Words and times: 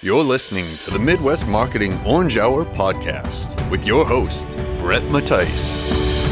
You're 0.00 0.22
listening 0.22 0.64
to 0.84 0.92
the 0.92 1.00
Midwest 1.00 1.48
Marketing 1.48 1.98
Orange 2.06 2.36
Hour 2.38 2.64
podcast 2.64 3.68
with 3.68 3.84
your 3.84 4.06
host, 4.06 4.56
Brett 4.78 5.02
Mattice. 5.10 6.30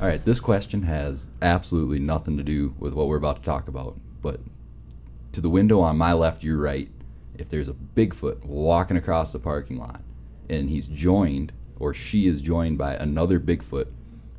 All 0.00 0.08
right, 0.08 0.24
this 0.24 0.40
question 0.40 0.84
has 0.84 1.30
absolutely 1.42 1.98
nothing 1.98 2.38
to 2.38 2.42
do 2.42 2.74
with 2.78 2.94
what 2.94 3.06
we're 3.06 3.18
about 3.18 3.36
to 3.36 3.42
talk 3.42 3.68
about, 3.68 3.98
but 4.22 4.40
to 5.32 5.42
the 5.42 5.50
window 5.50 5.80
on 5.80 5.98
my 5.98 6.14
left, 6.14 6.42
your 6.42 6.56
right, 6.56 6.88
if 7.36 7.50
there's 7.50 7.68
a 7.68 7.74
Bigfoot 7.74 8.46
walking 8.46 8.96
across 8.96 9.34
the 9.34 9.38
parking 9.38 9.76
lot 9.76 10.00
and 10.48 10.70
he's 10.70 10.88
joined 10.88 11.52
or 11.78 11.92
she 11.92 12.26
is 12.26 12.40
joined 12.40 12.78
by 12.78 12.94
another 12.94 13.38
Bigfoot, 13.38 13.88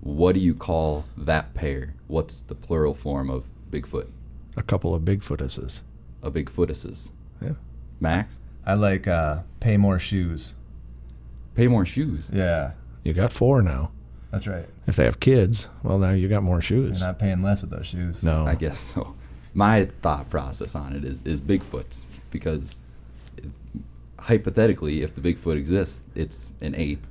what 0.01 0.33
do 0.33 0.39
you 0.39 0.55
call 0.55 1.05
that 1.15 1.53
pair? 1.53 1.93
What's 2.07 2.41
the 2.41 2.55
plural 2.55 2.95
form 2.95 3.29
of 3.29 3.45
Bigfoot? 3.69 4.09
A 4.57 4.63
couple 4.63 4.95
of 4.95 5.03
Bigfootuses. 5.03 5.83
A 6.23 6.31
Bigfootuses. 6.31 7.11
Yeah. 8.05 8.15
Max, 8.15 8.39
I 8.65 8.73
like 8.75 9.07
uh, 9.07 9.41
pay 9.59 9.77
more 9.77 9.99
shoes. 9.99 10.55
pay 11.55 11.67
more 11.67 11.85
shoes. 11.85 12.29
Yeah, 12.33 12.73
You 13.03 13.13
got 13.13 13.31
four 13.33 13.61
now. 13.61 13.91
that's 14.31 14.47
right. 14.47 14.65
If 14.87 14.95
they 14.95 15.05
have 15.05 15.19
kids, 15.19 15.69
well, 15.83 15.97
now 15.97 16.11
you 16.11 16.27
got 16.27 16.43
more 16.43 16.61
shoes. 16.61 16.99
You're 16.99 17.07
not 17.09 17.19
paying 17.19 17.41
less 17.41 17.61
with 17.61 17.71
those 17.71 17.87
shoes. 17.87 18.23
No. 18.23 18.45
I 18.45 18.55
guess 18.55 18.79
so. 18.79 19.15
My 19.53 19.85
thought 20.01 20.29
process 20.29 20.75
on 20.75 20.93
it 20.93 21.03
is 21.05 21.25
is 21.25 21.39
Bigfoot's 21.41 22.03
because 22.31 22.81
if, 23.37 23.51
hypothetically, 24.19 25.01
if 25.01 25.15
the 25.15 25.21
Bigfoot 25.21 25.55
exists, 25.57 26.03
it's 26.15 26.51
an 26.61 26.75
ape, 26.75 27.05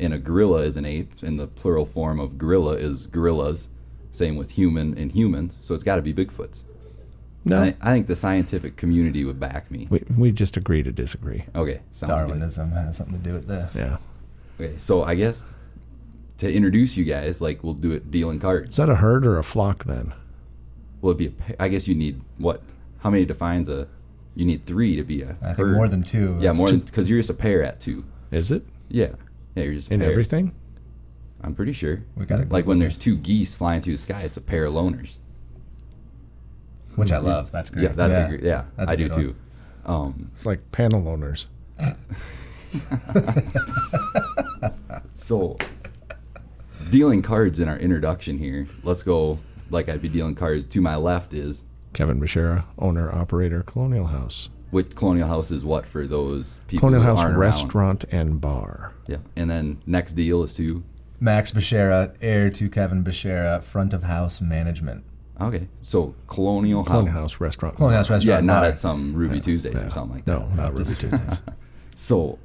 and 0.00 0.12
a 0.12 0.18
gorilla 0.18 0.62
is 0.62 0.76
an 0.76 0.84
ape, 0.84 1.22
and 1.22 1.38
the 1.38 1.46
plural 1.46 1.86
form 1.86 2.18
of 2.20 2.38
gorilla 2.38 2.74
is 2.74 3.06
gorillas. 3.06 3.68
Same 4.12 4.36
with 4.36 4.52
human 4.52 4.96
and 4.98 5.12
humans, 5.12 5.56
so 5.60 5.74
it's 5.74 5.84
got 5.84 5.96
to 5.96 6.02
be 6.02 6.12
Bigfoots. 6.14 6.64
No. 7.46 7.62
I, 7.62 7.76
I 7.80 7.92
think 7.92 8.08
the 8.08 8.16
scientific 8.16 8.76
community 8.76 9.24
would 9.24 9.38
back 9.40 9.70
me. 9.70 9.86
we, 9.88 10.02
we 10.18 10.32
just 10.32 10.56
agree 10.56 10.82
to 10.82 10.90
disagree. 10.92 11.44
Okay, 11.54 11.80
sounds 11.92 12.10
good. 12.22 12.28
Darwinism 12.28 12.70
has 12.72 12.96
something 12.96 13.16
to 13.18 13.22
do 13.22 13.32
with 13.34 13.46
this. 13.46 13.76
Yeah. 13.76 13.98
Okay, 14.60 14.76
so 14.78 15.04
I 15.04 15.14
guess 15.14 15.46
to 16.38 16.52
introduce 16.52 16.96
you 16.96 17.04
guys, 17.04 17.40
like 17.40 17.62
we'll 17.62 17.74
do 17.74 17.92
it 17.92 18.10
dealing 18.10 18.38
cards. 18.40 18.70
Is 18.70 18.76
that 18.76 18.88
a 18.88 18.96
herd 18.96 19.24
or 19.26 19.38
a 19.38 19.44
flock 19.44 19.84
then? 19.84 20.12
Will 21.00 21.12
it 21.12 21.18
be 21.18 21.26
a? 21.28 21.30
pa- 21.30 21.54
I 21.60 21.68
guess 21.68 21.86
you 21.88 21.94
need 21.94 22.20
what? 22.38 22.62
How 22.98 23.10
many 23.10 23.24
defines 23.24 23.68
a? 23.68 23.86
You 24.34 24.44
need 24.44 24.66
three 24.66 24.96
to 24.96 25.02
be 25.04 25.22
a. 25.22 25.36
I 25.42 25.52
think 25.54 25.68
more 25.68 25.88
than 25.88 26.02
two. 26.02 26.36
Yeah, 26.40 26.52
more 26.52 26.68
than 26.70 26.80
because 26.80 27.08
you're 27.08 27.18
just 27.20 27.30
a 27.30 27.34
pair 27.34 27.62
at 27.62 27.80
two. 27.80 28.04
Is 28.30 28.50
it? 28.50 28.64
Yeah, 28.88 29.12
yeah, 29.54 29.64
you're 29.64 29.74
just 29.74 29.90
a 29.90 29.94
In 29.94 30.00
pair. 30.00 30.10
everything? 30.10 30.54
I'm 31.42 31.54
pretty 31.54 31.72
sure. 31.72 32.02
We 32.16 32.26
gotta 32.26 32.42
like 32.44 32.66
when 32.66 32.78
Google 32.78 32.80
there's 32.80 32.98
two 32.98 33.16
geese 33.16 33.54
flying 33.54 33.82
through 33.82 33.92
the 33.94 33.98
sky, 33.98 34.22
it's 34.22 34.36
a 34.36 34.40
pair 34.40 34.64
of 34.64 34.74
loners. 34.74 35.18
Which 36.96 37.12
I 37.12 37.18
love. 37.18 37.52
That's 37.52 37.70
great. 37.70 37.84
Yeah, 37.84 37.92
that's 37.92 38.16
a 38.16 38.28
great. 38.28 38.42
Yeah, 38.42 38.64
That's 38.76 38.90
a 38.90 38.94
I 38.94 38.96
do 38.96 39.08
one. 39.08 39.20
too. 39.20 39.36
Um, 39.86 40.30
It's 40.34 40.44
like 40.46 40.72
panel 40.72 41.06
owners. 41.08 41.48
so 45.14 45.56
dealing 46.90 47.22
cards 47.22 47.60
in 47.60 47.68
our 47.68 47.76
introduction 47.78 48.38
here. 48.38 48.66
Let's 48.82 49.02
go. 49.02 49.38
Like 49.70 49.88
I'd 49.88 50.02
be 50.02 50.08
dealing 50.08 50.34
cards. 50.34 50.64
To 50.66 50.80
my 50.80 50.96
left 50.96 51.34
is 51.34 51.64
Kevin 51.92 52.20
Bashara, 52.20 52.64
owner, 52.78 53.10
operator, 53.12 53.62
Colonial 53.62 54.06
House. 54.06 54.50
which 54.70 54.94
Colonial 54.94 55.28
House 55.28 55.50
is 55.50 55.64
what 55.64 55.86
for 55.86 56.06
those 56.06 56.60
people 56.68 56.88
Colonial 56.88 57.02
who 57.02 57.08
House 57.08 57.18
aren't 57.20 57.32
around. 57.36 57.40
restaurant 57.40 58.04
and 58.10 58.40
bar. 58.40 58.92
Yeah, 59.06 59.18
and 59.36 59.50
then 59.50 59.78
next 59.86 60.14
deal 60.14 60.42
is 60.42 60.54
to 60.54 60.82
Max 61.18 61.50
Bashara, 61.52 62.14
heir 62.20 62.50
to 62.50 62.68
Kevin 62.68 63.02
Bashara, 63.02 63.62
front 63.62 63.92
of 63.94 64.02
house 64.04 64.40
management. 64.40 65.04
Okay. 65.40 65.68
So 65.82 66.14
Colonial 66.26 66.82
House. 66.82 66.88
Colonial 66.88 67.12
House 67.12 67.40
restaurant. 67.40 67.76
Colonial 67.76 67.98
House 67.98 68.10
restaurant. 68.10 68.42
Yeah, 68.42 68.46
not 68.46 68.60
bar. 68.60 68.70
at 68.70 68.78
some 68.78 69.14
Ruby 69.14 69.40
Tuesdays 69.40 69.74
or 69.74 69.90
something 69.90 70.16
like 70.16 70.24
that. 70.24 70.40
No, 70.40 70.46
not 70.54 70.72
Ruby 70.72 70.84
Tuesdays. 70.98 71.42
So, 71.94 72.38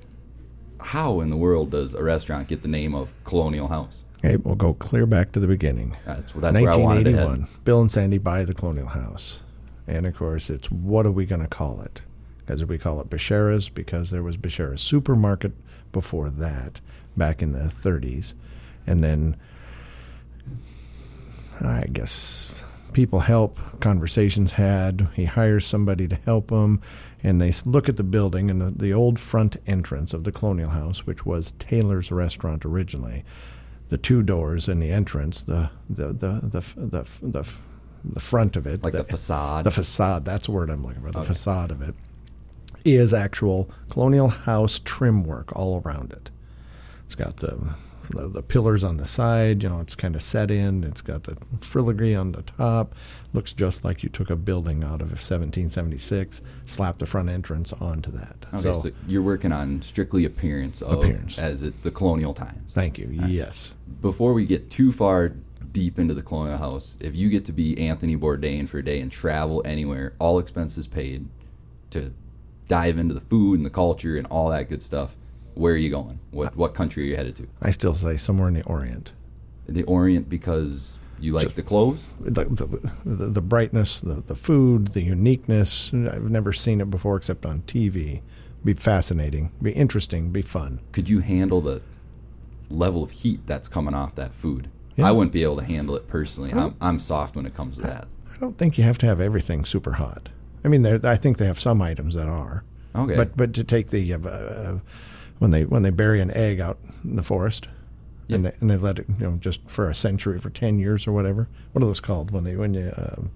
how 0.79 1.19
in 1.21 1.29
the 1.29 1.37
world 1.37 1.71
does 1.71 1.93
a 1.93 2.03
restaurant 2.03 2.47
get 2.47 2.61
the 2.61 2.67
name 2.67 2.95
of 2.95 3.13
Colonial 3.23 3.67
House? 3.67 4.05
Okay, 4.23 4.37
we'll 4.37 4.55
go 4.55 4.73
clear 4.75 5.05
back 5.05 5.31
to 5.31 5.39
the 5.39 5.47
beginning. 5.47 5.95
That's, 6.05 6.31
that's 6.33 6.53
where 6.53 6.71
I 6.71 6.75
wanted 6.75 7.05
to 7.05 7.11
head. 7.11 7.25
1981. 7.27 7.47
Bill 7.63 7.81
and 7.81 7.91
Sandy 7.91 8.17
buy 8.19 8.45
the 8.45 8.53
Colonial 8.53 8.87
House. 8.87 9.41
And 9.87 10.05
of 10.05 10.15
course, 10.15 10.49
it's 10.49 10.69
what 10.71 11.05
are 11.05 11.11
we 11.11 11.25
going 11.25 11.41
to 11.41 11.47
call 11.47 11.81
it? 11.81 12.01
Because 12.39 12.63
we 12.65 12.77
call 12.77 13.01
it 13.01 13.09
Bashara's 13.09 13.67
because 13.67 14.11
there 14.11 14.23
was 14.23 14.37
Bashara's 14.37 14.81
supermarket 14.81 15.53
before 15.91 16.29
that, 16.29 16.81
back 17.17 17.41
in 17.41 17.51
the 17.51 17.59
30s. 17.59 18.35
And 18.85 19.03
then 19.03 19.37
I 21.59 21.85
guess 21.91 22.63
people 22.93 23.21
help, 23.21 23.57
conversations 23.79 24.53
had. 24.53 25.07
He 25.13 25.25
hires 25.25 25.65
somebody 25.65 26.07
to 26.07 26.15
help 26.15 26.49
him, 26.49 26.81
and 27.23 27.41
they 27.41 27.51
look 27.65 27.87
at 27.89 27.97
the 27.97 28.03
building 28.03 28.49
and 28.49 28.61
the, 28.61 28.71
the 28.71 28.93
old 28.93 29.19
front 29.19 29.57
entrance 29.67 30.13
of 30.13 30.23
the 30.23 30.31
Colonial 30.31 30.69
House, 30.69 31.05
which 31.05 31.25
was 31.25 31.51
Taylor's 31.53 32.11
Restaurant 32.11 32.65
originally. 32.65 33.23
The 33.89 33.97
two 33.97 34.23
doors 34.23 34.69
in 34.69 34.79
the 34.79 34.91
entrance, 34.91 35.41
the 35.43 35.69
the 35.89 36.07
the 36.07 36.39
the 36.43 36.61
the, 36.77 37.07
the, 37.21 37.53
the 38.03 38.19
front 38.19 38.55
of 38.55 38.65
it, 38.65 38.83
Like 38.83 38.93
the 38.93 39.03
facade? 39.03 39.65
the 39.65 39.71
facade. 39.71 40.23
That's 40.25 40.45
the 40.45 40.51
word 40.53 40.69
I'm 40.69 40.83
looking 40.83 41.01
for. 41.01 41.11
The 41.11 41.23
facade 41.23 41.71
of 41.71 41.81
it 41.81 41.95
is 42.85 43.13
actual 43.13 43.69
Colonial 43.89 44.29
House 44.29 44.79
trim 44.83 45.23
work 45.23 45.55
all 45.55 45.81
around 45.85 46.11
it. 46.11 46.29
It's 47.05 47.15
got 47.15 47.37
the, 47.37 47.75
the 48.09 48.27
the 48.27 48.41
pillars 48.41 48.83
on 48.83 48.97
the 48.97 49.05
side. 49.05 49.63
You 49.63 49.69
know, 49.69 49.79
it's 49.79 49.95
kind 49.95 50.15
of 50.15 50.21
set 50.21 50.51
in. 50.51 50.83
It's 50.83 51.01
got 51.01 51.23
the 51.23 51.37
filigree 51.59 52.15
on 52.15 52.31
the 52.31 52.41
top. 52.43 52.95
Looks 53.33 53.53
just 53.53 53.83
like 53.83 54.03
you 54.03 54.09
took 54.09 54.29
a 54.29 54.35
building 54.35 54.83
out 54.83 55.01
of 55.01 55.11
1776, 55.11 56.41
slapped 56.65 56.99
the 56.99 57.05
front 57.05 57.29
entrance 57.29 57.73
onto 57.73 58.11
that. 58.11 58.35
Okay, 58.49 58.57
so, 58.57 58.73
so, 58.73 58.91
you're 59.07 59.21
working 59.21 59.51
on 59.51 59.81
strictly 59.81 60.25
appearance 60.25 60.81
of 60.81 60.99
Appearance. 60.99 61.39
as 61.39 61.63
it, 61.63 61.83
the 61.83 61.91
colonial 61.91 62.33
times. 62.33 62.73
thank 62.73 62.97
you. 62.97 63.09
Yes. 63.11 63.75
Before 64.01 64.33
we 64.33 64.45
get 64.45 64.69
too 64.69 64.91
far 64.91 65.29
deep 65.71 65.97
into 65.97 66.13
the 66.13 66.21
colonial 66.21 66.57
house, 66.57 66.97
if 66.99 67.15
you 67.15 67.29
get 67.29 67.45
to 67.45 67.53
be 67.53 67.79
Anthony 67.79 68.17
Bourdain 68.17 68.67
for 68.67 68.79
a 68.79 68.83
day 68.83 68.99
and 68.99 69.11
travel 69.11 69.61
anywhere, 69.65 70.13
all 70.19 70.39
expenses 70.39 70.87
paid, 70.87 71.27
to 71.91 72.13
dive 72.67 72.97
into 72.97 73.13
the 73.13 73.21
food 73.21 73.59
and 73.59 73.65
the 73.65 73.69
culture 73.69 74.17
and 74.17 74.25
all 74.27 74.49
that 74.49 74.69
good 74.69 74.83
stuff, 74.83 75.15
where 75.55 75.73
are 75.73 75.77
you 75.77 75.89
going? 75.89 76.19
What 76.31 76.55
what 76.55 76.73
country 76.73 77.03
are 77.03 77.07
you 77.07 77.15
headed 77.15 77.35
to? 77.37 77.47
I 77.61 77.71
still 77.71 77.95
say 77.95 78.17
somewhere 78.17 78.47
in 78.47 78.53
the 78.55 78.63
Orient. 78.63 79.11
The 79.67 79.83
Orient 79.83 80.29
because 80.29 80.99
you 81.19 81.33
like 81.33 81.53
the 81.53 81.61
clothes. 81.61 82.07
the, 82.19 82.45
the, 82.45 82.91
the, 83.05 83.25
the 83.27 83.41
brightness, 83.41 84.01
the, 84.01 84.15
the 84.15 84.35
food, 84.35 84.89
the 84.89 85.01
uniqueness. 85.01 85.93
I've 85.93 86.29
never 86.29 86.51
seen 86.51 86.81
it 86.81 86.89
before 86.89 87.17
except 87.17 87.45
on 87.45 87.61
TV. 87.61 88.21
Be 88.65 88.73
fascinating, 88.73 89.51
be 89.61 89.71
interesting, 89.71 90.31
be 90.31 90.41
fun. 90.41 90.81
could 90.91 91.09
you 91.09 91.19
handle 91.19 91.61
the 91.61 91.81
level 92.69 93.03
of 93.03 93.11
heat 93.11 93.41
that's 93.45 93.67
coming 93.67 93.93
off 93.95 94.15
that 94.15 94.35
food? 94.35 94.69
Yeah. 94.95 95.07
I 95.07 95.11
wouldn't 95.11 95.33
be 95.33 95.43
able 95.43 95.57
to 95.57 95.63
handle 95.63 95.95
it 95.95 96.07
personally. 96.07 96.51
I'm, 96.53 96.75
I'm 96.79 96.99
soft 96.99 97.35
when 97.35 97.45
it 97.45 97.55
comes 97.55 97.77
to 97.77 97.81
that. 97.83 98.07
I 98.33 98.37
don't 98.37 98.57
think 98.57 98.77
you 98.77 98.83
have 98.83 98.97
to 98.99 99.05
have 99.07 99.19
everything 99.19 99.65
super 99.65 99.93
hot. 99.93 100.29
I 100.63 100.67
mean, 100.67 100.85
I 100.85 101.15
think 101.15 101.37
they 101.37 101.47
have 101.47 101.59
some 101.59 101.81
items 101.81 102.13
that 102.13 102.27
are. 102.27 102.63
Okay. 102.95 103.15
But 103.15 103.37
but 103.37 103.53
to 103.53 103.63
take 103.63 103.89
the 103.89 104.13
uh, 104.13 104.19
uh, 104.19 104.79
when 105.41 105.49
they 105.49 105.65
when 105.65 105.81
they 105.81 105.89
bury 105.89 106.21
an 106.21 106.29
egg 106.31 106.59
out 106.59 106.77
in 107.03 107.15
the 107.15 107.23
forest. 107.23 107.67
And, 108.29 108.45
they, 108.45 108.53
and 108.61 108.69
they 108.69 108.77
let 108.77 108.97
it, 108.97 109.07
you 109.09 109.25
know, 109.29 109.35
just 109.37 109.59
for 109.69 109.89
a 109.89 109.95
century, 109.95 110.39
for 110.39 110.49
ten 110.49 110.79
years 110.79 111.05
or 111.05 111.11
whatever. 111.11 111.49
What 111.73 111.83
are 111.83 111.85
those 111.87 111.99
called 111.99 112.31
when 112.31 112.45
they 112.45 112.55
when 112.55 112.73
you? 112.73 112.93
Um, 112.95 113.29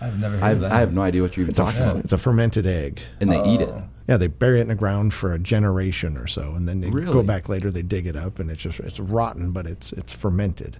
I've 0.00 0.20
never 0.20 0.36
heard 0.36 0.44
I 0.44 0.50
of 0.50 0.60
have, 0.60 0.60
that. 0.60 0.72
I 0.72 0.78
have 0.80 0.94
no 0.94 1.00
idea 1.02 1.22
what 1.22 1.36
you're 1.36 1.42
even 1.42 1.50
it's 1.50 1.58
a 1.58 1.64
talking 1.64 1.80
about. 1.82 1.96
it's 1.96 2.12
a 2.12 2.18
fermented 2.18 2.64
egg. 2.66 3.00
And 3.20 3.32
they 3.32 3.42
eat 3.42 3.60
it. 3.62 3.74
Yeah, 4.06 4.18
they 4.18 4.28
bury 4.28 4.58
it 4.58 4.62
in 4.62 4.68
the 4.68 4.76
ground 4.76 5.14
for 5.14 5.32
a 5.32 5.38
generation 5.40 6.16
or 6.16 6.28
so, 6.28 6.54
and 6.54 6.68
then 6.68 6.80
they 6.80 6.90
Really? 6.90 7.12
go 7.12 7.24
back 7.24 7.48
later. 7.48 7.72
They 7.72 7.82
dig 7.82 8.06
it 8.06 8.14
up, 8.14 8.38
and 8.38 8.48
it's 8.50 8.62
just 8.62 8.78
it's 8.78 9.00
rotten, 9.00 9.50
but 9.50 9.66
it's 9.66 9.92
it's 9.94 10.12
fermented. 10.12 10.76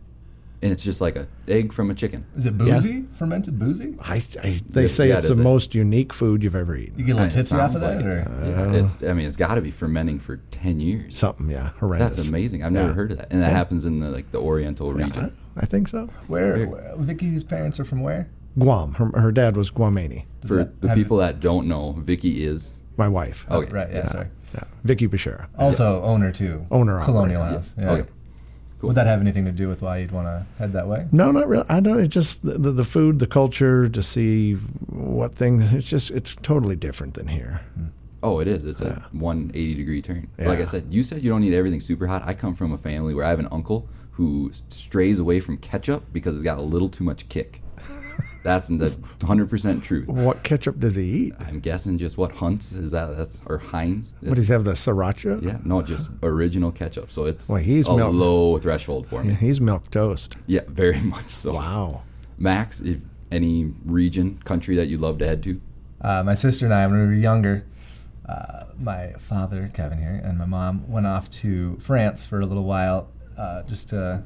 And 0.63 0.73
it's 0.73 0.83
just 0.83 1.01
like 1.03 1.17
a 1.17 1.29
egg 1.49 1.73
from 1.73 1.91
a 1.91 1.95
chicken. 1.95 2.25
Is 2.35 2.47
it 2.47 2.57
boozy? 2.57 3.05
Fermented 3.13 3.59
boozy? 3.59 3.95
I, 4.01 4.23
I 4.43 4.59
they 4.71 4.83
Yeah, 4.83 4.89
say 4.89 5.09
yeah, 5.09 5.19
it's 5.19 5.29
the 5.29 5.35
it? 5.35 5.43
most 5.45 5.75
unique 5.75 6.13
food 6.15 6.43
you've 6.43 6.57
ever 6.57 6.75
eaten. 6.77 6.99
You 6.99 7.05
get 7.05 7.13
a 7.13 7.15
little 7.17 7.27
uh, 7.29 7.31
tipsy 7.31 7.57
off 7.57 7.75
of 7.75 7.81
that, 7.81 7.97
like- 7.97 8.05
or 8.07 8.21
uh, 8.21 8.49
yeah, 8.73 8.81
it's. 8.81 9.03
I 9.03 9.13
mean, 9.13 9.27
it's 9.27 9.37
got 9.37 9.57
to 9.57 9.61
be 9.61 9.71
fermenting 9.71 10.19
for 10.19 10.39
ten 10.51 10.81
years. 10.81 11.17
Something, 11.19 11.51
yeah, 11.51 11.71
horrendous. 11.79 12.17
That's 12.17 12.29
amazing. 12.29 12.65
I've 12.65 12.73
never 12.73 12.89
Yeah. 12.89 12.95
heard 12.95 13.13
of 13.13 13.19
that, 13.19 13.33
and 13.33 13.43
that 13.43 13.53
happens 13.53 13.85
in 13.85 14.01
the 14.01 14.11
like 14.11 14.31
the 14.31 14.41
Oriental 14.41 14.93
region. 14.93 15.37
I, 15.57 15.61
I 15.61 15.67
think 15.67 15.89
so. 15.89 16.07
where, 16.27 16.67
where? 16.67 16.95
Vicky's 16.97 17.45
parents 17.45 17.79
are 17.79 17.85
from 17.85 18.01
where? 18.01 18.29
Guam. 18.59 18.95
Her, 18.95 19.11
her 19.21 19.33
dad 19.33 19.57
was 19.59 19.71
Guamani. 19.71 20.25
Does 20.41 20.51
For 20.51 20.57
that 20.57 20.81
the 20.81 20.89
have- 20.89 20.97
people 20.97 21.19
that 21.19 21.41
don't 21.41 21.67
know, 21.69 21.93
Vicky 21.93 22.43
is 22.45 22.73
My 22.97 23.09
wife. 23.09 23.45
okay. 23.51 23.71
Right. 23.71 23.89
Yeah. 23.93 24.07
Sorry. 24.07 24.29
Yeah, 24.55 24.65
Vicky 24.85 25.07
Bashara. 25.09 25.49
Also, 25.59 26.01
owner 26.03 26.33
too. 26.33 26.67
Owner, 26.71 26.99
of 26.99 27.05
Colonial 27.05 27.43
House. 27.43 27.75
Yeah. 27.79 27.91
Okay. 27.91 28.11
Cool. 28.87 28.91
Would 28.91 28.99
that 28.99 29.09
have 29.09 29.21
anything 29.21 29.47
to 29.47 29.53
do 29.53 29.69
with 29.69 29.83
why 29.83 29.99
you'd 29.99 30.13
want 30.13 30.29
to 30.29 30.47
head 30.59 30.73
that 30.75 30.87
way? 30.87 31.09
No, 31.11 31.33
not 31.33 31.49
really. 31.49 31.67
I 31.69 31.81
don't. 31.81 31.99
It's 31.99 32.15
just 32.15 32.45
the, 32.45 32.53
the, 32.53 32.71
the 32.71 32.85
food, 32.85 33.19
the 33.19 33.27
culture, 33.27 33.89
to 33.89 34.01
see 34.01 34.55
what 34.55 35.35
things. 35.35 35.73
It's 35.73 35.91
just 35.91 36.13
it's 36.13 36.37
totally 36.37 36.77
different 36.77 37.15
than 37.15 37.27
here. 37.27 37.63
Hmm. 37.75 37.87
Oh, 38.23 38.39
it 38.39 38.47
is. 38.47 38.65
It's 38.65 38.81
a 38.81 39.05
180 39.11 39.75
degree 39.75 40.03
turn. 40.03 40.29
Yeah. 40.39 40.49
Like 40.49 40.61
I 40.61 40.65
said, 40.65 40.87
you 40.89 41.03
said 41.03 41.25
you 41.25 41.31
don't 41.31 41.41
need 41.41 41.53
everything 41.53 41.81
super 41.81 42.07
hot. 42.07 42.23
I 42.25 42.35
come 42.35 42.55
from 42.55 42.73
a 42.73 42.79
family 42.79 43.13
where 43.13 43.25
I 43.25 43.31
have 43.31 43.41
an 43.41 43.49
uncle 43.51 43.89
who 44.13 44.53
strays 44.69 45.19
away 45.19 45.41
from 45.41 45.59
ketchup 45.59 46.05
because 46.13 46.35
it's 46.35 46.45
got 46.45 46.59
a 46.59 46.63
little 46.63 46.89
too 46.89 47.03
much 47.03 47.29
kick. 47.29 47.63
That's 48.47 48.69
the 48.69 48.91
100% 49.19 49.83
truth. 49.83 50.07
What 50.07 50.45
ketchup 50.45 50.79
does 50.79 50.95
he 50.95 51.03
eat? 51.05 51.35
I'm 51.41 51.59
guessing 51.59 51.99
just 51.99 52.17
what 52.17 52.31
Hunt's 52.31 52.71
is 52.73 52.93
that? 52.93 53.17
That's 53.17 53.41
or 53.47 53.59
Heinz. 53.59 54.15
What 54.21 54.37
does 54.37 54.47
he 54.47 54.53
have? 54.53 54.63
The 54.63 54.71
sriracha? 54.73 55.43
Yeah, 55.43 55.59
no, 55.65 55.83
just 55.83 56.11
original 56.23 56.71
ketchup. 56.71 57.11
So 57.11 57.25
it's 57.25 57.49
Well, 57.49 57.59
he's 57.59 57.89
a 57.89 57.97
milk- 57.97 58.15
low 58.15 58.57
threshold 58.59 59.09
for 59.09 59.25
me. 59.25 59.35
He's 59.35 59.61
milk 59.61 59.91
toast. 59.91 60.37
Yeah, 60.47 60.61
very 60.69 61.01
much 61.15 61.29
so. 61.29 61.55
Wow. 61.55 62.03
Max, 62.39 62.81
if 62.81 63.01
any 63.33 63.73
region, 63.85 64.39
country 64.45 64.77
that 64.77 64.87
you'd 64.87 65.01
love 65.01 65.19
to 65.19 65.27
head 65.27 65.43
to? 65.43 65.61
Uh, 66.01 66.23
my 66.25 66.35
sister 66.35 66.67
and 66.67 66.73
I, 66.75 66.87
when 66.87 67.01
we 67.01 67.07
were 67.07 67.15
younger, 67.15 67.65
uh, 68.29 68.67
my 68.79 69.09
father, 69.19 69.69
Kevin 69.75 69.99
here, 69.99 70.21
and 70.23 70.39
my 70.39 70.45
mom 70.47 70.89
went 70.89 71.07
off 71.07 71.29
to 71.31 71.77
France 71.79 72.25
for 72.25 72.41
a 72.41 72.47
little 72.47 72.65
while 72.65 73.09
uh, 73.37 73.65
just 73.65 73.89
to 73.89 74.23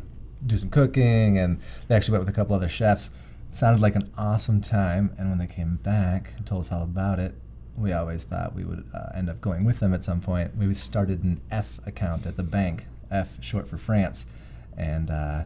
do 0.46 0.58
some 0.58 0.68
cooking, 0.68 1.38
and 1.38 1.58
they 1.88 1.94
actually 1.96 2.12
went 2.12 2.26
with 2.26 2.34
a 2.34 2.36
couple 2.36 2.54
other 2.54 2.68
chefs. 2.68 3.08
It 3.50 3.56
sounded 3.56 3.82
like 3.82 3.96
an 3.96 4.08
awesome 4.16 4.60
time, 4.60 5.12
and 5.18 5.28
when 5.28 5.38
they 5.38 5.48
came 5.48 5.74
back 5.82 6.34
and 6.36 6.46
told 6.46 6.60
us 6.60 6.70
all 6.70 6.82
about 6.82 7.18
it, 7.18 7.34
we 7.76 7.92
always 7.92 8.22
thought 8.22 8.54
we 8.54 8.62
would 8.62 8.84
uh, 8.94 9.08
end 9.12 9.28
up 9.28 9.40
going 9.40 9.64
with 9.64 9.80
them 9.80 9.92
at 9.92 10.04
some 10.04 10.20
point. 10.20 10.56
We 10.56 10.72
started 10.72 11.24
an 11.24 11.40
F 11.50 11.80
account 11.84 12.26
at 12.26 12.36
the 12.36 12.44
bank, 12.44 12.86
F 13.10 13.42
short 13.42 13.66
for 13.66 13.76
France, 13.76 14.24
and 14.76 15.10
uh, 15.10 15.44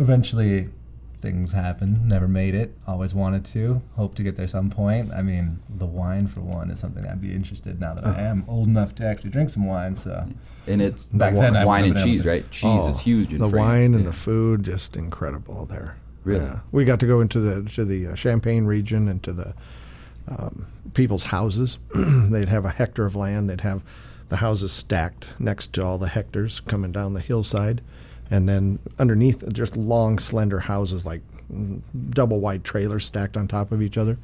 eventually 0.00 0.70
things 1.18 1.52
happened. 1.52 2.04
Never 2.08 2.26
made 2.26 2.56
it. 2.56 2.76
Always 2.88 3.14
wanted 3.14 3.44
to. 3.46 3.82
Hope 3.94 4.16
to 4.16 4.24
get 4.24 4.34
there 4.34 4.48
some 4.48 4.68
point. 4.68 5.12
I 5.12 5.22
mean, 5.22 5.60
the 5.68 5.86
wine 5.86 6.26
for 6.26 6.40
one 6.40 6.72
is 6.72 6.80
something 6.80 7.06
I'd 7.06 7.20
be 7.20 7.32
interested 7.32 7.78
now 7.80 7.94
that 7.94 8.04
I 8.04 8.20
am 8.20 8.44
old 8.48 8.66
enough 8.66 8.96
to 8.96 9.06
actually 9.06 9.30
drink 9.30 9.50
some 9.50 9.64
wine. 9.64 9.94
So 9.94 10.26
And 10.66 10.82
it's 10.82 11.06
Back 11.06 11.34
the 11.34 11.40
then, 11.40 11.56
I 11.56 11.64
wine 11.64 11.84
and 11.84 11.96
cheese, 11.98 12.22
to- 12.22 12.28
right? 12.28 12.50
Cheese 12.50 12.86
is 12.86 12.96
Oh, 12.96 13.00
huge 13.00 13.32
in 13.32 13.38
France. 13.38 13.50
the 13.52 13.56
France. 13.56 13.68
wine 13.68 13.94
and 13.94 14.02
Yeah. 14.04 14.10
the 14.10 14.16
food, 14.16 14.64
just 14.64 14.96
incredible 14.96 15.66
there. 15.66 15.94
Really? 16.24 16.44
Yeah. 16.44 16.60
We 16.72 16.84
got 16.84 17.00
to 17.00 17.06
go 17.06 17.20
into 17.20 17.40
the 17.40 17.68
to 17.70 17.84
the 17.84 18.08
uh, 18.08 18.14
Champagne 18.14 18.64
region 18.66 19.08
and 19.08 19.22
to 19.22 19.32
the 19.32 19.54
um, 20.28 20.66
people's 20.94 21.24
houses. 21.24 21.78
they'd 22.30 22.48
have 22.48 22.64
a 22.64 22.70
hectare 22.70 23.06
of 23.06 23.16
land. 23.16 23.48
They'd 23.48 23.60
have 23.62 23.82
the 24.28 24.36
houses 24.36 24.72
stacked 24.72 25.28
next 25.38 25.72
to 25.74 25.84
all 25.84 25.96
the 25.98 26.08
hectares 26.08 26.60
coming 26.60 26.92
down 26.92 27.14
the 27.14 27.20
hillside, 27.20 27.80
and 28.30 28.48
then 28.48 28.78
underneath, 28.98 29.50
just 29.52 29.76
long, 29.76 30.18
slender 30.18 30.60
houses 30.60 31.06
like 31.06 31.22
mm, 31.52 31.80
double 32.10 32.40
wide 32.40 32.62
trailers 32.64 33.06
stacked 33.06 33.36
on 33.36 33.48
top 33.48 33.72
of 33.72 33.80
each 33.80 33.96
other. 33.96 34.16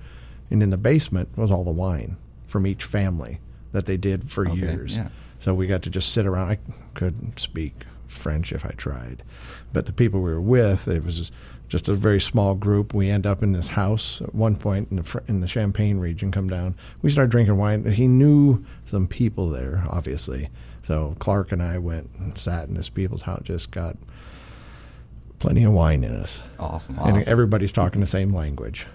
And 0.50 0.62
in 0.62 0.68
the 0.70 0.76
basement 0.76 1.30
was 1.38 1.50
all 1.50 1.64
the 1.64 1.70
wine 1.70 2.16
from 2.46 2.66
each 2.66 2.84
family 2.84 3.40
that 3.72 3.86
they 3.86 3.96
did 3.96 4.30
for 4.30 4.46
Okay, 4.46 4.60
years. 4.60 4.96
yeah. 4.98 5.08
So 5.38 5.54
we 5.54 5.66
got 5.66 5.82
to 5.82 5.90
just 5.90 6.12
sit 6.12 6.26
around. 6.26 6.50
I 6.50 6.58
couldn't 6.94 7.40
speak 7.40 7.72
French 8.14 8.52
if 8.52 8.64
I 8.64 8.70
tried, 8.70 9.22
but 9.72 9.86
the 9.86 9.92
people 9.92 10.20
we 10.20 10.30
were 10.30 10.40
with, 10.40 10.88
it 10.88 11.04
was 11.04 11.30
just, 11.68 11.88
a 11.88 11.94
very 11.94 12.20
small 12.20 12.54
group. 12.54 12.94
We 12.94 13.10
end 13.10 13.26
up 13.26 13.42
in 13.42 13.50
this 13.52 13.66
house 13.68 14.20
at 14.22 14.32
one 14.34 14.54
point 14.54 14.90
in 14.90 14.96
the 14.98 15.22
in 15.26 15.40
the 15.40 15.48
Champagne 15.48 15.98
region. 15.98 16.30
Come 16.30 16.48
down. 16.48 16.76
We 17.02 17.10
start 17.10 17.30
drinking 17.30 17.56
wine. 17.56 17.84
He 17.84 18.06
knew 18.06 18.64
some 18.86 19.08
people 19.08 19.50
there, 19.50 19.84
obviously. 19.90 20.50
So 20.82 21.16
Clark 21.18 21.50
and 21.50 21.60
I 21.62 21.78
went 21.78 22.10
and 22.18 22.38
sat 22.38 22.68
in 22.68 22.74
this 22.74 22.88
people's 22.88 23.22
house. 23.22 23.42
Just 23.44 23.70
got 23.72 23.96
plenty 25.40 25.64
of 25.64 25.72
wine 25.72 26.04
in 26.04 26.14
us, 26.14 26.42
Awesome, 26.58 26.98
awesome. 26.98 27.16
and 27.16 27.28
everybody's 27.28 27.72
talking 27.72 28.00
the 28.00 28.06
same 28.06 28.32
language. 28.34 28.86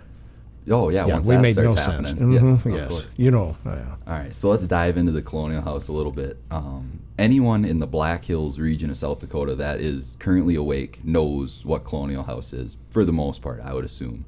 oh 0.71 0.89
yeah, 0.89 1.05
Yeah, 1.05 1.13
once 1.15 1.27
we 1.27 1.35
that 1.35 1.41
made 1.41 1.57
no 1.57 1.75
sense. 1.75 2.11
Mhm, 2.13 2.65
Yes, 2.65 2.75
yes, 2.75 3.07
you 3.17 3.29
know. 3.31 3.55
yeah. 3.65 3.95
All 4.07 4.13
right, 4.13 4.33
so 4.33 4.49
let's 4.49 4.65
dive 4.65 4.97
into 4.97 5.11
the 5.11 5.21
Colonial 5.21 5.61
House 5.61 5.87
a 5.89 5.93
little 5.93 6.11
bit. 6.11 6.37
Um, 6.49 7.01
anyone 7.19 7.65
in 7.65 7.79
the 7.79 7.85
Black 7.87 8.25
Hills 8.25 8.57
region 8.59 8.89
of 8.89 8.97
South 8.97 9.19
Dakota 9.19 9.53
that 9.55 9.79
is 9.79 10.15
currently 10.19 10.55
awake 10.55 11.03
knows 11.03 11.63
what 11.65 11.83
Colonial 11.85 12.23
House 12.23 12.53
is, 12.53 12.77
for 12.89 13.05
the 13.05 13.13
most 13.13 13.41
part, 13.41 13.59
I 13.61 13.73
would 13.73 13.85
assume. 13.85 14.25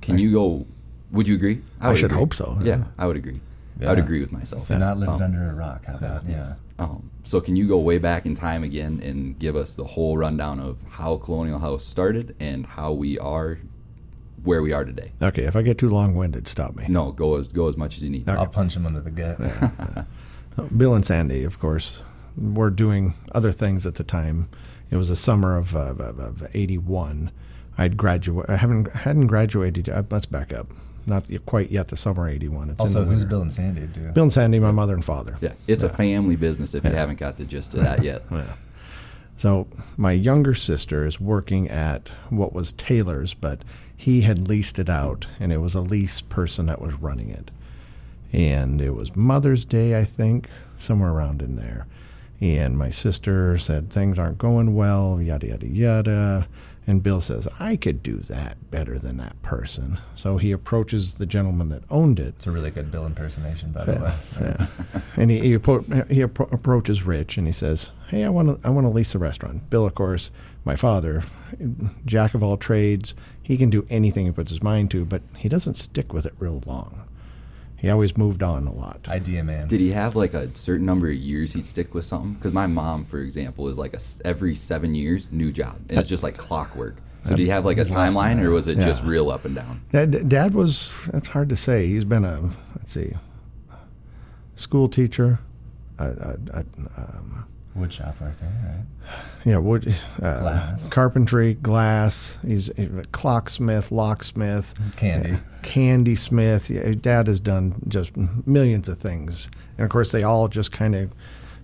Can 0.00 0.18
you 0.18 0.32
go? 0.32 0.66
Would 1.12 1.28
you 1.28 1.34
agree? 1.34 1.60
I 1.80 1.88
would 1.88 1.98
should 1.98 2.06
agree. 2.06 2.18
hope 2.18 2.34
so, 2.34 2.56
Yeah, 2.62 2.76
yeah. 2.78 2.84
I 2.98 3.06
would 3.06 3.16
agree. 3.16 3.40
I 3.82 3.86
would 3.90 3.98
agree 3.98 4.20
with 4.20 4.30
myself. 4.30 4.68
they're 4.68 4.78
not 4.78 4.98
living 4.98 5.14
Um, 5.16 5.22
under 5.22 5.42
a 5.50 5.54
rock. 5.54 5.86
How 5.86 5.96
about 5.96 6.24
yeah? 6.28 6.46
Um, 6.78 7.10
so 7.24 7.40
can 7.40 7.56
you 7.56 7.66
go 7.66 7.78
way 7.78 7.98
back 7.98 8.24
in 8.26 8.34
time 8.34 8.62
again 8.62 9.00
and 9.02 9.38
give 9.38 9.56
us 9.56 9.74
the 9.74 9.84
whole 9.84 10.16
rundown 10.18 10.60
of 10.60 10.82
how 10.92 11.16
Colonial 11.16 11.58
House 11.58 11.84
started 11.84 12.34
and 12.38 12.64
how 12.66 12.92
we 12.92 13.18
are 13.18 13.58
where 14.44 14.60
we 14.62 14.72
are 14.72 14.84
today? 14.84 15.12
Okay, 15.22 15.44
if 15.44 15.56
I 15.56 15.62
get 15.62 15.78
too 15.78 15.88
long 15.88 16.14
winded, 16.14 16.46
stop 16.46 16.76
me. 16.76 16.84
No, 16.88 17.10
go 17.12 17.36
as 17.36 17.48
go 17.48 17.68
as 17.68 17.76
much 17.76 17.96
as 17.96 18.04
you 18.04 18.10
need. 18.10 18.28
I'll 18.28 18.46
punch 18.46 18.76
him 18.76 18.84
under 18.86 19.00
the 19.00 19.10
gut. 19.10 20.06
Bill 20.76 20.94
and 20.94 21.04
Sandy, 21.04 21.44
of 21.44 21.58
course, 21.58 22.02
were 22.36 22.70
doing 22.70 23.14
other 23.32 23.52
things 23.52 23.86
at 23.86 23.96
the 23.96 24.04
time. 24.04 24.48
It 24.90 24.96
was 24.96 25.08
the 25.08 25.16
summer 25.16 25.56
of, 25.56 25.76
uh, 25.76 25.94
of, 25.98 26.18
of 26.18 26.46
'81. 26.54 27.30
I'd 27.78 27.96
graduate. 27.96 28.50
I 28.50 28.56
haven't 28.56 28.92
hadn't 28.92 29.28
graduated. 29.28 29.88
Uh, 29.88 30.02
let's 30.10 30.26
back 30.26 30.52
up. 30.52 30.68
Not 31.06 31.24
quite 31.46 31.70
yet. 31.70 31.88
The 31.88 31.96
summer 31.96 32.28
'81. 32.28 32.70
It's 32.70 32.80
Also, 32.80 33.02
in 33.02 33.08
the 33.08 33.14
who's 33.14 33.22
winter. 33.22 33.30
Bill 33.30 33.42
and 33.42 33.52
Sandy? 33.52 33.86
Do 33.86 34.12
Bill 34.12 34.24
and 34.24 34.32
Sandy, 34.32 34.58
my 34.58 34.70
mother 34.70 34.94
and 34.94 35.04
father. 35.04 35.36
Yeah, 35.40 35.52
it's 35.66 35.82
a 35.82 35.88
family 35.88 36.36
business 36.36 36.74
if 36.74 36.84
you 36.84 36.90
haven't 36.90 37.18
got 37.18 37.36
the 37.36 37.44
gist 37.44 37.74
of 37.74 37.80
that 37.80 38.02
yet. 38.02 38.22
Yeah. 38.30 38.44
So 39.36 39.68
my 39.96 40.12
younger 40.12 40.52
sister 40.52 41.06
is 41.06 41.18
working 41.18 41.70
at 41.70 42.08
what 42.28 42.52
was 42.52 42.72
Taylor's, 42.72 43.32
but 43.32 43.62
he 43.96 44.20
had 44.20 44.48
leased 44.48 44.78
it 44.78 44.90
out, 44.90 45.26
and 45.38 45.50
it 45.50 45.58
was 45.58 45.74
a 45.74 45.80
lease 45.80 46.20
person 46.20 46.66
that 46.66 46.82
was 46.82 46.92
running 46.94 47.30
it. 47.30 47.50
And 48.34 48.82
it 48.82 48.90
was 48.90 49.16
Mother's 49.16 49.64
Day, 49.64 49.98
I 49.98 50.04
think, 50.04 50.50
somewhere 50.76 51.10
around 51.10 51.40
in 51.40 51.56
there. 51.56 51.86
And 52.40 52.78
my 52.78 52.88
sister 52.90 53.58
said 53.58 53.90
things 53.90 54.18
aren't 54.18 54.38
going 54.38 54.74
well, 54.74 55.20
yada 55.20 55.46
yada 55.48 55.66
yada. 55.68 56.48
And 56.86 57.02
Bill 57.02 57.20
says 57.20 57.46
I 57.60 57.76
could 57.76 58.02
do 58.02 58.16
that 58.16 58.70
better 58.70 58.98
than 58.98 59.18
that 59.18 59.40
person. 59.42 60.00
So 60.14 60.38
he 60.38 60.50
approaches 60.50 61.14
the 61.14 61.26
gentleman 61.26 61.68
that 61.68 61.82
owned 61.90 62.18
it, 62.18 62.28
It's 62.36 62.46
a 62.46 62.50
really 62.50 62.70
good 62.70 62.90
Bill 62.90 63.04
impersonation, 63.06 63.70
by 63.72 63.84
the 63.84 63.92
way. 64.02 64.14
yeah. 64.40 64.66
and 65.16 65.30
he 65.30 65.38
he, 65.40 65.58
appro- 65.58 66.10
he 66.10 66.20
appro- 66.20 66.50
approaches 66.52 67.02
Rich 67.04 67.36
and 67.36 67.46
he 67.46 67.52
says, 67.52 67.92
"Hey, 68.08 68.24
I 68.24 68.30
want 68.30 68.62
to 68.62 68.66
I 68.66 68.70
want 68.70 68.86
to 68.86 68.90
lease 68.90 69.14
a 69.14 69.18
restaurant." 69.18 69.68
Bill, 69.68 69.84
of 69.86 69.94
course, 69.94 70.30
my 70.64 70.74
father, 70.76 71.22
jack 72.06 72.32
of 72.34 72.42
all 72.42 72.56
trades, 72.56 73.14
he 73.42 73.58
can 73.58 73.68
do 73.68 73.86
anything 73.90 74.24
he 74.24 74.32
puts 74.32 74.50
his 74.50 74.62
mind 74.62 74.90
to, 74.92 75.04
but 75.04 75.20
he 75.36 75.48
doesn't 75.50 75.76
stick 75.76 76.12
with 76.14 76.24
it 76.24 76.32
real 76.38 76.62
long. 76.64 77.02
He 77.80 77.88
always 77.88 78.16
moved 78.16 78.42
on 78.42 78.66
a 78.66 78.72
lot. 78.72 79.08
Idea 79.08 79.42
man. 79.42 79.66
Did 79.68 79.80
he 79.80 79.92
have 79.92 80.14
like 80.14 80.34
a 80.34 80.54
certain 80.54 80.84
number 80.84 81.08
of 81.08 81.14
years 81.14 81.54
he'd 81.54 81.66
stick 81.66 81.94
with 81.94 82.04
something? 82.04 82.34
Because 82.34 82.52
my 82.52 82.66
mom, 82.66 83.04
for 83.04 83.20
example, 83.20 83.68
is 83.68 83.78
like 83.78 83.94
a 83.94 83.96
s 83.96 84.20
every 84.22 84.54
seven 84.54 84.94
years 84.94 85.28
new 85.30 85.50
job, 85.50 85.76
and 85.88 85.98
it's 85.98 86.08
just 86.08 86.22
like 86.22 86.36
clockwork. 86.36 86.96
So 87.24 87.36
did 87.36 87.44
he 87.44 87.48
have 87.48 87.64
like 87.64 87.78
a 87.78 87.84
timeline, 87.84 88.42
or 88.42 88.50
was 88.50 88.68
it 88.68 88.78
just 88.78 89.02
real 89.02 89.30
up 89.30 89.46
and 89.46 89.54
down? 89.54 89.82
Dad, 89.92 90.28
Dad 90.28 90.52
was 90.52 91.08
that's 91.12 91.28
hard 91.28 91.48
to 91.48 91.56
say. 91.56 91.86
He's 91.86 92.04
been 92.04 92.24
a 92.24 92.50
let's 92.76 92.92
see, 92.92 93.12
school 94.56 94.88
teacher, 94.88 95.38
a, 95.98 96.04
a, 96.06 96.36
a, 96.52 96.64
um, 96.96 97.46
Wood 97.74 97.92
shop 97.92 98.20
worker, 98.20 98.34
right? 98.64 98.84
Yeah, 99.44 99.58
wood, 99.58 99.94
uh, 100.20 100.40
Glass. 100.40 100.88
carpentry, 100.88 101.54
glass. 101.54 102.38
He's, 102.46 102.68
a 102.70 103.04
clocksmith, 103.12 103.92
locksmith, 103.92 104.74
Candy. 104.96 105.36
candy 105.62 106.16
smith. 106.16 106.68
Yeah, 106.68 106.92
Dad 107.00 107.26
has 107.28 107.38
done 107.40 107.80
just 107.88 108.16
millions 108.46 108.88
of 108.88 108.98
things, 108.98 109.48
and 109.78 109.84
of 109.84 109.90
course, 109.90 110.10
they 110.12 110.24
all 110.24 110.48
just 110.48 110.72
kind 110.72 110.94
of, 110.96 111.12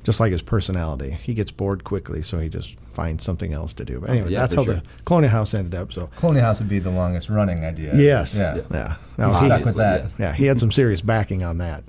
just 0.05 0.21
like 0.21 0.31
his 0.33 0.43
personality. 0.43 1.11
He 1.11 1.35
gets 1.35 1.51
bored 1.51 1.83
quickly, 1.83 2.23
so 2.23 2.39
he 2.39 2.49
just 2.49 2.79
finds 2.95 3.25
something 3.25 3.53
else 3.53 3.73
to 3.75 3.85
do. 3.85 3.99
But 4.01 4.11
anyway, 4.11 4.31
yeah, 4.31 4.41
that's 4.41 4.55
how 4.55 4.65
sure. 4.65 4.75
the 4.75 4.83
Colonial 5.05 5.31
House 5.33 5.55
ended 5.55 5.75
up. 5.75 5.93
So 5.93 6.07
Colonial 6.17 6.45
House 6.45 6.61
would 6.61 6.69
be 6.69 6.79
the 6.79 6.91
longest 6.93 7.29
running 7.29 7.65
idea. 7.65 7.95
yes, 7.97 8.37
Yeah. 8.37 8.61
yeah. 8.71 8.95
Now, 9.19 9.27
He's 9.27 9.39
stuck 9.39 9.65
with 9.65 9.75
that. 9.77 10.03
yes. 10.05 10.21
yeah, 10.21 10.33
he 10.33 10.47
had 10.47 10.61
some 10.61 10.71
serious 10.71 11.03
backing 11.03 11.43
on 11.43 11.59
that. 11.59 11.83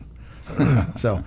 so, 0.98 1.24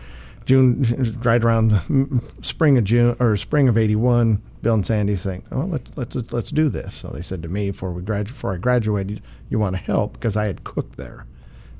June, 0.46 1.16
right 1.22 1.42
around 1.42 2.22
spring 2.42 2.78
of 2.78 2.84
June 2.84 3.16
or 3.20 3.36
spring 3.36 3.68
of 3.68 3.78
'81, 3.78 4.42
Bill 4.62 4.74
and 4.74 4.86
Sandy 4.86 5.14
saying, 5.14 5.44
"Oh, 5.52 5.64
let's 5.64 5.90
let's 5.96 6.32
let's 6.32 6.50
do 6.50 6.68
this." 6.68 6.94
So 6.94 7.08
they 7.08 7.22
said 7.22 7.42
to 7.42 7.48
me, 7.48 7.70
before 7.70 7.92
we 7.92 8.02
gradu- 8.02 8.26
before 8.26 8.54
I 8.54 8.58
graduated, 8.58 9.22
"You 9.48 9.58
want 9.58 9.76
to 9.76 9.82
help?" 9.82 10.14
Because 10.14 10.36
I 10.36 10.46
had 10.46 10.64
cooked 10.64 10.96
there 10.96 11.26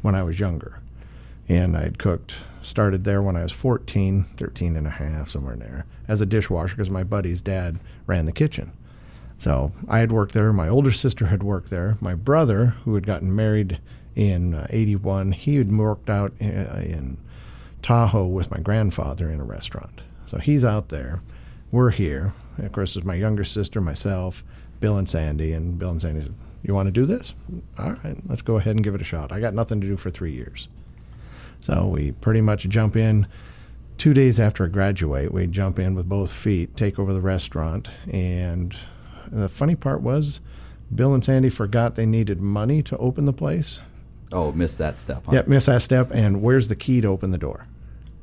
when 0.03 0.15
I 0.15 0.23
was 0.23 0.41
younger, 0.41 0.81
and 1.49 1.77
I 1.77 1.83
had 1.83 1.99
cooked. 1.99 2.35
Started 2.63 3.05
there 3.05 3.23
when 3.23 3.37
I 3.37 3.43
was 3.43 3.53
14, 3.53 4.27
13 4.37 4.77
and 4.77 4.87
a 4.87 4.91
half, 4.91 5.31
somewhere 5.31 5.55
in 5.55 5.61
there, 5.61 5.87
as 6.07 6.21
a 6.21 6.27
dishwasher 6.27 6.77
because 6.77 6.91
my 6.91 7.03
buddy's 7.03 7.41
dad 7.41 7.79
ran 8.07 8.27
the 8.27 8.33
kitchen. 8.33 8.71
So 9.39 9.73
I 9.89 10.01
had 10.01 10.13
worked 10.13 10.35
there. 10.35 10.53
My 10.53 10.69
older 10.69 10.93
sister 10.93 11.25
had 11.25 11.43
worked 11.43 11.71
there. 11.71 11.97
My 12.03 12.15
brother, 12.15 12.77
who 12.85 12.95
had 12.95 13.07
gotten 13.07 13.35
married 13.35 13.81
in 14.15 14.53
uh, 14.53 14.67
81, 14.69 15.33
he 15.33 15.57
had 15.57 15.73
worked 15.75 16.11
out 16.11 16.35
in, 16.39 16.51
in 16.51 17.17
Tahoe 17.83 18.27
with 18.27 18.51
my 18.51 18.61
grandfather 18.61 19.31
in 19.31 19.41
a 19.41 19.45
restaurant. 19.45 20.03
So 20.27 20.39
he's 20.39 20.65
out 20.65 20.89
there. 20.89 21.21
We're 21.71 21.91
here. 21.91 22.35
And 22.57 22.67
of 22.67 22.73
course, 22.73 22.97
it's 22.97 23.07
my 23.07 23.15
younger 23.15 23.45
sister, 23.45 23.81
myself, 23.81 24.45
Bill 24.81 24.97
and 24.97 25.09
Sandy. 25.09 25.53
And 25.53 25.79
Bill 25.79 25.91
and 25.91 26.01
Sandy 26.01 26.23
said, 26.23 26.35
You 26.63 26.75
want 26.75 26.87
to 26.89 26.93
do 26.93 27.07
this? 27.07 27.35
All 27.79 27.93
right, 27.93 28.17
let's 28.27 28.43
go 28.43 28.57
ahead 28.57 28.77
and 28.77 28.85
give 28.85 28.95
it 28.95 29.01
a 29.01 29.05
shot. 29.05 29.33
I 29.33 29.41
got 29.41 29.55
nothing 29.55 29.81
to 29.81 29.87
do 29.87 29.97
for 29.97 30.11
three 30.11 30.33
years. 30.33 30.69
So 31.61 31.89
we 31.89 32.13
pretty 32.13 32.41
much 32.41 32.69
jump 32.69 32.97
in 32.97 33.27
two 33.99 34.15
days 34.15 34.41
after 34.41 34.65
I 34.65 34.69
graduate. 34.69 35.33
We 35.33 35.47
jump 35.47 35.79
in 35.79 35.95
with 35.95 36.09
both 36.09 36.33
feet, 36.33 36.77
take 36.77 36.99
over 36.99 37.13
the 37.13 37.21
restaurant. 37.21 37.89
And 38.11 38.75
the 39.31 39.49
funny 39.49 39.75
part 39.75 40.01
was, 40.01 40.41
Bill 40.95 41.15
and 41.15 41.25
Sandy 41.25 41.51
forgot 41.51 41.95
they 41.95 42.07
needed 42.07 42.41
money 42.41 42.83
to 42.85 42.97
open 42.97 43.27
the 43.27 43.33
place. 43.33 43.81
Oh, 44.33 44.53
miss 44.53 44.77
that 44.79 44.99
step. 44.99 45.25
Huh? 45.27 45.33
Yep, 45.33 45.49
miss 45.49 45.67
that 45.67 45.83
step. 45.83 46.11
And 46.13 46.43
where's 46.43 46.69
the 46.69 46.77
key 46.77 47.01
to 47.01 47.09
open 47.09 47.31
the 47.31 47.39
door? 47.39 47.67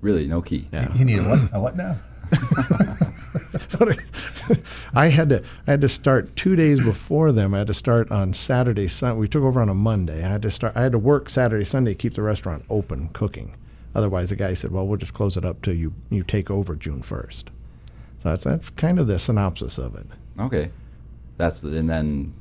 Really, 0.01 0.27
no 0.27 0.41
key. 0.41 0.67
Yeah. 0.71 0.93
You 0.95 1.05
need 1.05 1.19
a 1.19 1.23
what? 1.23 1.39
A 1.53 1.59
what 1.59 1.75
now? 1.75 1.99
I 4.93 5.09
had 5.09 5.29
to 5.29 5.43
I 5.65 5.71
had 5.71 5.81
to 5.81 5.89
start 5.89 6.35
two 6.35 6.55
days 6.55 6.79
before 6.79 7.31
them. 7.31 7.53
I 7.53 7.59
had 7.59 7.67
to 7.67 7.73
start 7.73 8.11
on 8.11 8.33
Saturday. 8.33 8.87
Sun. 8.87 9.17
We 9.17 9.27
took 9.27 9.43
over 9.43 9.61
on 9.61 9.69
a 9.69 9.73
Monday. 9.73 10.23
I 10.23 10.29
had 10.29 10.41
to 10.43 10.51
start. 10.51 10.73
I 10.75 10.81
had 10.81 10.91
to 10.93 10.99
work 10.99 11.29
Saturday, 11.29 11.65
Sunday, 11.65 11.95
keep 11.95 12.13
the 12.13 12.21
restaurant 12.21 12.65
open, 12.69 13.09
cooking. 13.09 13.55
Otherwise, 13.95 14.29
the 14.29 14.35
guy 14.35 14.53
said, 14.53 14.71
"Well, 14.71 14.87
we'll 14.87 14.97
just 14.97 15.13
close 15.13 15.37
it 15.37 15.45
up 15.45 15.61
till 15.61 15.73
you 15.73 15.93
you 16.09 16.23
take 16.23 16.51
over 16.51 16.75
June 16.75 17.01
1st. 17.01 17.45
So 18.19 18.29
that's 18.29 18.43
that's 18.43 18.69
kind 18.69 18.99
of 18.99 19.07
the 19.07 19.19
synopsis 19.19 19.77
of 19.77 19.95
it. 19.95 20.07
Okay, 20.39 20.71
that's 21.37 21.63
and 21.63 21.89
then 21.89 22.33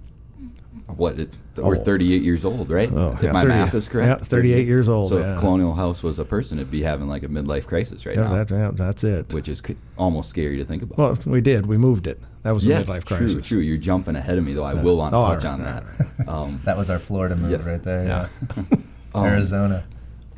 what? 0.86 1.18
It, 1.18 1.32
we're 1.64 1.76
Oh. 1.76 1.80
38 1.84 2.22
years 2.22 2.44
old, 2.44 2.70
right? 2.70 2.90
Oh, 2.92 3.12
if 3.12 3.22
yeah, 3.22 3.32
my 3.32 3.42
30 3.42 3.54
math 3.54 3.74
is 3.74 3.88
correct. 3.88 4.20
yeah, 4.20 4.26
38 4.26 4.66
years 4.66 4.88
old, 4.88 5.08
So 5.08 5.18
yeah. 5.18 5.34
if 5.34 5.40
Colonial 5.40 5.74
House 5.74 6.02
was 6.02 6.18
a 6.18 6.24
person, 6.24 6.58
it'd 6.58 6.70
be 6.70 6.82
having 6.82 7.08
like 7.08 7.22
a 7.22 7.28
midlife 7.28 7.66
crisis 7.66 8.04
right 8.06 8.16
Yeah, 8.16 8.24
now, 8.24 8.44
that, 8.44 8.50
yeah, 8.50 8.70
that's 8.74 9.04
it. 9.04 9.32
which 9.32 9.48
is 9.48 9.62
c- 9.64 9.76
almost 9.96 10.28
scary 10.30 10.56
to 10.58 10.64
think 10.64 10.82
about. 10.82 10.98
Well, 10.98 11.18
we 11.26 11.40
did. 11.40 11.66
We 11.66 11.76
moved 11.76 12.06
it. 12.06 12.20
That 12.42 12.52
was 12.52 12.66
a 12.66 12.68
yes, 12.70 12.86
midlife 12.86 13.04
crisis. 13.06 13.32
true. 13.34 13.42
true. 13.42 13.58
You're 13.60 13.76
jumping 13.78 14.16
ahead 14.16 14.38
of 14.38 14.44
me, 14.44 14.54
though. 14.54 14.64
I 14.64 14.74
will 14.74 14.96
want 14.96 15.12
to 15.12 15.16
Oh, 15.18 15.26
touch 15.28 15.44
right, 15.44 15.50
on 15.52 15.62
right, 15.62 15.82
that. 16.18 16.28
Um, 16.28 16.60
That 16.64 16.76
was 16.76 16.90
our 16.90 16.98
Florida 16.98 17.34
move 17.36 17.50
Yes. 17.50 17.66
right 17.66 17.82
there. 17.82 18.04
Yeah. 18.04 18.28
Yeah. 18.56 18.78
Arizona. 19.16 19.84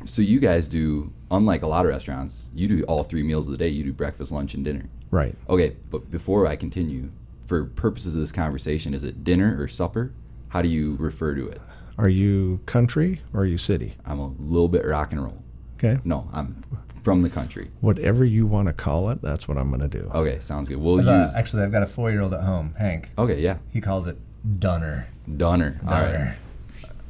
so 0.05 0.21
you 0.21 0.39
guys 0.39 0.67
do, 0.67 1.11
unlike 1.29 1.61
a 1.61 1.67
lot 1.67 1.85
of 1.85 1.89
restaurants, 1.89 2.49
you 2.55 2.67
do 2.67 2.83
all 2.83 3.03
three 3.03 3.23
meals 3.23 3.47
of 3.47 3.51
the 3.51 3.57
day. 3.57 3.67
You 3.67 3.83
do 3.83 3.93
breakfast, 3.93 4.31
lunch, 4.31 4.53
and 4.53 4.63
dinner. 4.63 4.85
Right. 5.11 5.35
Okay, 5.49 5.75
but 5.91 6.09
before 6.09 6.47
I 6.47 6.55
continue, 6.55 7.09
for 7.45 7.65
purposes 7.65 8.15
of 8.15 8.21
this 8.21 8.31
conversation, 8.31 8.93
is 8.93 9.03
it 9.03 9.23
dinner 9.23 9.59
or 9.61 9.67
supper? 9.67 10.13
How 10.49 10.61
do 10.61 10.67
you 10.69 10.95
refer 10.99 11.35
to 11.35 11.47
it? 11.47 11.61
Are 11.97 12.09
you 12.09 12.59
country 12.65 13.21
or 13.33 13.41
are 13.41 13.45
you 13.45 13.57
city? 13.57 13.95
I'm 14.05 14.19
a 14.19 14.27
little 14.27 14.67
bit 14.69 14.85
rock 14.85 15.11
and 15.11 15.23
roll. 15.23 15.43
Okay. 15.77 15.99
No, 16.03 16.29
I'm 16.33 16.63
from 17.03 17.21
the 17.21 17.29
country. 17.29 17.69
Whatever 17.81 18.25
you 18.25 18.45
want 18.47 18.67
to 18.67 18.73
call 18.73 19.09
it, 19.09 19.21
that's 19.21 19.47
what 19.47 19.57
I'm 19.57 19.69
going 19.69 19.81
to 19.81 19.87
do. 19.87 20.09
Okay, 20.13 20.39
sounds 20.39 20.67
good. 20.69 20.77
We'll 20.77 20.99
I've, 20.99 21.07
uh, 21.07 21.21
use. 21.25 21.35
actually, 21.35 21.63
I've 21.63 21.71
got 21.71 21.83
a 21.83 21.87
four-year-old 21.87 22.33
at 22.33 22.41
home, 22.43 22.73
Hank. 22.77 23.09
Okay, 23.17 23.39
yeah, 23.41 23.57
He 23.71 23.79
calls 23.81 24.07
it 24.07 24.17
Dunner. 24.59 25.07
Dunner. 25.37 25.79
All 25.85 25.91
right, 25.91 26.35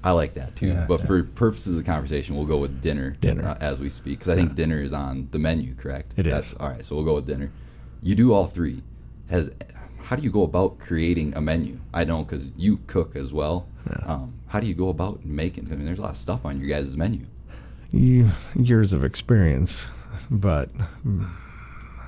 I 0.04 0.12
like 0.12 0.34
that 0.36 0.56
too. 0.56 0.68
Yeah, 0.68 0.86
but 0.88 1.00
yeah. 1.02 1.06
for 1.08 1.24
purposes 1.24 1.76
of 1.76 1.84
the 1.84 1.90
conversation, 1.92 2.36
we'll 2.36 2.46
go 2.46 2.58
with 2.58 2.82
dinner. 2.82 3.18
Dinner. 3.22 3.48
uh, 3.48 3.58
as 3.60 3.80
we 3.80 3.90
speak, 3.90 4.20
because 4.20 4.30
I 4.30 4.36
think 4.36 4.56
dinner 4.56 4.82
is 4.82 4.94
on 4.94 5.28
the 5.32 5.40
menu. 5.40 5.76
Correct. 5.76 6.14
It 6.18 6.28
is. 6.28 6.34
That's, 6.34 6.54
all 6.56 6.70
right, 6.70 6.86
so 6.86 6.96
we'll 6.96 7.06
go 7.06 7.16
with 7.16 7.26
dinner. 7.26 7.52
You 8.02 8.16
do 8.16 8.34
all 8.34 8.46
three. 8.46 8.84
Has 9.30 9.52
how 10.10 10.16
do 10.16 10.24
you 10.24 10.32
go 10.32 10.42
about 10.42 10.80
creating 10.80 11.36
a 11.36 11.42
menu? 11.42 11.80
I 11.94 12.04
know 12.04 12.24
because 12.24 12.52
you 12.58 12.80
cook 12.88 13.16
as 13.16 13.32
well. 13.32 13.68
Um, 14.08 14.34
how 14.48 14.60
do 14.60 14.66
you 14.66 14.74
go 14.74 14.90
about 14.90 15.24
making? 15.24 15.68
I 15.72 15.76
mean, 15.76 15.86
there's 15.86 16.00
a 16.00 16.02
lot 16.02 16.10
of 16.10 16.18
stuff 16.18 16.46
on 16.46 16.60
your 16.60 16.68
guys' 16.68 16.98
menu. 16.98 17.28
you, 17.92 18.32
years 18.56 18.92
of 18.92 19.04
experience, 19.04 19.92
but 20.32 20.70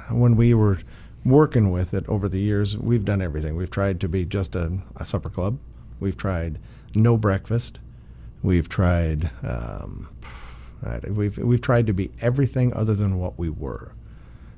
when 0.10 0.36
we 0.36 0.56
were 0.56 0.80
working 1.24 1.70
with 1.70 1.94
it 1.94 2.04
over 2.10 2.28
the 2.28 2.40
years, 2.40 2.76
we've 2.76 3.06
done 3.06 3.22
everything. 3.22 3.56
We've 3.56 3.70
tried 3.70 4.00
to 4.00 4.10
be 4.10 4.26
just 4.26 4.56
a, 4.56 4.80
a 4.96 5.06
supper 5.06 5.30
club. 5.30 5.60
We've 6.00 6.18
tried 6.18 6.58
no 6.96 7.18
breakfast. 7.18 7.78
We've 8.42 8.68
tried 8.68 9.30
um, 9.44 10.10
we've 11.08 11.38
we've 11.38 11.62
tried 11.62 11.86
to 11.86 11.94
be 11.94 12.10
everything 12.20 12.74
other 12.74 12.96
than 12.96 13.20
what 13.20 13.38
we 13.38 13.50
were. 13.50 13.94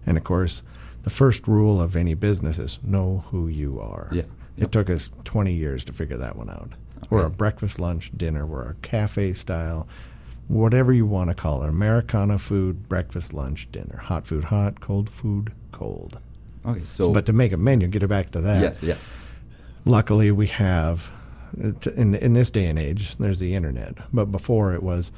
And 0.05 0.17
of 0.17 0.23
course, 0.23 0.63
the 1.03 1.09
first 1.09 1.47
rule 1.47 1.81
of 1.81 1.95
any 1.95 2.13
business 2.13 2.57
is 2.59 2.79
know 2.83 3.23
who 3.29 3.47
you 3.47 3.79
are. 3.79 4.09
Yeah. 4.11 4.23
It 4.57 4.71
took 4.71 4.89
us 4.89 5.09
20 5.23 5.51
years 5.53 5.83
to 5.85 5.93
figure 5.93 6.17
that 6.17 6.35
one 6.35 6.49
out. 6.49 6.73
We're 7.09 7.25
a 7.25 7.29
breakfast, 7.29 7.79
lunch, 7.79 8.11
dinner. 8.17 8.45
We're 8.45 8.69
a 8.69 8.75
cafe 8.75 9.33
style, 9.33 9.87
whatever 10.47 10.93
you 10.93 11.05
want 11.05 11.29
to 11.29 11.35
call 11.35 11.63
it. 11.63 11.69
Americana 11.69 12.39
food, 12.39 12.87
breakfast, 12.87 13.33
lunch, 13.33 13.71
dinner. 13.71 13.97
Hot 13.97 14.25
food, 14.25 14.45
hot. 14.45 14.79
Cold 14.79 15.09
food, 15.09 15.51
cold. 15.71 16.21
Okay, 16.65 16.85
so 16.85 17.11
But 17.11 17.25
to 17.25 17.33
make 17.33 17.51
a 17.51 17.57
menu, 17.57 17.87
get 17.87 18.03
it 18.03 18.07
back 18.07 18.31
to 18.31 18.41
that. 18.41 18.61
yes, 18.61 18.81
yes, 18.83 19.17
Luckily, 19.85 20.31
we 20.31 20.47
have 20.47 21.11
in 21.95 22.15
in 22.15 22.33
this 22.33 22.49
day 22.49 22.65
and 22.67 22.79
age. 22.79 23.17
There's 23.17 23.39
the 23.39 23.53
internet, 23.53 23.95
but 24.13 24.25
before 24.31 24.73
it 24.73 24.81
was, 24.81 25.11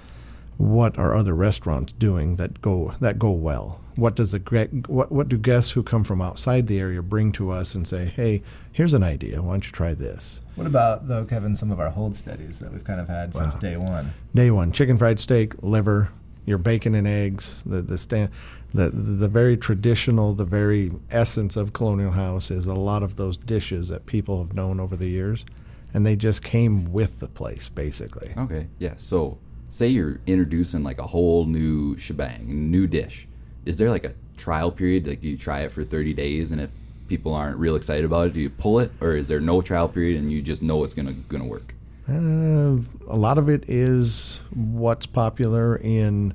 what 0.58 0.98
are 0.98 1.15
other 1.15 1.36
restaurants 1.36 1.94
doing 1.94 2.38
that 2.38 2.62
go 2.62 2.96
that 3.00 3.20
go 3.20 3.30
well? 3.32 3.80
What 3.96 4.16
does 4.16 4.34
the 4.34 4.84
what 4.88 5.12
what 5.12 5.28
do 5.30 5.38
guests 5.38 5.72
who 5.72 5.84
come 5.84 6.04
from 6.04 6.22
outside 6.22 6.68
the 6.68 6.80
area 6.80 7.02
bring 7.02 7.32
to 7.34 7.52
us 7.52 7.75
and 7.75 7.88
say, 7.88 8.06
hey, 8.06 8.42
here's 8.72 8.94
an 8.94 9.04
idea. 9.04 9.42
Why 9.42 9.54
don't 9.54 9.66
you 9.66 9.72
try 9.72 9.94
this? 9.94 10.42
What 10.56 10.68
about 10.68 11.08
though, 11.08 11.25
Kevin? 11.25 11.56
Some 11.56 11.72
of 11.72 11.80
our 11.80 11.90
hold 11.90 12.16
steadies 12.16 12.60
that 12.60 12.72
we've 12.72 12.84
kind 12.84 13.00
of 13.00 13.08
had 13.08 13.34
since 13.34 13.56
day 13.56 13.78
one. 13.78 14.12
Day 14.34 14.52
one, 14.52 14.72
chicken 14.72 14.98
fried 14.98 15.20
steak, 15.20 15.54
liver, 15.62 16.12
your 16.46 16.58
bacon 16.58 16.96
and 16.96 17.08
eggs. 17.08 17.64
The 17.64 17.82
the 17.82 17.98
stand, 17.98 18.32
the 18.74 18.90
the 18.90 19.30
very 19.30 19.56
traditional, 19.58 20.34
the 20.34 20.46
very 20.46 20.92
essence 21.10 21.56
of 21.56 21.74
Colonial 21.74 22.12
House 22.12 22.52
is 22.52 22.66
a 22.66 22.74
lot 22.74 23.02
of 23.04 23.16
those 23.16 23.38
dishes 23.38 23.88
that 23.90 24.06
people 24.06 24.44
have 24.44 24.54
known 24.54 24.80
over 24.80 24.96
the 24.96 25.08
years, 25.08 25.46
and 25.94 26.06
they 26.06 26.16
just 26.16 26.44
came 26.44 26.92
with 26.92 27.20
the 27.20 27.28
place 27.28 27.70
basically. 27.70 28.34
okay, 28.38 28.68
yeah. 28.78 28.94
So 28.98 29.38
say 29.70 29.88
you're 29.88 30.20
introducing 30.28 30.84
like 30.84 31.00
a 31.00 31.08
whole 31.08 31.46
new 31.46 31.98
shebang, 31.98 32.50
a 32.50 32.54
new 32.54 32.88
dish. 32.88 33.28
Is 33.66 33.78
there 33.78 33.90
like 33.90 34.04
a 34.04 34.14
trial 34.38 34.72
period? 34.72 35.08
Like 35.08 35.22
do 35.22 35.28
you 35.28 35.38
try 35.38 35.62
it 35.62 35.72
for 35.72 35.84
30 35.84 36.14
days, 36.14 36.52
and 36.52 36.62
if 36.62 36.72
people 37.08 37.34
aren't 37.34 37.58
real 37.58 37.76
excited 37.76 38.06
about 38.06 38.28
it, 38.28 38.34
do 38.34 38.40
you 38.40 38.50
pull 38.50 38.80
it, 38.80 38.92
or 39.02 39.16
is 39.16 39.28
there 39.28 39.40
no 39.40 39.62
trial 39.62 39.88
period 39.88 40.20
and 40.20 40.32
you 40.32 40.42
just 40.42 40.62
know 40.62 40.84
it's 40.84 40.94
gonna 40.94 41.14
gonna 41.14 41.46
work? 41.46 41.74
Uh, 42.08 42.78
a 43.08 43.18
lot 43.18 43.38
of 43.38 43.50
it 43.50 43.68
is 43.68 44.44
what's 44.54 45.08
popular 45.08 45.76
in 45.78 46.34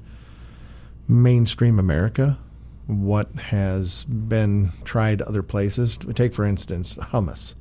mainstream 1.06 1.78
America, 1.78 2.38
what 2.86 3.32
has 3.36 4.02
been 4.04 4.72
tried 4.84 5.22
other 5.22 5.42
places. 5.42 5.96
Take, 5.96 6.34
for 6.34 6.44
instance, 6.44 6.96
hummus, 6.96 7.54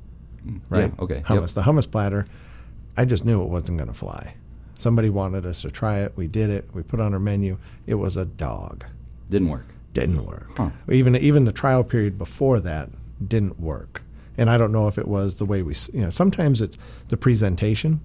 right? 0.68 0.92
Yeah, 0.92 1.04
okay, 1.04 1.14
yep. 1.16 1.24
Hummus. 1.26 1.54
The 1.54 1.62
hummus 1.62 1.88
platter, 1.88 2.26
I 2.96 3.04
just 3.04 3.24
knew 3.24 3.42
it 3.42 3.48
wasn't 3.48 3.78
going 3.78 3.88
to 3.88 3.94
fly. 3.94 4.34
Somebody 4.74 5.10
wanted 5.10 5.46
us 5.46 5.62
to 5.62 5.70
try 5.70 5.98
it. 6.00 6.16
We 6.16 6.26
did 6.26 6.50
it. 6.50 6.68
We 6.74 6.82
put 6.82 7.00
on 7.00 7.12
our 7.12 7.20
menu. 7.20 7.58
It 7.86 7.94
was 7.94 8.16
a 8.16 8.24
dog. 8.24 8.84
Didn't 9.30 9.48
work. 9.48 9.66
Didn't 9.94 10.24
work. 10.26 10.48
Huh. 10.56 10.70
Even 10.90 11.16
even 11.16 11.44
the 11.46 11.52
trial 11.52 11.82
period 11.84 12.18
before 12.18 12.60
that 12.60 12.90
didn't 13.26 13.58
work. 13.58 14.02
And 14.36 14.48
I 14.50 14.56
don't 14.58 14.72
know 14.72 14.88
if 14.88 14.98
it 14.98 15.06
was 15.08 15.36
the 15.36 15.44
way 15.44 15.62
we, 15.62 15.74
you 15.92 16.00
know, 16.00 16.10
sometimes 16.10 16.60
it's 16.60 16.76
the 17.08 17.16
presentation 17.16 18.00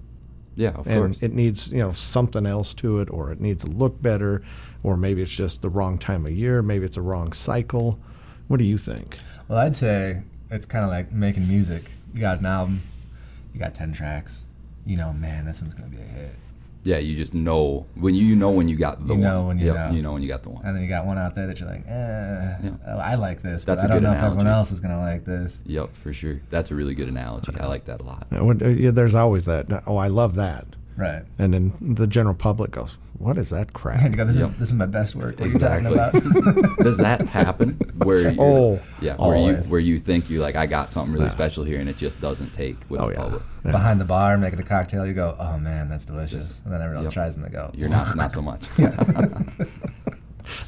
Yeah, 0.56 0.70
of 0.70 0.86
and 0.86 1.14
course. 1.14 1.22
it 1.22 1.32
needs 1.32 1.70
you 1.72 1.78
know 1.78 1.92
something 1.92 2.46
else 2.46 2.74
to 2.74 3.00
it 3.00 3.10
or 3.10 3.30
it 3.32 3.40
needs 3.40 3.64
to 3.64 3.70
look 3.70 4.00
better 4.02 4.42
or 4.82 4.96
maybe 4.96 5.22
it's 5.22 5.30
just 5.34 5.62
the 5.62 5.68
wrong 5.70 5.98
time 5.98 6.24
of 6.26 6.32
year 6.32 6.62
maybe 6.62 6.84
it's 6.84 6.96
a 6.96 7.02
wrong 7.02 7.32
cycle 7.32 7.98
what 8.48 8.58
do 8.58 8.64
you 8.64 8.78
think 8.78 9.18
Well, 9.48 9.58
I'd 9.58 9.76
say 9.76 10.22
it's 10.50 10.66
kind 10.66 10.84
of 10.84 10.90
like 10.90 11.12
making 11.12 11.48
music. 11.48 11.82
You 12.14 12.20
got 12.20 12.38
an 12.40 12.46
album, 12.46 12.80
you 13.52 13.60
got 13.60 13.74
ten 13.74 13.92
tracks. 13.92 14.44
You 14.84 14.96
know, 14.96 15.12
man, 15.12 15.44
this 15.46 15.60
one's 15.62 15.74
gonna 15.74 15.88
be 15.90 15.96
a 15.98 16.00
hit. 16.00 16.34
Yeah, 16.86 16.98
you 16.98 17.16
just 17.16 17.34
know 17.34 17.86
when 17.94 18.14
you 18.14 18.34
know 18.36 18.50
when 18.50 18.68
you 18.68 18.76
got 18.76 18.98
the 19.06 19.14
You 19.14 19.20
one. 19.20 19.20
know 19.20 19.46
when 19.48 19.58
you 19.58 19.66
Yep, 19.66 19.74
know. 19.74 19.90
you 19.96 20.02
know 20.02 20.12
when 20.12 20.22
you 20.22 20.28
got 20.28 20.42
the 20.42 20.50
one. 20.50 20.64
And 20.64 20.74
then 20.74 20.82
you 20.82 20.88
got 20.88 21.04
one 21.06 21.18
out 21.18 21.34
there 21.34 21.46
that 21.46 21.58
you're 21.60 21.68
like, 21.68 21.84
eh, 21.86 22.70
I 22.98 23.14
like 23.16 23.42
this, 23.42 23.64
That's 23.64 23.64
but 23.64 23.74
That's 23.74 23.82
I 23.82 23.84
a 23.86 23.88
don't 23.88 23.96
good 24.00 24.02
know 24.04 24.12
if 24.18 24.22
everyone 24.24 24.46
else 24.46 24.70
is 24.72 24.80
gonna 24.80 24.98
like 24.98 25.24
this. 25.24 25.60
Yep, 25.66 25.92
for 25.94 26.12
sure. 26.12 26.40
That's 26.50 26.70
a 26.70 26.74
really 26.74 26.94
good 26.94 27.08
analogy. 27.08 27.52
I 27.60 27.66
like 27.66 27.84
that 27.86 28.00
a 28.00 28.04
lot. 28.04 28.26
Uh, 28.30 28.44
what- 28.44 28.62
uh, 28.62 28.68
yeah, 28.68 28.90
there's 28.92 29.14
always 29.14 29.44
that 29.46 29.66
oh 29.86 29.96
i 29.96 30.08
love 30.08 30.34
that 30.36 30.64
Right. 30.96 31.22
and 31.38 31.52
then 31.52 31.72
the 31.80 32.06
general 32.06 32.34
public 32.34 32.70
goes 32.70 32.96
what 33.18 33.38
is 33.38 33.48
that 33.50 33.72
crap 33.72 34.00
And 34.02 34.16
go, 34.16 34.24
this, 34.24 34.36
Yep. 34.38 34.50
is, 34.52 34.58
this 34.58 34.68
is 34.68 34.74
my 34.74 34.84
best 34.86 35.14
work. 35.16 35.38
What 35.40 35.46
Exactly. 35.48 35.88
are 35.98 36.06
you 36.12 36.20
talking 36.20 36.52
about? 36.52 36.76
Does 36.84 36.98
that 36.98 37.22
happen 37.28 37.70
where 38.04 38.30
you 38.32 38.36
Oh, 38.38 38.80
yeah, 39.00 39.16
where 39.16 39.36
you 39.36 39.42
always. 39.42 39.68
where 39.70 39.80
you 39.80 39.98
think 39.98 40.28
you 40.30 40.40
like 40.40 40.54
I 40.56 40.66
got 40.66 40.92
something 40.92 41.14
really 41.14 41.30
special 41.30 41.64
here 41.64 41.80
and 41.80 41.88
it 41.88 41.96
just 41.96 42.20
doesn't 42.20 42.52
take 42.52 42.76
with 42.90 43.00
oh 43.00 43.06
the 43.08 43.12
yeah 43.12 43.18
public. 43.22 43.42
Behind 43.64 44.00
the 44.00 44.04
bar, 44.04 44.36
making 44.38 44.60
a 44.60 44.62
cocktail, 44.62 45.06
you 45.06 45.14
go, 45.14 45.34
oh 45.40 45.58
man, 45.58 45.88
that's 45.88 46.04
delicious. 46.06 46.46
Yes. 46.56 46.60
And 46.64 46.72
then 46.74 46.82
everyone 46.82 47.04
else 47.06 47.14
Yep. 47.14 47.22
tries 47.22 47.36
and 47.36 47.44
they 47.44 47.50
go, 47.50 47.70
You're 47.74 47.88
not 47.88 48.14
not 48.16 48.32
so 48.32 48.42
much. 48.42 48.68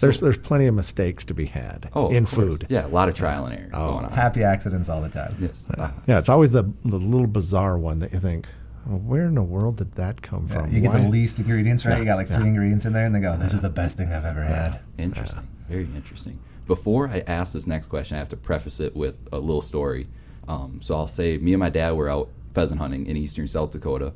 there's 0.00 0.18
there's 0.20 0.38
plenty 0.38 0.66
of 0.66 0.74
mistakes 0.74 1.24
to 1.26 1.34
be 1.34 1.44
had 1.46 1.88
Oh, 1.94 2.08
in 2.08 2.26
food 2.26 2.66
Yeah, 2.68 2.86
a 2.86 2.88
lot 2.88 3.08
of 3.08 3.14
trial 3.14 3.44
and 3.46 3.54
error 3.58 3.70
Oh. 3.72 3.92
going 3.92 4.04
on. 4.06 4.12
happy 4.12 4.42
accidents 4.42 4.88
all 4.88 5.00
the 5.00 5.08
time. 5.08 5.36
Yes. 5.38 5.68
Uh, 5.70 5.90
yeah 6.06 6.18
it's 6.18 6.28
always 6.28 6.50
the 6.50 6.64
the 6.84 6.96
little 6.98 7.26
bizarre 7.26 7.78
one 7.78 7.98
that 8.00 8.12
you 8.12 8.18
think 8.20 8.46
well, 8.46 8.54
where 8.96 9.26
in 9.26 9.34
the 9.34 9.42
world 9.42 9.76
did 9.76 9.92
that 9.96 10.22
come 10.22 10.46
Yeah, 10.48 10.62
from 10.62 10.72
you 10.74 10.80
get 10.80 10.92
Why- 10.92 11.00
the 11.00 11.08
least 11.08 11.38
ingredients 11.38 11.84
right. 11.84 11.92
Yeah, 11.94 11.98
you 12.00 12.04
got 12.04 12.16
like 12.16 12.28
three 12.28 12.48
ingredients 12.48 12.84
in 12.86 12.92
there, 12.92 13.04
and 13.06 13.14
they 13.14 13.20
go, 13.20 13.36
"This 13.36 13.52
is 13.52 13.62
the 13.62 13.70
best 13.70 13.96
thing 13.96 14.12
I've 14.12 14.24
ever 14.24 14.42
had." 14.42 14.80
Interesting. 14.96 15.46
Very 15.68 15.88
interesting. 15.94 16.38
Before 16.66 17.08
I 17.08 17.22
ask 17.26 17.52
this 17.52 17.66
next 17.66 17.86
question, 17.88 18.16
I 18.16 18.18
have 18.18 18.28
to 18.30 18.36
preface 18.36 18.80
it 18.80 18.94
with 18.96 19.18
a 19.32 19.38
little 19.38 19.62
story. 19.62 20.08
Um, 20.46 20.80
so 20.82 20.94
I'll 20.96 21.06
say, 21.06 21.36
me 21.38 21.52
and 21.52 21.60
my 21.60 21.68
dad 21.70 21.92
were 21.92 22.08
out 22.08 22.30
pheasant 22.54 22.80
hunting 22.80 23.06
in 23.06 23.16
eastern 23.16 23.46
South 23.46 23.70
Dakota, 23.70 24.12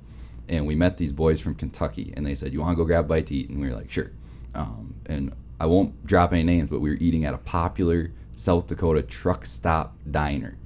and 0.48 0.66
we 0.66 0.74
met 0.74 0.96
these 0.96 1.12
boys 1.12 1.40
from 1.40 1.54
Kentucky, 1.54 2.12
and 2.16 2.24
they 2.26 2.34
said, 2.34 2.52
"You 2.52 2.60
want 2.60 2.72
to 2.72 2.76
go 2.76 2.84
grab 2.86 3.04
a 3.04 3.08
bite 3.08 3.26
to 3.26 3.34
eat?" 3.34 3.50
And 3.50 3.60
we 3.60 3.68
were 3.68 3.74
like, 3.76 3.90
"Sure." 3.92 4.10
Um, 4.54 4.94
and 5.06 5.32
I 5.60 5.66
won't 5.66 6.06
drop 6.06 6.32
any 6.32 6.42
names, 6.42 6.68
but 6.70 6.80
we 6.80 6.90
were 6.90 6.96
eating 7.00 7.24
at 7.24 7.34
a 7.34 7.38
popular 7.38 8.10
South 8.34 8.66
Dakota 8.66 9.02
truck 9.02 9.44
stop 9.46 9.96
diner. 10.10 10.56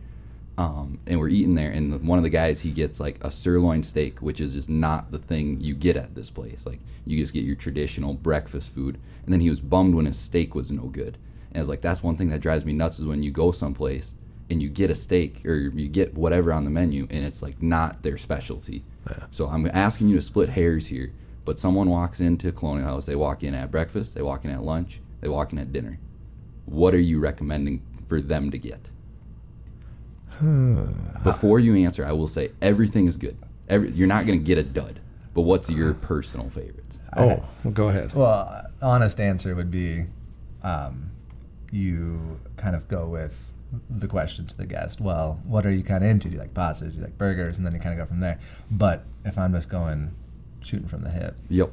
Um, 0.59 1.01
and 1.07 1.21
we're 1.21 1.29
eating 1.29 1.55
there, 1.55 1.71
and 1.71 2.07
one 2.09 2.19
of 2.19 2.25
the 2.25 2.31
guys 2.31 2.63
he 2.63 2.71
gets 2.71 2.99
like 2.99 3.23
a 3.23 3.31
sirloin 3.31 3.83
steak, 3.83 4.21
which 4.21 4.41
is 4.41 4.55
just 4.55 4.71
not 4.71 5.13
the 5.13 5.19
thing 5.19 5.61
you 5.61 5.75
get 5.75 5.97
at 5.97 6.15
this 6.15 6.31
place. 6.31 6.65
Like 6.65 6.81
you 7.05 7.19
just 7.19 7.35
get 7.35 7.45
your 7.45 7.57
traditional 7.57 8.15
breakfast 8.15 8.75
food, 8.75 8.99
and 9.25 9.33
then 9.33 9.41
he 9.41 9.51
was 9.51 9.61
bummed 9.61 9.95
when 9.95 10.07
his 10.07 10.19
steak 10.19 10.55
was 10.55 10.71
no 10.71 10.85
good. 10.85 11.19
And 11.49 11.57
I 11.57 11.61
was 11.61 11.69
like, 11.69 11.83
that's 11.83 12.03
one 12.03 12.17
thing 12.17 12.31
that 12.31 12.41
drives 12.41 12.65
me 12.65 12.73
nuts 12.73 12.99
is 12.99 13.05
when 13.05 13.23
you 13.23 13.31
go 13.31 13.53
someplace 13.53 14.15
and 14.49 14.63
you 14.63 14.69
get 14.69 14.91
a 14.91 14.95
steak 14.95 15.45
or 15.45 15.57
you 15.57 15.89
get 15.89 16.15
whatever 16.15 16.53
on 16.53 16.65
the 16.65 16.71
menu, 16.71 17.07
and 17.11 17.25
it's 17.25 17.43
like 17.43 17.63
not 17.63 18.03
their 18.03 18.17
specialty. 18.17 18.83
So 19.31 19.49
I'm 19.49 19.67
asking 19.67 20.09
you 20.09 20.17
to 20.17 20.23
split 20.23 20.49
hairs 20.51 20.87
here. 20.87 21.13
But 21.45 21.61
someone 21.61 21.89
walks 21.89 22.21
into 22.21 22.51
Colonial 22.51 22.89
House, 22.89 23.07
they 23.07 23.15
walk 23.15 23.45
in 23.45 23.55
at 23.55 23.71
breakfast, 23.71 24.17
they 24.17 24.23
walk 24.23 24.45
in 24.45 24.51
at 24.51 24.65
lunch, 24.65 25.01
they 25.21 25.29
walk 25.29 25.53
in 25.53 25.61
at 25.61 25.73
dinner. 25.73 26.01
What 26.65 26.93
are 26.93 26.99
you 26.99 27.21
recommending 27.21 27.83
for 28.09 28.21
them 28.21 28.51
to 28.51 28.59
get? 28.59 28.91
Before 31.25 31.59
you 31.59 31.75
answer, 31.77 32.05
I 32.05 32.13
will 32.13 32.27
say 32.27 32.51
everything 32.63 33.07
is 33.07 33.17
good. 33.17 33.37
Every, 33.69 33.91
you're 33.91 34.07
not 34.07 34.27
going 34.27 34.39
to 34.39 34.45
get 34.45 34.59
a 34.59 34.63
dud. 34.63 35.01
But 35.35 35.43
what's 35.43 35.69
your 35.69 35.93
personal 35.93 36.49
favorites? 36.49 37.01
Oh, 37.15 37.45
well, 37.63 37.73
go 37.75 37.89
ahead. 37.89 38.15
Well, 38.15 38.65
honest 38.81 39.21
answer 39.21 39.55
would 39.55 39.71
be, 39.71 40.05
um, 40.63 41.11
you 41.71 42.41
kind 42.57 42.75
of 42.75 42.89
go 42.89 43.07
with 43.07 43.53
the 43.91 44.09
question 44.09 44.47
to 44.47 44.57
the 44.57 44.65
guest. 44.65 44.99
Well, 45.01 45.41
what 45.45 45.67
are 45.67 45.71
you 45.73 45.83
kind 45.83 46.03
of 46.03 46.09
into? 46.09 46.29
Do 46.29 46.35
you 46.37 46.41
like 46.41 46.55
pastas? 46.55 46.93
Do 46.93 46.99
you 46.99 47.05
like 47.05 47.19
burgers? 47.19 47.59
And 47.59 47.67
then 47.67 47.75
you 47.75 47.81
kind 47.81 47.93
of 47.99 48.07
go 48.07 48.09
from 48.09 48.21
there. 48.21 48.39
But 48.71 49.05
if 49.27 49.37
I'm 49.37 49.53
just 49.53 49.69
going 49.69 50.15
shooting 50.63 50.89
from 50.89 51.03
the 51.03 51.11
hip, 51.11 51.37
Yep. 51.51 51.71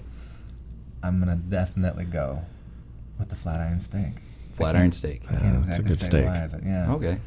I'm 1.02 1.20
gonna 1.20 1.36
definitely 1.38 2.06
go 2.06 2.42
with 3.20 3.30
the 3.30 3.36
flat 3.36 3.60
iron 3.62 3.80
steak. 3.80 4.14
Flat 4.54 4.76
iron 4.76 4.92
steak. 4.92 5.22
I 5.30 5.36
can't 5.36 5.44
Yeah, 5.44 5.48
it's 5.50 5.56
a 5.56 5.60
exactly 5.72 5.88
good 5.90 6.00
say 6.00 6.06
steak. 6.06 6.26
why, 6.26 6.48
but 6.52 6.64
yeah. 6.66 6.92
Okay. 6.94 7.20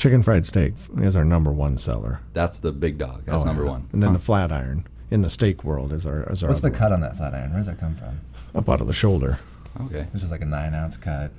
Chicken 0.00 0.22
fried 0.22 0.46
steak 0.46 0.72
is 1.02 1.14
our 1.14 1.26
number 1.26 1.52
one 1.52 1.76
seller. 1.76 2.22
That's 2.32 2.58
the 2.58 2.72
big 2.72 2.96
dog. 2.96 3.24
That's 3.26 3.42
Oh, 3.42 3.44
number 3.44 3.64
yeah. 3.64 3.70
one. 3.72 3.88
And 3.92 4.02
then 4.02 4.12
Huh. 4.12 4.16
the 4.16 4.22
flat 4.24 4.50
iron 4.50 4.86
in 5.10 5.20
the 5.20 5.28
steak 5.28 5.62
world 5.62 5.92
is 5.92 6.06
our 6.06 6.22
is 6.32 6.42
our 6.42 6.48
What's 6.48 6.62
the 6.62 6.68
other 6.68 6.76
cut 6.78 6.90
on 6.92 7.00
that 7.02 7.18
flat 7.18 7.34
iron? 7.34 7.50
Where 7.50 7.58
does 7.58 7.66
that 7.66 7.78
come 7.78 7.94
from? 7.94 8.18
up 8.54 8.66
out 8.70 8.80
of 8.80 8.86
the 8.86 8.94
shoulder. 8.94 9.38
Okay. 9.82 10.06
It's 10.14 10.20
just 10.22 10.30
like 10.32 10.40
a 10.40 10.46
nine 10.46 10.72
ounce 10.72 10.96
cut. 10.96 11.30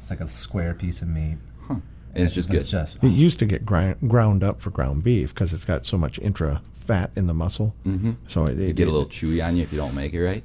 It's 0.00 0.10
like 0.10 0.20
a 0.20 0.28
square 0.28 0.74
piece 0.74 1.00
of 1.00 1.08
meat. 1.08 1.38
Huh. 1.66 1.76
And 2.14 2.22
it's 2.24 2.34
just 2.34 2.50
good. 2.50 2.60
It's 2.60 2.70
just 2.70 3.02
It 3.02 3.08
used 3.08 3.38
to 3.38 3.46
get 3.46 3.64
grind, 3.64 3.96
ground 4.06 4.44
up 4.44 4.60
for 4.60 4.68
ground 4.68 5.02
beef 5.02 5.32
because 5.32 5.54
it's 5.54 5.64
got 5.64 5.86
so 5.86 5.96
much 5.96 6.18
intra 6.18 6.60
fat 6.74 7.10
in 7.16 7.26
the 7.26 7.32
muscle. 7.32 7.74
Mm-hmm. 7.86 8.12
So 8.28 8.44
it, 8.44 8.58
You 8.58 8.66
it 8.66 8.76
get 8.76 8.86
a 8.86 8.90
little 8.90 9.08
chewy 9.08 9.42
on 9.42 9.56
you 9.56 9.62
if 9.62 9.72
you 9.72 9.78
don't 9.78 9.94
make 9.94 10.12
it 10.12 10.22
right. 10.22 10.44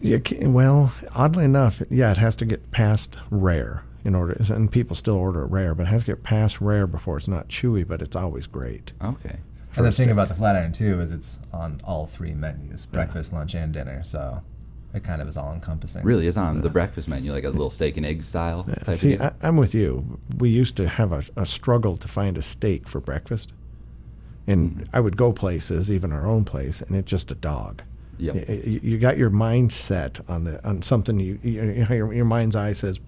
You 0.00 0.20
can, 0.20 0.52
well, 0.52 0.92
oddly 1.12 1.44
enough, 1.44 1.82
yeah, 1.90 2.12
it 2.12 2.18
has 2.18 2.36
to 2.36 2.44
get 2.44 2.70
past 2.70 3.16
rare 3.30 3.82
in 4.04 4.14
order, 4.14 4.36
and 4.48 4.70
people 4.70 4.96
still 4.96 5.16
order 5.16 5.42
it 5.42 5.50
rare, 5.50 5.74
but 5.74 5.84
it 5.84 5.88
has 5.90 6.02
to 6.02 6.06
get 6.06 6.22
past 6.22 6.60
rare 6.60 6.86
before 6.86 7.18
it's 7.18 7.28
not 7.28 7.48
chewy, 7.48 7.86
but 7.86 8.00
it's 8.00 8.16
always 8.16 8.46
great. 8.46 8.92
Okay. 9.02 9.38
And 9.76 9.86
the 9.86 9.92
thing 9.92 10.06
steak. 10.06 10.10
about 10.10 10.28
the 10.28 10.34
flat 10.34 10.56
iron 10.56 10.72
too 10.72 11.00
is 11.00 11.12
it's 11.12 11.38
on 11.52 11.80
all 11.84 12.06
three 12.06 12.32
menus: 12.32 12.86
breakfast, 12.86 13.32
lunch, 13.32 13.54
and 13.54 13.72
dinner. 13.72 14.02
So 14.02 14.42
it 14.92 15.04
kind 15.04 15.22
of 15.22 15.28
is 15.28 15.36
all 15.36 15.52
encompassing. 15.52 16.02
Really, 16.02 16.26
it's 16.26 16.36
on 16.36 16.60
the 16.60 16.70
breakfast 16.70 17.08
menu, 17.08 17.32
like 17.32 17.44
a 17.44 17.50
little 17.50 17.70
steak 17.70 17.96
and 17.96 18.04
egg 18.04 18.22
style 18.22 18.64
type 18.84 18.96
See, 18.96 19.14
of. 19.14 19.20
I, 19.22 19.32
I'm 19.42 19.56
with 19.56 19.74
you. 19.74 20.18
We 20.38 20.50
used 20.50 20.76
to 20.78 20.88
have 20.88 21.12
a, 21.12 21.22
a 21.36 21.46
struggle 21.46 21.96
to 21.98 22.08
find 22.08 22.36
a 22.36 22.42
steak 22.42 22.88
for 22.88 23.00
breakfast, 23.00 23.52
and 24.46 24.72
mm-hmm. 24.72 24.96
I 24.96 25.00
would 25.00 25.16
go 25.16 25.32
places, 25.32 25.90
even 25.90 26.10
our 26.12 26.26
own 26.26 26.44
place, 26.44 26.82
and 26.82 26.96
it's 26.96 27.10
just 27.10 27.30
a 27.30 27.36
dog. 27.36 27.82
Yep. 28.18 28.34
Y- 28.34 28.44
y- 28.48 28.80
You, 28.82 28.98
got 28.98 29.16
your 29.16 29.30
mind 29.30 29.72
set 29.72 30.18
on 30.28 30.44
the 30.44 30.66
on 30.68 30.82
something. 30.82 31.20
You, 31.20 31.38
you, 31.42 31.62
you 31.62 31.86
know, 31.88 31.94
your, 31.94 32.12
your 32.12 32.24
mind's 32.24 32.56
eye 32.56 32.72
says 32.72 32.98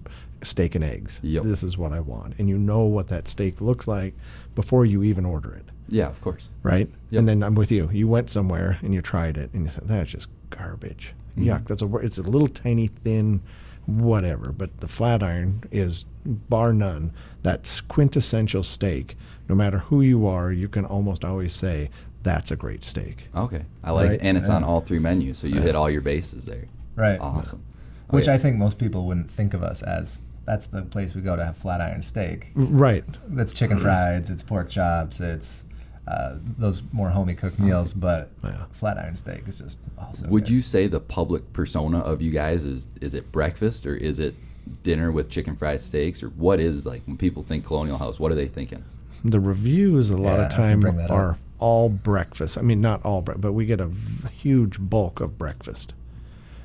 steak 0.45 0.75
and 0.75 0.83
eggs. 0.83 1.19
Yep. 1.23 1.43
This 1.43 1.63
is 1.63 1.77
what 1.77 1.91
I 1.93 1.99
want, 1.99 2.35
and 2.39 2.47
you 2.49 2.57
know 2.57 2.83
what 2.85 3.07
that 3.09 3.27
steak 3.27 3.61
looks 3.61 3.87
like 3.87 4.15
before 4.55 4.85
you 4.85 5.03
even 5.03 5.25
order 5.25 5.53
it. 5.53 5.65
Yeah, 5.89 6.07
of 6.07 6.21
course. 6.21 6.49
right? 6.63 6.89
Yep. 7.11 7.19
And 7.19 7.27
then 7.29 7.43
I'm 7.43 7.55
with 7.55 7.71
you. 7.71 7.89
You 7.91 8.07
went 8.07 8.29
somewhere 8.29 8.79
and 8.81 8.93
you 8.93 9.01
tried 9.01 9.37
it, 9.37 9.51
and 9.53 9.65
you 9.65 9.69
said 9.71 9.83
that's 9.87 10.11
just 10.11 10.29
garbage. 10.49 11.13
Mm-hmm. 11.37 11.49
Yuck! 11.49 11.67
That's 11.67 11.81
a 11.81 11.95
it's 11.97 12.17
a 12.17 12.23
little 12.23 12.47
tiny 12.47 12.87
thin, 12.87 13.41
whatever. 13.85 14.51
But 14.51 14.79
the 14.79 14.87
flat 14.87 15.21
iron 15.23 15.63
is 15.71 16.05
bar 16.25 16.71
none 16.73 17.11
that 17.43 17.81
quintessential 17.87 18.63
steak. 18.63 19.17
No 19.49 19.55
matter 19.55 19.79
who 19.79 20.01
you 20.01 20.25
are, 20.25 20.51
you 20.51 20.67
can 20.69 20.85
almost 20.85 21.25
always 21.25 21.53
say 21.53 21.89
that's 22.23 22.49
a 22.51 22.55
great 22.55 22.83
steak. 22.85 23.27
Okay. 23.35 23.65
I 23.83 23.91
like 23.91 24.07
Right. 24.07 24.13
it. 24.15 24.21
And 24.23 24.37
it's 24.37 24.47
on 24.49 24.63
all 24.63 24.79
three 24.79 24.99
menus, 24.99 25.39
so 25.39 25.47
you 25.47 25.59
hit 25.59 25.75
all 25.75 25.89
your 25.89 26.01
bases 26.01 26.45
there. 26.45 26.65
Right. 26.95 27.19
Awesome. 27.19 27.61
Which 28.09 28.25
Okay. 28.29 28.35
I 28.35 28.37
think 28.37 28.55
most 28.57 28.77
people 28.77 29.05
wouldn't 29.05 29.29
think 29.29 29.53
of 29.53 29.61
us 29.63 29.81
as. 29.83 30.21
That's 30.45 30.67
the 30.67 30.81
place 30.83 31.15
we 31.15 31.21
go 31.21 31.35
to 31.35 31.43
have 31.45 31.57
flat 31.57 31.79
iron 31.81 32.01
steak. 32.01 32.47
Right. 32.55 33.03
That's 33.27 33.53
chicken 33.53 33.77
fries, 33.77 34.29
it's 34.29 34.43
pork 34.43 34.69
chops, 34.69 35.19
it's 35.21 35.63
uh, 36.05 36.35
those 36.57 36.83
more 36.91 37.09
homey 37.09 37.33
cooked 37.33 37.59
meals. 37.59 37.93
But 37.93 38.29
Yeah. 38.43 38.65
flat 38.71 38.97
iron 38.97 39.15
steak 39.15 39.47
is 39.47 39.59
just 39.59 39.77
also. 39.97 40.27
Would 40.27 40.43
good. 40.43 40.49
you 40.49 40.61
say 40.61 40.87
the 40.87 40.99
public 40.99 41.53
persona 41.53 41.99
of 41.99 42.21
you 42.21 42.31
guys 42.31 42.65
is 42.65 42.89
is 43.01 43.13
it 43.13 43.31
breakfast 43.31 43.87
or 43.87 43.95
is 43.95 44.19
it 44.19 44.35
dinner 44.83 45.11
with 45.11 45.29
chicken 45.29 45.55
fried 45.55 45.81
steaks 45.81 46.21
or 46.23 46.27
what 46.29 46.59
is 46.59 46.85
like 46.85 47.03
when 47.05 47.15
people 47.17 47.43
think 47.43 47.65
Colonial 47.65 47.97
House? 47.97 48.19
What 48.19 48.31
are 48.31 48.35
they 48.35 48.47
thinking? 48.47 48.83
The 49.23 49.39
reviews 49.39 50.09
a 50.09 50.17
lot 50.17 50.39
Yeah, 50.39 50.45
of 50.47 50.51
time 50.51 50.81
bring 50.81 50.97
that 50.97 51.05
up. 51.09 51.11
are 51.11 51.37
all 51.59 51.87
breakfast. 51.87 52.57
I 52.57 52.61
mean, 52.61 52.81
not 52.81 53.01
all, 53.05 53.21
bre- 53.21 53.37
but 53.37 53.53
we 53.53 53.65
get 53.65 53.79
a 53.79 53.87
v- 53.87 54.27
huge 54.35 54.79
bulk 54.81 55.21
of 55.21 55.37
breakfast. 55.37 55.93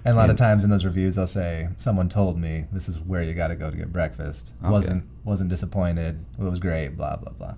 And 0.05 0.15
a 0.15 0.17
lot 0.17 0.31
of 0.31 0.37
times 0.37 0.65
in 0.65 0.71
those 0.71 0.85
reviews, 0.85 1.17
they'll 1.17 1.27
say, 1.27 1.69
"Someone 1.77 2.09
told 2.09 2.39
me 2.39 2.67
this 2.73 2.89
is 2.89 3.01
where 3.01 3.23
you 3.23 3.35
got 3.35 3.49
to 3.49 3.57
go 3.57 3.71
to 3.71 3.77
get 3.77 3.93
breakfast. 3.93 4.53
Okay. 4.63 4.71
wasn't 4.71 5.05
wasn't 5.25 5.51
disappointed. 5.51 6.25
It 6.39 6.43
was 6.43 6.61
great. 6.61 6.97
Blah 6.97 7.17
blah 7.17 7.33
blah." 7.33 7.55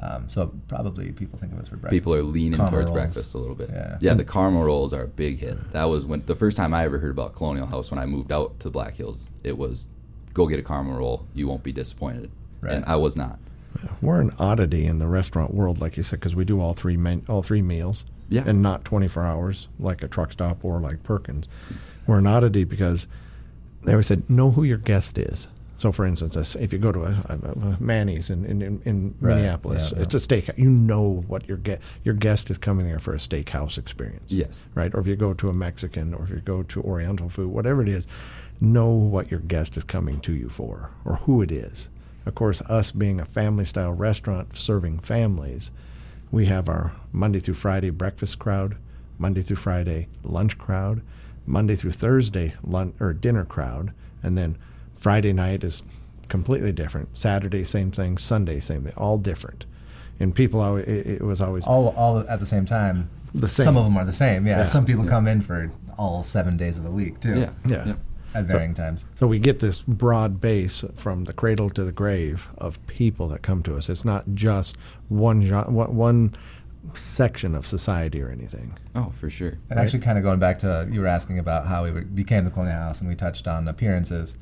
Um, 0.00 0.28
so 0.28 0.52
probably 0.68 1.12
people 1.12 1.38
think 1.38 1.52
of 1.52 1.58
us 1.58 1.68
for 1.68 1.76
breakfast. 1.76 1.92
People 1.92 2.14
are 2.14 2.22
leaning 2.22 2.56
Caramel 2.58 2.70
towards 2.72 2.86
rolls. 2.86 2.96
breakfast 2.96 3.34
a 3.34 3.38
little 3.38 3.54
bit. 3.54 3.70
Yeah. 3.72 3.98
yeah, 4.00 4.14
the 4.14 4.24
caramel 4.24 4.64
rolls 4.64 4.92
are 4.92 5.04
a 5.04 5.08
big 5.08 5.38
hit. 5.38 5.72
That 5.72 5.84
was 5.84 6.04
when 6.04 6.24
the 6.26 6.34
first 6.34 6.56
time 6.56 6.74
I 6.74 6.84
ever 6.84 6.98
heard 6.98 7.10
about 7.10 7.36
Colonial 7.36 7.66
House 7.66 7.90
when 7.90 7.98
I 8.00 8.06
moved 8.06 8.32
out 8.32 8.58
to 8.60 8.64
the 8.64 8.70
Black 8.70 8.94
Hills. 8.94 9.28
It 9.44 9.56
was 9.56 9.86
go 10.34 10.46
get 10.46 10.58
a 10.58 10.62
caramel 10.62 10.98
roll. 10.98 11.26
You 11.34 11.46
won't 11.48 11.62
be 11.62 11.72
disappointed. 11.72 12.30
Right. 12.60 12.74
And 12.74 12.84
I 12.86 12.96
was 12.96 13.16
not. 13.16 13.38
We're 14.00 14.20
an 14.20 14.32
oddity 14.38 14.86
in 14.86 14.98
the 14.98 15.06
restaurant 15.06 15.54
world, 15.54 15.80
like 15.80 15.96
you 15.96 16.02
said, 16.02 16.18
because 16.20 16.34
we 16.34 16.44
do 16.44 16.60
all 16.60 16.74
three 16.74 16.96
men, 16.96 17.22
all 17.28 17.42
three 17.42 17.62
meals, 17.62 18.04
Yeah. 18.28 18.44
and 18.46 18.62
not 18.62 18.84
24 18.84 19.24
hours 19.24 19.68
like 19.78 20.02
a 20.02 20.08
truck 20.08 20.32
stop 20.32 20.64
or 20.64 20.80
like 20.80 21.02
Perkins. 21.02 21.48
We're 22.06 22.18
an 22.18 22.26
oddity 22.26 22.64
because 22.64 23.06
they 23.84 23.92
always 23.92 24.06
said 24.06 24.28
know 24.28 24.50
who 24.50 24.64
your 24.64 24.78
guest 24.78 25.18
is. 25.18 25.48
So, 25.78 25.92
for 25.92 26.04
instance, 26.04 26.56
if 26.56 26.72
you 26.72 26.80
go 26.80 26.90
to 26.90 27.04
a, 27.04 27.10
a, 27.28 27.76
Manny's 27.78 28.30
in, 28.30 28.44
in, 28.44 28.82
in, 28.84 29.14
Right. 29.20 29.36
Minneapolis, 29.36 29.92
Yeah, 29.94 30.02
it's 30.02 30.14
a 30.14 30.18
steakhouse. 30.18 30.58
You 30.58 30.70
know 30.70 31.24
what 31.28 31.46
your 31.48 31.56
get 31.56 31.80
your 32.02 32.14
guest 32.14 32.50
is 32.50 32.58
coming 32.58 32.84
there 32.88 32.98
for 32.98 33.14
a 33.14 33.18
steakhouse 33.18 33.78
experience. 33.78 34.32
Yes. 34.32 34.66
right. 34.74 34.92
Or 34.92 34.98
if 35.00 35.06
you 35.06 35.14
go 35.14 35.34
to 35.34 35.48
a 35.48 35.52
Mexican, 35.52 36.14
or 36.14 36.24
if 36.24 36.30
you 36.30 36.40
go 36.40 36.64
to 36.64 36.82
Oriental 36.82 37.28
food, 37.28 37.52
whatever 37.52 37.80
it 37.80 37.88
is, 37.88 38.08
know 38.60 38.88
what 38.90 39.30
your 39.30 39.38
guest 39.38 39.76
is 39.76 39.84
coming 39.84 40.18
to 40.22 40.32
you 40.34 40.48
for, 40.48 40.90
or 41.04 41.14
who 41.16 41.42
it 41.42 41.52
is. 41.52 41.90
Of 42.26 42.34
course, 42.34 42.60
us 42.62 42.90
being 42.90 43.20
a 43.20 43.24
family 43.24 43.64
style 43.64 43.92
restaurant 43.92 44.56
serving 44.56 44.98
families, 44.98 45.70
we 46.30 46.46
have 46.46 46.68
our 46.68 46.94
Monday 47.12 47.38
through 47.38 47.54
Friday 47.54 47.90
breakfast 47.90 48.38
crowd, 48.38 48.76
Monday 49.18 49.42
through 49.42 49.56
Friday 49.56 50.08
lunch 50.22 50.58
crowd, 50.58 51.02
Monday 51.46 51.74
through 51.74 51.92
Thursday 51.92 52.54
lunch 52.62 52.94
or 53.00 53.12
dinner 53.12 53.44
crowd, 53.44 53.92
and 54.22 54.36
then 54.36 54.56
Friday 54.94 55.32
night 55.32 55.64
is 55.64 55.82
completely 56.28 56.72
different. 56.72 57.16
Saturday 57.16 57.64
same 57.64 57.90
thing, 57.90 58.18
Sunday 58.18 58.60
same 58.60 58.84
thing, 58.84 58.92
all 58.96 59.18
different. 59.18 59.64
And 60.20 60.34
people 60.34 60.60
always 60.60 60.86
it, 60.86 61.06
it 61.06 61.22
was 61.22 61.40
always 61.40 61.64
all 61.66 61.88
all 61.96 62.18
at 62.18 62.40
the 62.40 62.46
same 62.46 62.66
time. 62.66 63.08
The 63.34 63.48
same. 63.48 63.64
Some 63.64 63.76
of 63.76 63.84
them 63.84 63.96
are 63.96 64.04
the 64.04 64.12
same. 64.12 64.46
Yeah. 64.46 64.60
Yeah. 64.60 64.64
Some 64.64 64.84
people 64.84 65.04
come 65.04 65.26
in 65.26 65.40
for 65.40 65.70
all 65.96 66.22
seven 66.22 66.56
days 66.56 66.78
of 66.78 66.84
the 66.84 66.90
week 66.90 67.20
too. 67.20 67.40
Yeah. 67.40 67.50
Yeah. 67.66 67.86
Yep. 67.88 67.98
At 68.34 68.44
varying 68.44 68.74
times. 68.74 69.04
So 69.18 69.26
we 69.26 69.38
get 69.38 69.60
this 69.60 69.82
broad 69.82 70.40
base 70.40 70.84
from 70.96 71.24
the 71.24 71.32
cradle 71.32 71.70
to 71.70 71.82
the 71.84 71.92
grave 71.92 72.50
of 72.58 72.84
people 72.86 73.28
that 73.28 73.42
come 73.42 73.62
to 73.64 73.76
us. 73.76 73.88
It's 73.88 74.04
not 74.04 74.24
just 74.34 74.76
one 75.08 75.40
gen- 75.42 75.72
one 75.74 75.94
one 75.96 76.34
section 76.94 77.54
of 77.54 77.66
society 77.66 78.20
or 78.22 78.30
anything. 78.30 78.78
Oh, 78.94 79.10
for 79.10 79.28
sure. 79.30 79.58
And 79.70 79.78
actually, 79.78 80.00
kind 80.00 80.18
of 80.18 80.24
going 80.24 80.38
back 80.38 80.58
to 80.60 80.88
you 80.90 81.00
were 81.00 81.06
asking 81.06 81.38
about 81.38 81.66
how 81.66 81.84
we 81.84 81.90
became 82.02 82.44
the 82.44 82.50
Colonial 82.50 82.76
House, 82.76 83.00
and 83.00 83.08
we 83.08 83.14
touched 83.14 83.48
on 83.48 83.66
appearances. 83.68 84.36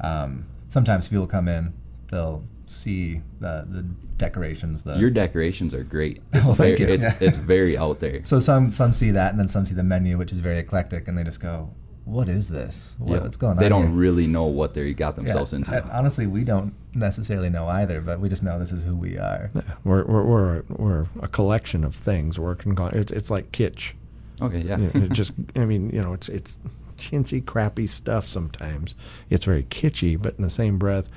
Um, 0.00 0.46
sometimes 0.68 1.08
people 1.08 1.26
come 1.26 1.48
in, 1.48 1.72
they'll 2.08 2.44
see 2.66 3.22
the 3.40 3.66
the 3.68 3.82
decorations. 4.16 4.82
The 4.84 4.96
Your 4.98 5.10
decorations 5.10 5.74
are 5.74 5.82
great. 5.84 6.20
Well, 6.32 6.54
thank 6.54 6.78
Very- 6.78 6.90
you. 6.92 6.94
It's, 6.98 7.20
Yeah. 7.20 7.28
it's 7.28 7.38
very 7.38 7.76
out 7.76 8.00
there. 8.00 8.22
so 8.24 8.38
some 8.38 8.70
some 8.70 8.92
see 8.92 9.10
that, 9.12 9.30
and 9.30 9.38
then 9.40 9.48
some 9.48 9.66
see 9.66 9.74
the 9.74 9.82
menu, 9.84 10.16
which 10.18 10.30
is 10.32 10.40
very 10.40 10.58
eclectic, 10.58 11.08
and 11.08 11.18
they 11.18 11.24
just 11.24 11.40
go, 11.40 11.70
"What 12.10 12.28
is 12.28 12.48
this? 12.48 12.96
What, 12.98 13.16
Yeah. 13.16 13.22
What's 13.22 13.36
going 13.36 13.56
They 13.56 13.64
on?" 13.66 13.68
They 13.68 13.68
don't 13.68 13.86
here?" 13.92 14.00
really 14.00 14.26
know 14.26 14.44
what 14.44 14.74
they 14.74 14.92
got 14.94 15.14
Yeah. 15.16 15.22
themselves 15.22 15.52
into. 15.52 15.72
Uh, 15.72 15.88
Honestly, 15.92 16.26
we 16.26 16.44
don't 16.44 16.74
necessarily 16.94 17.50
know 17.50 17.68
either, 17.68 18.00
but 18.00 18.20
we 18.20 18.28
just 18.28 18.42
know 18.42 18.58
this 18.58 18.72
is 18.72 18.82
who 18.82 18.96
we 18.96 19.16
are. 19.18 19.50
We're 19.84 20.04
we're 20.06 20.24
we're, 20.26 20.62
we're 20.68 21.06
a 21.22 21.28
collection 21.28 21.84
of 21.84 21.94
things. 21.94 22.38
We're 22.38 22.54
con- 22.56 22.76
it's, 22.94 23.12
it's 23.12 23.30
like 23.30 23.52
kitsch. 23.52 23.94
Okay, 24.42 24.60
yeah. 24.60 24.78
You 24.78 24.90
know, 24.94 25.06
it 25.06 25.12
just 25.22 25.32
I 25.56 25.64
mean 25.64 25.90
you 25.90 26.02
know 26.02 26.12
it's 26.12 26.28
it's 26.28 26.58
chintzy 26.98 27.44
crappy 27.44 27.86
stuff 27.86 28.26
sometimes. 28.26 28.94
It's 29.30 29.44
very 29.44 29.62
kitschy, 29.64 30.20
but 30.20 30.34
in 30.36 30.42
the 30.42 30.50
same 30.50 30.78
breath, 30.78 31.08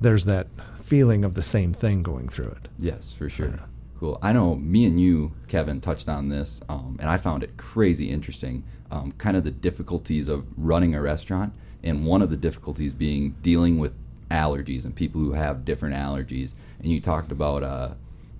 there's 0.00 0.24
that 0.26 0.46
feeling 0.82 1.24
of 1.24 1.34
the 1.34 1.42
same 1.42 1.72
thing 1.72 2.02
going 2.02 2.28
through 2.28 2.48
it. 2.50 2.68
Yes, 2.78 3.12
for 3.12 3.28
sure. 3.28 3.60
Cool. 3.98 4.18
I 4.20 4.32
know 4.32 4.56
me 4.56 4.84
and 4.84 4.98
you, 5.00 5.32
Kevin, 5.48 5.80
touched 5.80 6.08
on 6.08 6.28
this, 6.28 6.60
um, 6.68 6.96
and 7.00 7.08
I 7.08 7.16
found 7.18 7.42
it 7.44 7.56
crazy 7.56 8.10
interesting. 8.10 8.64
Um, 8.92 9.12
kind 9.12 9.38
of 9.38 9.44
the 9.44 9.50
difficulties 9.50 10.28
of 10.28 10.46
running 10.56 10.94
a 10.94 11.00
restaurant, 11.00 11.54
and 11.82 12.04
one 12.04 12.20
of 12.20 12.28
the 12.28 12.36
difficulties 12.36 12.92
being 12.92 13.34
dealing 13.42 13.78
with 13.78 13.94
allergies 14.30 14.84
and 14.84 14.94
people 14.94 15.18
who 15.20 15.32
have 15.32 15.64
different 15.64 15.94
allergies. 15.94 16.52
And 16.78 16.88
you 16.92 17.00
talked 17.00 17.32
about 17.32 17.62
uh, 17.62 17.92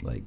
like 0.03 0.25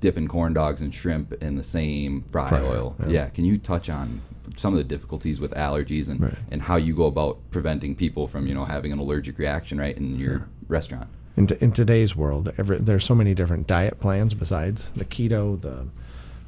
dipping 0.00 0.26
corn 0.26 0.54
dogs 0.54 0.82
and 0.82 0.92
shrimp 0.92 1.32
in 1.40 1.54
the 1.54 1.62
same 1.62 2.22
fry, 2.32 2.48
Fry 2.48 2.62
oil. 2.62 2.96
oil, 3.00 3.10
Yeah. 3.12 3.28
Can 3.28 3.44
you 3.44 3.56
touch 3.56 3.88
on 3.88 4.22
some 4.56 4.72
of 4.74 4.78
the 4.78 4.84
difficulties 4.84 5.40
with 5.40 5.52
allergies 5.54 6.08
and, 6.08 6.20
Right. 6.20 6.38
and 6.50 6.62
how 6.62 6.74
you 6.76 6.92
go 6.94 7.06
about 7.06 7.38
preventing 7.52 7.94
people 7.94 8.26
from 8.26 8.46
you 8.48 8.54
know 8.54 8.64
having 8.64 8.92
an 8.92 8.98
allergic 8.98 9.38
reaction 9.38 9.78
right 9.78 9.96
in 9.96 10.18
your 10.18 10.48
restaurant? 10.66 11.08
In, 11.36 11.46
t- 11.46 11.56
in 11.60 11.70
today's 11.70 12.16
world, 12.16 12.52
every, 12.58 12.78
there's 12.78 13.04
so 13.04 13.14
many 13.14 13.34
different 13.34 13.68
diet 13.68 14.00
plans 14.00 14.34
besides 14.34 14.90
the 14.90 15.04
keto, 15.04 15.60
the 15.60 15.86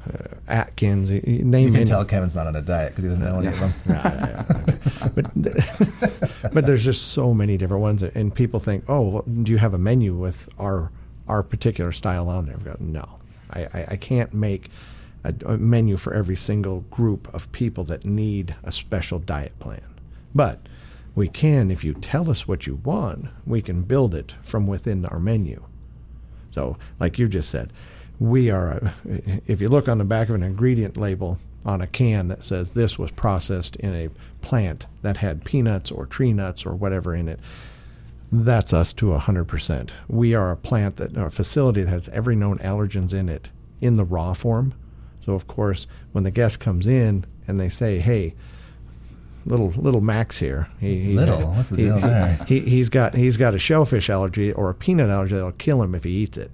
Uh, 0.05 0.35
Atkins, 0.47 1.09
you, 1.11 1.21
you 1.25 1.43
name 1.43 1.65
You 1.67 1.71
can 1.71 1.81
any- 1.81 1.85
tell 1.89 2.05
Kevin's 2.05 2.35
not 2.35 2.47
on 2.47 2.55
a 2.55 2.61
diet 2.61 2.91
because 2.95 3.03
he 3.03 3.09
doesn't 3.09 3.23
know 3.23 3.39
any 3.39 3.47
of 3.47 3.59
them. 3.59 5.11
but 5.15 6.53
but 6.53 6.65
there's 6.65 6.85
just 6.85 7.09
so 7.09 7.33
many 7.33 7.57
different 7.57 7.81
ones, 7.81 8.03
and 8.03 8.33
people 8.33 8.59
think, 8.59 8.85
oh, 8.87 9.01
well, 9.01 9.23
do 9.23 9.51
you 9.51 9.57
have 9.57 9.73
a 9.73 9.77
menu 9.77 10.13
with 10.13 10.49
our 10.59 10.91
our 11.27 11.43
particular 11.43 11.91
style 11.91 12.29
on 12.29 12.45
there? 12.45 12.55
I've 12.55 12.63
got 12.63 12.79
no, 12.79 13.19
I, 13.51 13.63
I, 13.73 13.85
I 13.91 13.95
can't 13.97 14.33
make 14.33 14.69
a, 15.25 15.33
a 15.45 15.57
menu 15.57 15.97
for 15.97 16.13
every 16.13 16.35
single 16.37 16.81
group 16.89 17.33
of 17.33 17.51
people 17.51 17.83
that 17.85 18.05
need 18.05 18.55
a 18.63 18.71
special 18.71 19.19
diet 19.19 19.57
plan, 19.59 19.81
but 20.33 20.59
we 21.15 21.27
can 21.27 21.69
if 21.71 21.83
you 21.83 21.93
tell 21.95 22.29
us 22.29 22.47
what 22.47 22.65
you 22.67 22.75
want, 22.75 23.25
we 23.45 23.61
can 23.61 23.81
build 23.83 24.15
it 24.15 24.35
from 24.41 24.67
within 24.67 25.05
our 25.05 25.19
menu. 25.19 25.65
So, 26.51 26.77
like 26.99 27.19
you 27.19 27.27
just 27.27 27.49
said, 27.49 27.71
we 28.19 28.49
are. 28.49 28.71
Uh, 28.73 28.91
if 29.45 29.61
you 29.61 29.69
look 29.69 29.87
on 29.87 29.97
the 29.97 30.05
back 30.05 30.29
of 30.29 30.35
an 30.35 30.43
ingredient 30.43 30.97
label 30.97 31.39
on 31.65 31.81
a 31.81 31.87
can 31.87 32.27
that 32.29 32.43
says 32.43 32.73
this 32.73 32.97
was 32.97 33.11
processed 33.11 33.75
in 33.77 33.93
a 33.93 34.09
plant 34.41 34.85
that 35.01 35.17
had 35.17 35.43
peanuts 35.43 35.91
or 35.91 36.05
tree 36.05 36.33
nuts 36.33 36.65
or 36.65 36.73
whatever 36.73 37.13
in 37.13 37.27
it, 37.27 37.39
that's 38.31 38.73
us 38.73 38.93
to 38.93 39.13
hundred 39.17 39.45
percent. 39.45 39.93
We 40.07 40.33
are 40.33 40.51
a 40.51 40.57
plant 40.57 40.97
that, 40.97 41.17
or 41.17 41.27
a 41.27 41.31
facility 41.31 41.83
that 41.83 41.89
has 41.89 42.09
every 42.09 42.35
known 42.35 42.57
allergens 42.59 43.13
in 43.13 43.29
it 43.29 43.49
in 43.81 43.97
the 43.97 44.05
raw 44.05 44.33
form. 44.33 44.73
So, 45.25 45.33
of 45.33 45.47
course, 45.47 45.87
when 46.11 46.23
the 46.23 46.31
guest 46.31 46.59
comes 46.59 46.87
in 46.87 47.25
and 47.47 47.59
they 47.59 47.69
say, 47.69 47.99
"Hey," 47.99 48.33
little 49.45 49.69
little 49.69 50.01
Max 50.01 50.37
here. 50.37 50.69
He, 50.79 50.99
he, 50.99 51.13
Little? 51.13 51.51
What's 51.51 51.69
the 51.69 51.77
deal 51.77 51.99
there? 51.99 52.37
He, 52.47 52.59
he's 52.59 52.89
got 52.89 53.15
he's 53.15 53.37
got 53.37 53.53
a 53.53 53.59
shellfish 53.59 54.09
allergy 54.09 54.51
or 54.51 54.69
a 54.69 54.73
peanut 54.73 55.09
allergy 55.09 55.35
that'll 55.35 55.51
kill 55.53 55.81
him 55.81 55.95
if 55.95 56.03
he 56.03 56.11
eats 56.11 56.37
it. 56.37 56.51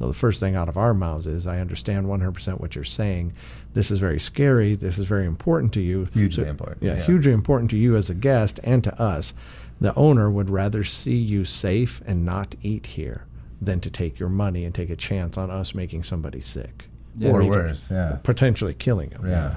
So 0.00 0.08
the 0.08 0.14
first 0.14 0.40
thing 0.40 0.56
out 0.56 0.70
of 0.70 0.78
our 0.78 0.94
mouths 0.94 1.26
is, 1.26 1.46
"I 1.46 1.60
understand 1.60 2.06
100% 2.08 2.58
what 2.58 2.74
you're 2.74 2.84
saying. 2.84 3.34
This 3.74 3.90
is 3.90 3.98
very 3.98 4.18
scary. 4.18 4.74
This 4.74 4.98
is 4.98 5.04
very 5.04 5.26
important 5.26 5.74
to 5.74 5.80
you. 5.80 6.08
Hugely 6.14 6.48
important, 6.48 6.82
Yeah, 6.82 6.96
yeah. 6.96 7.02
hugely 7.04 7.32
important 7.34 7.70
to 7.72 7.76
you 7.76 7.94
as 7.96 8.08
a 8.08 8.14
guest 8.14 8.58
and 8.64 8.82
to 8.84 8.98
us. 9.00 9.34
The 9.78 9.94
owner 9.96 10.30
would 10.30 10.48
rather 10.48 10.84
see 10.84 11.18
you 11.18 11.44
safe 11.44 12.00
and 12.06 12.24
not 12.24 12.54
eat 12.62 12.86
here 12.86 13.26
than 13.60 13.78
to 13.80 13.90
take 13.90 14.18
your 14.18 14.30
money 14.30 14.64
and 14.64 14.74
take 14.74 14.88
a 14.88 14.96
chance 14.96 15.36
on 15.36 15.50
us 15.50 15.74
making 15.74 16.02
somebody 16.04 16.40
sick, 16.40 16.88
Yeah. 17.18 17.32
or 17.32 17.44
worse, 17.44 17.90
yeah. 17.90 18.16
potentially 18.22 18.72
killing 18.72 19.10
him. 19.10 19.26
Yeah. 19.26 19.56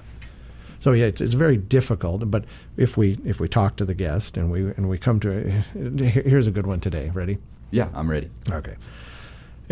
So 0.81 0.91
yeah, 0.91 1.05
it's, 1.05 1.21
it's 1.21 1.35
very 1.35 1.55
difficult. 1.55 2.29
But 2.29 2.43
if 2.75 2.97
we 2.97 3.17
if 3.23 3.39
we 3.39 3.47
talk 3.47 3.77
to 3.77 3.85
the 3.85 3.93
guest 3.93 4.35
and 4.35 4.51
we 4.51 4.63
and 4.75 4.89
we 4.89 4.97
come 4.97 5.21
to 5.21 5.29
a, 5.31 5.79
here's 6.03 6.47
a 6.47 6.51
good 6.51 6.67
one 6.67 6.81
today. 6.81 7.11
Ready? 7.13 7.37
Yeah, 7.71 7.87
I'm 7.93 8.09
ready. 8.11 8.29
Okay. 8.51 8.75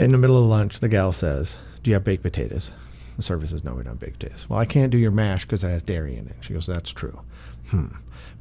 In 0.02 0.12
the 0.12 0.18
middle 0.18 0.38
of 0.38 0.46
lunch, 0.46 0.80
the 0.80 0.90
gal 0.90 1.12
says, 1.12 1.58
"Do 1.84 1.92
you 1.92 1.94
have 1.96 2.04
baked 2.04 2.24
potatoes?" 2.24 2.72
The 3.18 3.22
server 3.22 3.46
says, 3.46 3.64
"No, 3.64 3.76
we 3.76 3.84
don't 3.84 3.94
have 3.94 4.00
baked 4.00 4.20
potatoes." 4.20 4.50
Well, 4.50 4.58
I 4.58 4.66
can't 4.66 4.92
do 4.92 4.98
your 4.98 5.12
mash 5.12 5.46
because 5.46 5.64
it 5.64 5.70
has 5.70 5.84
dairy 5.84 6.16
in 6.18 6.26
it. 6.28 6.38
She 6.42 6.54
goes, 6.54 6.66
"That's 6.66 6.90
true." 6.90 7.22
Hmm. 7.70 7.86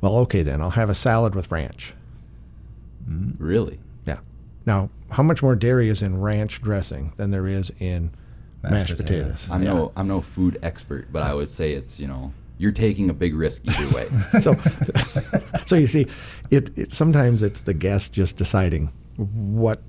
Well, 0.01 0.17
okay 0.19 0.43
then. 0.43 0.63
I'll 0.63 0.71
have 0.71 0.89
a 0.89 0.95
salad 0.95 1.35
with 1.35 1.51
ranch. 1.51 1.95
Really? 3.39 3.79
Yeah. 4.07 4.19
Now, 4.65 4.89
how 5.11 5.23
much 5.23 5.43
more 5.43 5.55
dairy 5.57 5.89
is 5.89 6.01
in 6.03 6.21
ranch 6.21 6.63
dressing 6.63 7.13
than 7.17 7.31
there 7.31 7.47
is 7.47 7.73
in 7.79 8.13
mashed, 8.63 8.97
potatoes. 8.97 9.49
I'm 9.51 9.63
Yeah. 9.63 9.75
no 9.75 9.93
I'm 9.97 10.09
no 10.09 10.21
food 10.21 10.59
expert, 10.63 11.09
but 11.13 11.23
I 11.23 11.35
would 11.35 11.49
say 11.51 11.73
it's 11.73 12.01
you 12.01 12.07
know 12.07 12.33
you're 12.57 12.73
taking 12.73 13.11
a 13.11 13.15
big 13.15 13.35
risk 13.35 13.67
either 13.69 13.95
way. 13.95 14.07
so, 14.41 14.55
so 15.67 15.77
you 15.77 15.87
see, 15.87 16.07
it, 16.51 16.77
it 16.79 16.93
sometimes 16.93 17.43
it's 17.43 17.63
the 17.63 17.75
guest 17.75 18.13
just 18.13 18.37
deciding 18.37 18.87
what, 19.17 19.81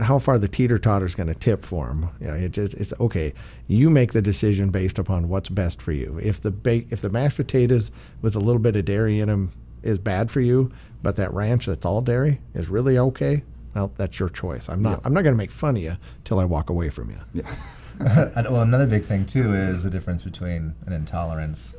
how 0.00 0.18
far 0.18 0.38
the 0.38 0.48
teeter 0.48 0.78
totter 0.78 1.06
is 1.06 1.14
going 1.14 1.26
to 1.28 1.34
tip 1.34 1.62
for 1.62 1.88
him. 1.90 2.08
You 2.20 2.26
know, 2.28 2.34
it 2.34 2.52
just 2.52 2.74
it's 2.74 2.92
okay. 3.00 3.32
You 3.66 3.90
make 3.90 4.12
the 4.12 4.22
decision 4.22 4.70
based 4.70 4.98
upon 4.98 5.28
what's 5.28 5.48
best 5.48 5.80
for 5.82 5.92
you. 5.92 6.18
If 6.22 6.40
the 6.40 6.50
ba- 6.50 6.84
if 6.90 7.00
the 7.02 7.10
mashed 7.10 7.36
potatoes 7.36 7.90
with 8.20 8.36
a 8.36 8.40
little 8.40 8.60
bit 8.60 8.76
of 8.76 8.84
dairy 8.84 9.20
in 9.20 9.28
them 9.28 9.52
is 9.82 9.98
bad 9.98 10.30
for 10.30 10.40
you, 10.40 10.70
but 11.02 11.16
that 11.16 11.32
ranch 11.32 11.66
that's 11.66 11.84
all 11.84 12.00
dairy 12.00 12.40
is 12.54 12.68
really 12.68 12.98
okay. 12.98 13.42
Well, 13.74 13.92
that's 13.96 14.18
your 14.20 14.28
choice. 14.28 14.68
I'm 14.68 14.82
not. 14.82 15.00
I'm 15.04 15.14
not 15.14 15.22
going 15.22 15.34
to 15.34 15.38
make 15.38 15.50
fun 15.50 15.76
of 15.76 15.82
you 15.82 15.96
till 16.24 16.38
I 16.38 16.44
walk 16.44 16.68
away 16.70 16.88
from 16.90 17.10
you. 17.10 17.18
yeah. 17.32 17.54
Well, 18.00 18.62
another 18.62 18.86
big 18.86 19.04
thing 19.04 19.26
too 19.26 19.52
is 19.52 19.84
the 19.84 19.90
difference 19.90 20.24
between 20.24 20.74
an 20.86 20.92
intolerance 20.92 21.76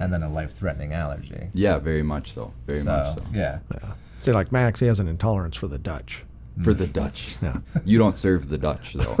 and 0.00 0.10
then 0.12 0.22
a 0.22 0.28
life-threatening 0.28 0.94
allergy. 0.94 1.48
Yeah, 1.52 1.78
very 1.78 2.02
much 2.02 2.32
so. 2.32 2.54
Very 2.66 2.82
much 2.82 3.14
so. 3.14 3.22
Yeah. 3.34 3.58
Yeah. 3.74 3.92
See, 4.18 4.32
like 4.32 4.52
Max, 4.52 4.80
he 4.80 4.86
has 4.86 5.00
an 5.00 5.08
intolerance 5.08 5.56
for 5.56 5.66
the 5.68 5.76
Dutch. 5.78 6.24
For 6.62 6.72
the 6.74 6.86
Dutch. 6.86 7.36
Yeah. 7.42 7.58
You 7.84 7.98
don't 7.98 8.16
serve 8.16 8.48
the 8.48 8.58
Dutch 8.58 8.94
though. 8.94 9.12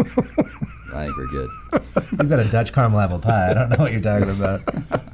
I 0.94 1.04
think 1.04 1.16
we're 1.18 1.26
good. 1.30 1.48
You've 2.12 2.28
got 2.30 2.40
a 2.40 2.48
Dutch 2.50 2.72
caramel 2.72 3.00
apple 3.00 3.18
pie. 3.18 3.50
I 3.50 3.54
don't 3.54 3.70
know 3.70 3.76
what 3.76 3.92
you're 3.92 4.00
talking 4.00 4.30
about. 4.30 4.62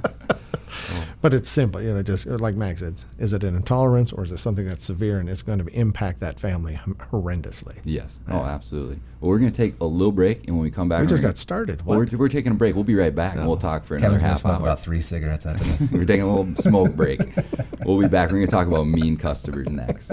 But 1.21 1.33
it's 1.33 1.49
simple, 1.49 1.81
you 1.81 1.95
know, 1.95 2.03
just 2.03 2.27
like 2.27 2.57
Max 2.57 2.81
said, 2.81 2.97
is 3.17 3.33
it 3.33 3.45
an 3.45 3.55
intolerance 3.55 4.13
or 4.13 4.25
is 4.25 4.33
it 4.33 4.39
something 4.39 4.67
that's 4.67 4.85
severe 4.85 5.21
and 5.21 5.29
it's 5.29 5.41
going 5.43 5.65
to 5.65 5.67
impact 5.73 6.19
that 6.19 6.41
family 6.41 6.81
horrendously? 7.13 7.79
Yes. 7.85 8.19
Oh, 8.29 8.41
absolutely. 8.43 8.97
Well, 9.21 9.29
we're 9.31 9.39
going 9.39 9.53
to 9.53 9.57
take 9.57 9.79
a 9.81 9.85
little 9.85 10.11
break, 10.11 10.49
and 10.49 10.57
when 10.57 10.65
we 10.65 10.73
come 10.73 10.89
back, 10.89 10.99
We 10.99 11.05
we're 11.05 11.11
just 11.11 11.23
gonna- 11.23 11.31
got 11.35 11.39
started. 11.39 11.87
Well, 11.87 11.99
we're, 12.01 12.09
we're 12.17 12.29
taking 12.29 12.51
a 12.51 12.57
break. 12.57 12.75
We'll 12.75 12.83
be 12.83 12.97
right 12.97 13.15
back, 13.15 13.37
and 13.37 13.47
we'll 13.47 13.57
talk 13.57 13.85
for 13.85 13.95
another 13.95 14.09
Kevin's 14.19 14.23
gonna 14.23 14.31
half 14.33 14.39
smoke 14.41 14.55
hour. 14.55 14.63
about 14.63 14.81
three 14.81 15.01
cigarettes 15.01 15.47
after 15.47 15.63
this. 15.63 15.89
we're 15.93 16.05
taking 16.05 16.23
a 16.23 16.35
little 16.35 16.57
smoke 16.57 16.97
break. 16.97 17.21
We'll 17.85 18.01
be 18.01 18.09
back. 18.09 18.31
We're 18.31 18.39
going 18.39 18.47
to 18.47 18.51
talk 18.51 18.67
about 18.67 18.89
mean 18.89 19.17
customers 19.17 19.69
next. 19.69 20.11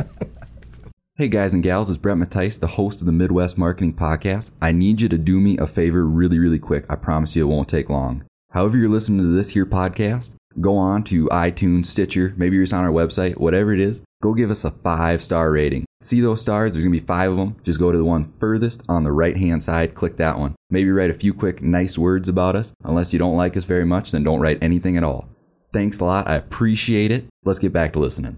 Hey 1.20 1.28
guys 1.28 1.54
and 1.54 1.62
gals, 1.62 1.90
it's 1.90 1.98
Brett 1.98 2.16
Mattice, 2.16 2.58
the 2.58 2.66
host 2.66 3.02
of 3.02 3.06
the 3.06 3.12
Midwest 3.12 3.58
Marketing 3.58 3.94
Podcast. 3.94 4.54
I 4.62 4.72
need 4.72 5.02
you 5.02 5.10
to 5.10 5.18
do 5.18 5.42
me 5.42 5.58
a 5.58 5.68
favor 5.68 6.06
really, 6.06 6.40
really 6.40 6.60
quick. 6.60 6.86
I 6.90 6.96
promise 6.96 7.36
you 7.36 7.44
it 7.44 7.54
won't 7.54 7.68
take 7.68 7.90
long. 7.90 8.24
However 8.52 8.78
you're 8.78 8.88
listening 8.88 9.24
to 9.24 9.28
this 9.28 9.50
here 9.50 9.66
podcast, 9.66 10.36
go 10.62 10.78
on 10.78 11.04
to 11.04 11.26
iTunes, 11.26 11.88
Stitcher, 11.88 12.34
maybe 12.38 12.56
you're 12.56 12.64
just 12.64 12.74
on 12.74 12.86
our 12.86 12.92
website, 12.94 13.36
whatever 13.36 13.74
it 13.74 13.82
is, 13.82 14.02
go 14.24 14.34
give 14.34 14.50
us 14.50 14.64
a 14.64 14.72
five 14.72 15.22
star 15.22 15.52
rating. 15.52 15.84
See 16.00 16.22
those 16.22 16.40
stars? 16.40 16.72
There's 16.72 16.86
going 16.86 16.96
to 16.96 17.02
be 17.02 17.06
five 17.06 17.32
of 17.32 17.38
them. 17.38 17.58
Just 17.66 17.82
go 17.82 17.92
to 17.92 17.98
the 17.98 18.06
one 18.06 18.32
furthest 18.40 18.86
on 18.88 19.04
the 19.04 19.12
right 19.12 19.36
hand 19.36 19.62
side, 19.62 19.96
click 19.96 20.16
that 20.16 20.40
one. 20.40 20.56
Maybe 20.70 20.90
write 20.90 21.10
a 21.10 21.14
few 21.14 21.34
quick, 21.34 21.62
nice 21.62 21.98
words 21.98 22.30
about 22.30 22.56
us. 22.56 22.72
Unless 22.86 23.12
you 23.12 23.20
don't 23.20 23.36
like 23.36 23.58
us 23.58 23.66
very 23.66 23.84
much, 23.84 24.12
then 24.12 24.24
don't 24.24 24.40
write 24.40 24.64
anything 24.64 24.96
at 24.96 25.04
all. 25.04 25.28
Thanks 25.74 26.00
a 26.00 26.06
lot. 26.06 26.30
I 26.30 26.36
appreciate 26.36 27.12
it. 27.12 27.26
Let's 27.44 27.60
get 27.60 27.74
back 27.74 27.92
to 27.92 28.00
listening. 28.00 28.38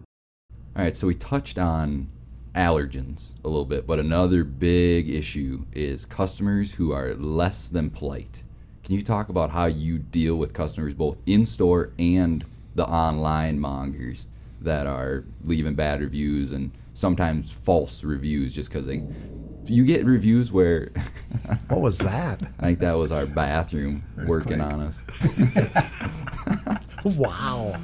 All 0.75 0.83
right, 0.83 0.97
so 0.97 1.05
we 1.05 1.13
touched 1.13 1.59
on 1.59 2.07
allergens 2.55 3.33
a 3.43 3.47
little 3.47 3.65
bit, 3.65 3.87
but 3.87 3.99
another 3.99 4.43
big 4.43 5.09
issue 5.09 5.65
is 5.73 6.05
customers 6.05 6.75
who 6.75 6.91
are 6.91 7.13
less 7.15 7.69
than 7.69 7.89
polite. 7.89 8.43
Can 8.83 8.95
you 8.95 9.01
talk 9.03 9.29
about 9.29 9.51
how 9.51 9.65
you 9.65 9.99
deal 9.99 10.35
with 10.35 10.53
customers 10.53 10.93
both 10.93 11.21
in 11.25 11.45
store 11.45 11.91
and 11.97 12.43
the 12.75 12.85
online 12.85 13.59
mongers 13.59 14.27
that 14.59 14.87
are 14.87 15.25
leaving 15.43 15.75
bad 15.75 16.01
reviews 16.01 16.51
and 16.51 16.71
sometimes 16.93 17.51
false 17.51 18.03
reviews 18.03 18.53
just 18.53 18.69
because 18.69 18.85
they 18.85 19.03
you 19.65 19.85
get 19.85 20.05
reviews 20.05 20.51
where 20.51 20.89
What 21.67 21.81
was 21.81 21.99
that? 21.99 22.43
I 22.59 22.63
think 22.63 22.79
that 22.79 22.93
was 22.93 23.11
our 23.11 23.25
bathroom 23.25 24.03
working 24.27 24.61
on 24.61 24.81
us. 24.81 25.01
wow. 27.17 27.79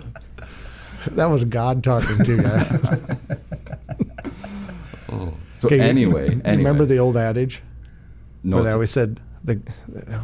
That 1.12 1.26
was 1.30 1.46
God 1.46 1.84
talking 1.84 2.24
to 2.26 2.36
you. 2.36 3.38
So 5.54 5.68
Okay, 5.68 5.80
anyway, 5.80 6.36
you 6.36 6.42
anyway, 6.46 6.58
remember 6.58 6.86
the 6.86 7.00
old 7.00 7.18
adage 7.18 7.62
no, 8.44 8.64
they 8.64 8.72
always 8.72 8.92
said 8.92 9.20
the 9.44 9.56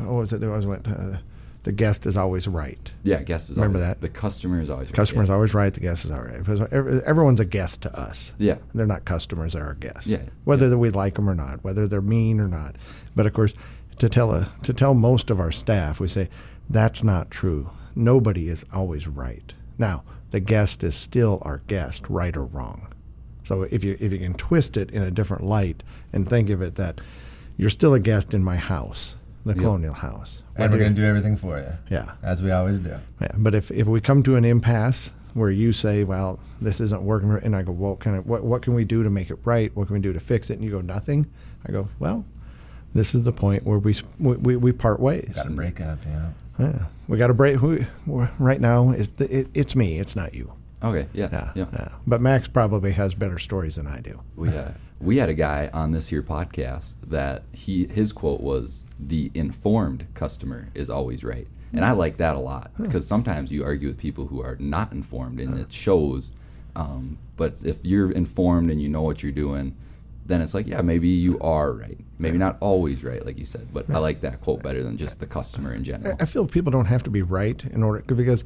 what 0.01 0.19
was 0.19 0.33
it? 0.33 0.39
They 0.41 0.47
always 0.47 0.65
went. 0.65 0.87
Uh, 0.87 1.17
the 1.63 1.71
guest 1.71 2.05
is 2.05 2.17
always 2.17 2.45
right. 2.45 2.91
yeah, 3.03 3.21
guest 3.23 3.49
is 3.49 3.55
remember 3.55 3.77
always, 3.79 3.95
that? 3.95 4.01
the 4.01 4.09
customer 4.09 4.59
is 4.59 4.69
always 4.69 4.89
right, 4.89 4.95
Customer's 4.95 5.29
yeah. 5.29 5.35
always 5.35 5.53
right. 5.53 5.73
The 5.73 5.79
guest 5.79 6.03
is 6.03 6.11
all 6.11 6.21
right. 6.21 6.37
Because 6.43 6.61
everyone's 7.03 7.39
a 7.39 7.45
guest 7.45 7.83
to 7.83 7.99
us. 7.99 8.33
Yeah. 8.37 8.57
They're 8.73 8.85
not 8.85 9.05
customers. 9.05 9.53
They're 9.53 9.65
our 9.65 9.75
guests. 9.75 10.07
Yeah, 10.07 10.23
Whether 10.43 10.77
we 10.77 10.89
like 10.89 11.15
them 11.15 11.29
or 11.29 11.35
not, 11.35 11.63
whether 11.63 11.87
they're 11.87 12.01
mean 12.01 12.41
or 12.41 12.49
not. 12.49 12.75
But 13.15 13.27
of 13.27 13.33
course, 13.33 13.53
to 13.99 14.09
tell 14.09 14.33
a 14.33 14.49
to 14.63 14.73
tell 14.73 14.93
most 14.93 15.29
of 15.29 15.39
our 15.39 15.51
staff, 15.51 15.99
we 16.01 16.07
say 16.09 16.29
that's 16.69 17.03
not 17.03 17.31
true. 17.31 17.69
Nobody 17.95 18.49
is 18.49 18.65
always 18.73 19.07
right. 19.07 19.53
Now, 19.77 20.03
the 20.31 20.39
guest 20.39 20.83
is 20.83 20.95
still 20.95 21.39
our 21.43 21.59
guest, 21.67 22.09
right 22.09 22.35
or 22.35 22.45
wrong. 22.45 22.92
So 23.43 23.63
if 23.63 23.83
you 23.83 23.97
if 23.99 24.11
you 24.11 24.19
can 24.19 24.33
twist 24.33 24.77
it 24.77 24.91
in 24.91 25.01
a 25.01 25.11
different 25.11 25.43
light 25.43 25.83
and 26.11 26.27
think 26.27 26.49
of 26.49 26.61
it 26.61 26.75
that 26.75 27.01
you're 27.57 27.69
still 27.69 27.93
a 27.93 27.99
guest 27.99 28.33
in 28.33 28.43
my 28.43 28.55
house, 28.55 29.15
the 29.45 29.53
colonial 29.53 29.93
house. 29.93 30.43
And 30.55 30.71
we're 30.71 30.79
going 30.79 30.95
to 30.95 31.01
do 31.01 31.07
everything 31.07 31.35
for 31.35 31.57
you. 31.59 31.73
Yeah. 31.89 32.13
As 32.23 32.41
we 32.41 32.51
always 32.51 32.79
do. 32.79 32.95
Yeah, 33.21 33.31
but 33.37 33.53
if, 33.53 33.71
if 33.71 33.87
we 33.87 34.01
come 34.01 34.23
to 34.23 34.35
an 34.35 34.45
impasse 34.45 35.13
where 35.33 35.49
you 35.49 35.73
say, 35.73 36.03
"Well, 36.03 36.39
this 36.61 36.79
isn't 36.79 37.01
working," 37.01 37.31
and 37.43 37.55
I 37.55 37.63
go, 37.63 37.71
"Well, 37.71 37.95
kind 37.95 38.15
of 38.15 38.27
what 38.27 38.43
what 38.43 38.61
can 38.61 38.75
we 38.75 38.85
do 38.85 39.03
to 39.03 39.09
make 39.09 39.29
it 39.29 39.39
right? 39.43 39.75
What 39.75 39.87
can 39.87 39.95
we 39.95 40.01
do 40.01 40.13
to 40.13 40.19
fix 40.19 40.49
it?" 40.49 40.55
and 40.55 40.63
you 40.63 40.71
go, 40.71 40.81
"Nothing," 40.81 41.25
I 41.65 41.71
go, 41.71 41.89
"Well, 41.99 42.25
this 42.93 43.15
is 43.15 43.23
the 43.23 43.31
point 43.31 43.65
where 43.65 43.79
we 43.79 43.95
we, 44.19 44.55
we, 44.55 44.71
part 44.71 44.99
ways. 44.99 45.33
Got 45.35 45.45
to 45.45 45.49
break 45.49 45.81
up, 45.81 46.05
know. 46.05 46.33
Yeah, 46.59 46.85
we 47.07 47.17
got 47.17 47.27
to 47.27 47.33
break. 47.33 47.59
We, 47.61 47.85
right 48.37 48.61
now, 48.61 48.91
it's 48.91 49.19
it, 49.19 49.49
it's 49.53 49.75
me. 49.75 49.97
It's 49.97 50.15
not 50.15 50.35
you. 50.35 50.53
Okay. 50.83 51.07
Yes. 51.13 51.31
Yeah, 51.31 51.51
Yeah. 51.55 51.65
yeah. 51.73 51.89
But 52.05 52.21
Max 52.21 52.47
probably 52.47 52.91
has 52.91 53.13
better 53.13 53.39
stories 53.39 53.75
than 53.77 53.87
I 53.87 53.99
do. 54.01 54.21
We 54.35 54.49
uh, 54.49 54.71
we 54.99 55.17
had 55.17 55.29
a 55.29 55.33
guy 55.33 55.69
on 55.73 55.91
this 55.91 56.07
here 56.07 56.23
podcast 56.23 56.95
that 57.07 57.43
he 57.51 57.87
his 57.87 58.11
quote 58.13 58.41
was 58.41 58.85
the 58.99 59.31
informed 59.33 60.07
customer 60.13 60.69
is 60.73 60.89
always 60.89 61.23
right, 61.23 61.47
and 61.73 61.83
I 61.85 61.91
like 61.91 62.17
that 62.17 62.35
a 62.35 62.39
lot 62.39 62.71
because 62.77 63.05
sometimes 63.07 63.51
you 63.51 63.63
argue 63.63 63.87
with 63.89 63.97
people 63.97 64.27
who 64.27 64.41
are 64.41 64.55
not 64.59 64.91
informed 64.91 65.39
and 65.39 65.57
it 65.59 65.71
shows. 65.73 66.31
Um, 66.75 67.17
but 67.37 67.63
if 67.65 67.83
you're 67.83 68.11
informed 68.11 68.71
and 68.71 68.81
you 68.81 68.89
know 68.89 69.01
what 69.03 69.21
you're 69.21 69.31
doing, 69.31 69.75
then 70.25 70.41
it's 70.41 70.53
like 70.53 70.67
yeah 70.67 70.81
maybe 70.81 71.09
you 71.09 71.37
are 71.39 71.71
right, 71.71 71.97
maybe 72.17 72.37
not 72.37 72.57
always 72.61 73.03
right 73.03 73.25
like 73.25 73.37
you 73.37 73.45
said. 73.45 73.67
But 73.73 73.89
I 73.89 73.99
like 73.99 74.21
that 74.21 74.41
quote 74.41 74.63
better 74.63 74.83
than 74.83 74.97
just 74.97 75.19
the 75.19 75.27
customer 75.27 75.73
in 75.73 75.83
general. 75.83 76.15
I 76.19 76.25
feel 76.25 76.45
people 76.45 76.71
don't 76.71 76.85
have 76.85 77.03
to 77.03 77.09
be 77.09 77.21
right 77.21 77.63
in 77.65 77.83
order 77.83 78.01
because 78.15 78.43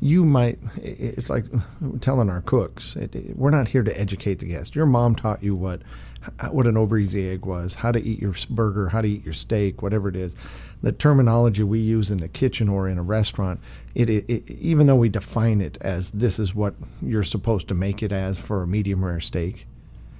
you 0.00 0.24
might. 0.24 0.58
It's 0.76 1.28
like 1.30 1.44
telling 2.00 2.30
our 2.30 2.40
cooks, 2.42 2.96
it, 2.96 3.14
it- 3.14 3.36
we're 3.36 3.50
not 3.50 3.68
here 3.68 3.82
to 3.82 4.00
educate 4.00 4.38
the 4.38 4.46
guest. 4.46 4.74
Your 4.74 4.86
mom 4.86 5.14
taught 5.14 5.42
you 5.42 5.54
what 5.54 5.82
what 6.50 6.66
an 6.66 6.76
over 6.76 6.98
easy 6.98 7.30
egg 7.30 7.46
was, 7.46 7.72
how 7.72 7.90
to 7.90 7.98
eat 8.02 8.20
your 8.20 8.34
burger, 8.50 8.90
how 8.90 9.00
to 9.00 9.08
eat 9.08 9.24
your 9.24 9.32
steak, 9.32 9.80
whatever 9.82 10.08
it 10.10 10.16
is. 10.16 10.36
The 10.82 10.92
terminology 10.92 11.62
we 11.62 11.78
use 11.80 12.10
in 12.10 12.18
the 12.18 12.28
kitchen 12.28 12.68
or 12.68 12.88
in 12.88 12.98
a 12.98 13.02
restaurant, 13.02 13.58
it, 13.94 14.10
it, 14.10 14.24
it 14.28 14.50
even 14.50 14.86
though 14.86 14.96
we 14.96 15.08
define 15.08 15.62
it 15.62 15.78
as 15.80 16.10
this 16.10 16.38
is 16.38 16.54
what 16.54 16.74
you're 17.00 17.24
supposed 17.24 17.68
to 17.68 17.74
make 17.74 18.02
it 18.02 18.12
as 18.12 18.38
for 18.38 18.62
a 18.62 18.66
medium 18.66 19.02
rare 19.02 19.20
steak, 19.20 19.66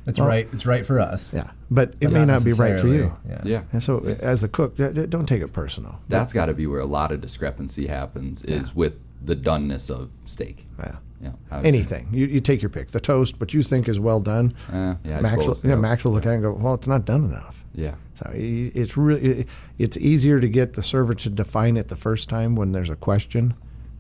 It's 0.06 0.18
Well- 0.18 0.28
right. 0.28 0.48
It's 0.54 0.64
right 0.64 0.86
for 0.86 1.00
us. 1.00 1.34
yeah, 1.34 1.50
but 1.70 1.90
it 2.00 2.06
But 2.06 2.12
may 2.12 2.24
not 2.24 2.44
be 2.46 2.52
right 2.54 2.80
for 2.80 2.88
you. 2.88 3.14
Yeah. 3.28 3.40
yeah. 3.44 3.62
And 3.70 3.82
so, 3.82 3.98
as 4.20 4.42
a 4.42 4.48
cook, 4.48 4.78
d- 4.78 4.92
d- 4.94 5.06
don't 5.06 5.26
take 5.26 5.42
it 5.42 5.52
personal. 5.52 6.00
That's 6.08 6.32
got 6.32 6.46
to 6.46 6.54
be 6.54 6.66
where 6.66 6.80
a 6.80 6.86
lot 6.86 7.12
of 7.12 7.20
discrepancy 7.20 7.86
happens 7.88 8.42
is 8.42 8.74
with 8.74 8.98
the 9.22 9.36
doneness 9.36 9.90
of 9.90 10.10
steak. 10.24 10.66
Yeah. 10.78 10.96
Yeah, 11.22 11.32
Anything 11.52 12.08
you, 12.12 12.24
you 12.24 12.40
take 12.40 12.62
your 12.62 12.70
pick. 12.70 12.92
The 12.92 13.00
toast, 13.00 13.38
what 13.40 13.52
you 13.52 13.62
think 13.62 13.88
is 13.88 14.00
well 14.00 14.20
done. 14.20 14.54
Uh, 14.72 14.94
yeah, 15.04 15.20
Max, 15.20 15.42
suppose, 15.42 15.62
will, 15.62 15.68
yeah, 15.68 15.76
yeah. 15.76 15.80
Max 15.82 16.02
will 16.02 16.12
look 16.12 16.24
at 16.24 16.30
it 16.30 16.34
and 16.36 16.42
go, 16.42 16.54
"Well, 16.54 16.72
it's 16.72 16.88
not 16.88 17.04
done 17.04 17.24
enough." 17.26 17.62
Yeah, 17.74 17.96
So 18.14 18.30
it's 18.32 18.96
really 18.96 19.46
it's 19.76 19.98
easier 19.98 20.40
to 20.40 20.48
get 20.48 20.72
the 20.72 20.82
server 20.82 21.12
to 21.12 21.28
define 21.28 21.76
it 21.76 21.88
the 21.88 21.96
first 21.96 22.30
time 22.30 22.56
when 22.56 22.72
there's 22.72 22.88
a 22.88 22.96
question 22.96 23.52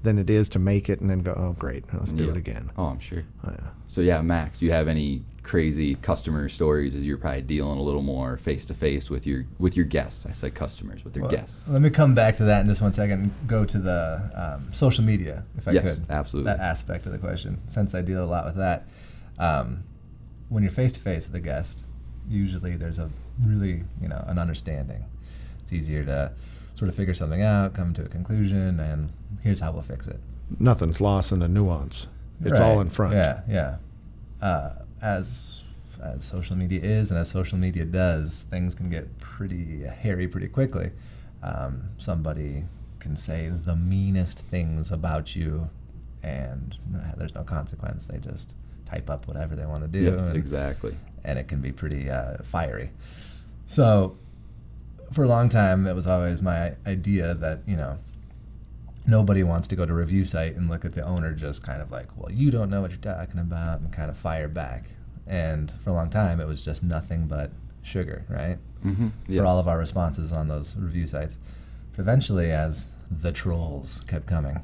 than 0.02 0.18
it 0.18 0.30
is 0.30 0.48
to 0.50 0.58
make 0.58 0.88
it 0.88 1.00
and 1.02 1.10
then 1.10 1.20
go, 1.20 1.34
"Oh, 1.36 1.52
great, 1.58 1.84
let's 1.92 2.12
do 2.12 2.24
Yeah. 2.24 2.30
it 2.30 2.36
again." 2.38 2.70
Oh, 2.78 2.86
I'm 2.86 3.00
sure. 3.00 3.24
Oh, 3.44 3.50
yeah. 3.50 3.68
So 3.86 4.00
yeah, 4.00 4.22
Max, 4.22 4.56
do 4.58 4.64
you 4.64 4.72
have 4.72 4.88
any 4.88 5.22
crazy 5.50 5.96
customer 5.96 6.48
stories 6.48 6.94
as 6.94 7.04
you're 7.04 7.18
probably 7.18 7.42
dealing 7.42 7.76
a 7.76 7.82
little 7.82 8.02
more 8.02 8.36
face 8.36 8.64
to 8.66 8.72
face 8.72 9.10
with 9.10 9.26
your 9.26 9.44
with 9.58 9.76
your 9.76 9.84
guests? 9.84 10.24
I 10.24 10.30
said 10.30 10.54
customers 10.54 11.02
with 11.04 11.12
their 11.12 11.22
Well, 11.24 11.32
guests. 11.32 11.68
Let 11.68 11.82
me 11.82 11.90
come 11.90 12.14
back 12.14 12.36
to 12.36 12.44
that 12.44 12.60
in 12.60 12.68
just 12.68 12.80
one 12.80 12.92
second 12.92 13.18
and 13.20 13.48
go 13.48 13.64
to 13.64 13.78
the 13.78 14.30
um, 14.36 14.72
social 14.72 15.02
media, 15.02 15.42
if 15.58 15.66
I 15.66 15.72
Yes, 15.72 15.98
could. 15.98 16.08
absolutely. 16.08 16.52
That 16.52 16.60
aspect 16.60 17.04
of 17.06 17.10
the 17.12 17.18
question, 17.18 17.58
since 17.66 17.96
I 17.96 18.00
deal 18.00 18.22
a 18.24 18.30
lot 18.30 18.44
with 18.44 18.54
that. 18.58 18.86
Um, 19.40 19.82
when 20.50 20.62
you're 20.62 20.70
face 20.70 20.92
to 20.92 21.00
face 21.00 21.26
with 21.26 21.34
a 21.34 21.40
guest, 21.40 21.82
usually 22.28 22.76
there's 22.76 23.00
a 23.00 23.10
really, 23.44 23.82
you 24.00 24.06
know, 24.08 24.22
an 24.28 24.38
understanding. 24.38 25.04
It's 25.62 25.72
easier 25.72 26.04
to 26.04 26.30
sort 26.76 26.88
of 26.88 26.94
figure 26.94 27.14
something 27.14 27.42
out, 27.42 27.74
come 27.74 27.92
to 27.94 28.04
a 28.04 28.08
conclusion, 28.08 28.78
and 28.78 29.10
here's 29.42 29.58
how 29.58 29.72
we'll 29.72 29.82
fix 29.82 30.06
it. 30.06 30.20
Nothing's 30.60 31.00
lost 31.00 31.32
in 31.32 31.40
the 31.40 31.48
nuance. 31.48 32.06
It's 32.40 32.60
all 32.60 32.80
in 32.80 32.88
front. 32.88 33.14
Yeah, 33.14 33.40
yeah. 33.48 33.76
Uh, 34.40 34.70
as 35.02 35.62
as 36.02 36.24
social 36.24 36.56
media 36.56 36.80
is, 36.80 37.10
and 37.10 37.20
as 37.20 37.28
social 37.30 37.58
media 37.58 37.84
does, 37.84 38.46
things 38.50 38.74
can 38.74 38.88
get 38.88 39.18
pretty 39.18 39.82
hairy 39.82 40.26
pretty 40.26 40.48
quickly. 40.48 40.92
Um, 41.42 41.90
somebody 41.98 42.64
can 43.00 43.16
say 43.16 43.48
the 43.50 43.76
meanest 43.76 44.38
things 44.38 44.90
about 44.92 45.36
you, 45.36 45.68
and 46.22 46.76
there's 47.16 47.34
no 47.34 47.42
consequence. 47.44 48.06
They 48.06 48.18
just 48.18 48.54
type 48.86 49.10
up 49.10 49.28
whatever 49.28 49.54
they 49.54 49.66
want 49.66 49.82
to 49.82 49.88
do. 49.88 50.00
Yes, 50.00 50.28
and- 50.28 50.36
exactly. 50.36 50.96
and 51.22 51.38
it 51.38 51.48
can 51.48 51.60
be 51.60 51.70
pretty 51.72 52.08
uh, 52.10 52.38
fiery. 52.42 52.90
So, 53.66 54.16
for 55.12 55.24
a 55.24 55.28
long 55.28 55.48
time, 55.50 55.86
it 55.86 55.94
was 55.94 56.06
always 56.06 56.40
my 56.40 56.72
idea 56.86 57.34
that 57.34 57.60
you 57.66 57.76
know 57.76 57.98
nobody 59.06 59.42
wants 59.42 59.68
to 59.68 59.76
go 59.76 59.86
to 59.86 59.94
review 59.94 60.24
site 60.24 60.54
and 60.54 60.68
look 60.68 60.84
at 60.84 60.94
the 60.94 61.02
owner 61.02 61.34
just 61.34 61.62
kind 61.62 61.80
of 61.80 61.90
like, 61.90 62.08
well, 62.16 62.30
you 62.30 62.50
don't 62.50 62.70
know 62.70 62.80
what 62.82 62.90
you're 62.90 63.00
talking 63.00 63.40
about, 63.40 63.80
and 63.80 63.92
kind 63.92 64.10
of 64.10 64.16
fire 64.16 64.48
back. 64.48 64.84
And 65.26 65.70
for 65.70 65.90
a 65.90 65.92
long 65.92 66.10
time, 66.10 66.40
it 66.40 66.46
was 66.46 66.64
just 66.64 66.82
nothing 66.82 67.26
but 67.26 67.50
sugar, 67.82 68.24
right? 68.28 68.58
Mm-hmm. 68.84 69.36
For 69.36 69.44
all 69.44 69.58
of 69.58 69.68
our 69.68 69.78
responses 69.78 70.32
on 70.32 70.48
those 70.48 70.76
review 70.76 71.06
sites. 71.06 71.38
But 71.92 72.00
eventually, 72.00 72.50
as 72.50 72.88
the 73.10 73.32
trolls 73.32 74.00
kept 74.08 74.26
coming, 74.26 74.60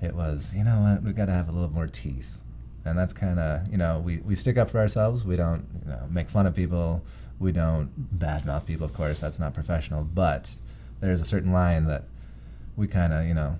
it 0.00 0.14
was, 0.14 0.54
you 0.54 0.64
know 0.64 0.80
what, 0.80 1.02
we've 1.02 1.14
got 1.14 1.26
to 1.26 1.32
have 1.32 1.48
a 1.48 1.52
little 1.52 1.70
more 1.70 1.86
teeth. 1.86 2.40
And 2.84 2.98
that's 2.98 3.14
kind 3.14 3.38
of, 3.38 3.70
you 3.70 3.78
know, 3.78 4.00
we, 4.00 4.18
we 4.18 4.34
stick 4.34 4.58
up 4.58 4.68
for 4.68 4.78
ourselves. 4.78 5.24
We 5.24 5.36
don't, 5.36 5.66
you 5.84 5.90
know, 5.90 6.08
make 6.10 6.28
fun 6.28 6.46
of 6.46 6.54
people. 6.54 7.02
We 7.38 7.52
don't 7.52 8.18
badmouth 8.18 8.66
people, 8.66 8.84
of 8.84 8.92
course. 8.92 9.20
That's 9.20 9.38
not 9.38 9.54
professional. 9.54 10.02
But 10.02 10.56
there's 11.00 11.20
a 11.20 11.24
certain 11.24 11.52
line 11.52 11.84
that 11.86 12.04
we 12.76 12.86
kind 12.86 13.12
of, 13.12 13.26
you 13.26 13.34
know, 13.34 13.58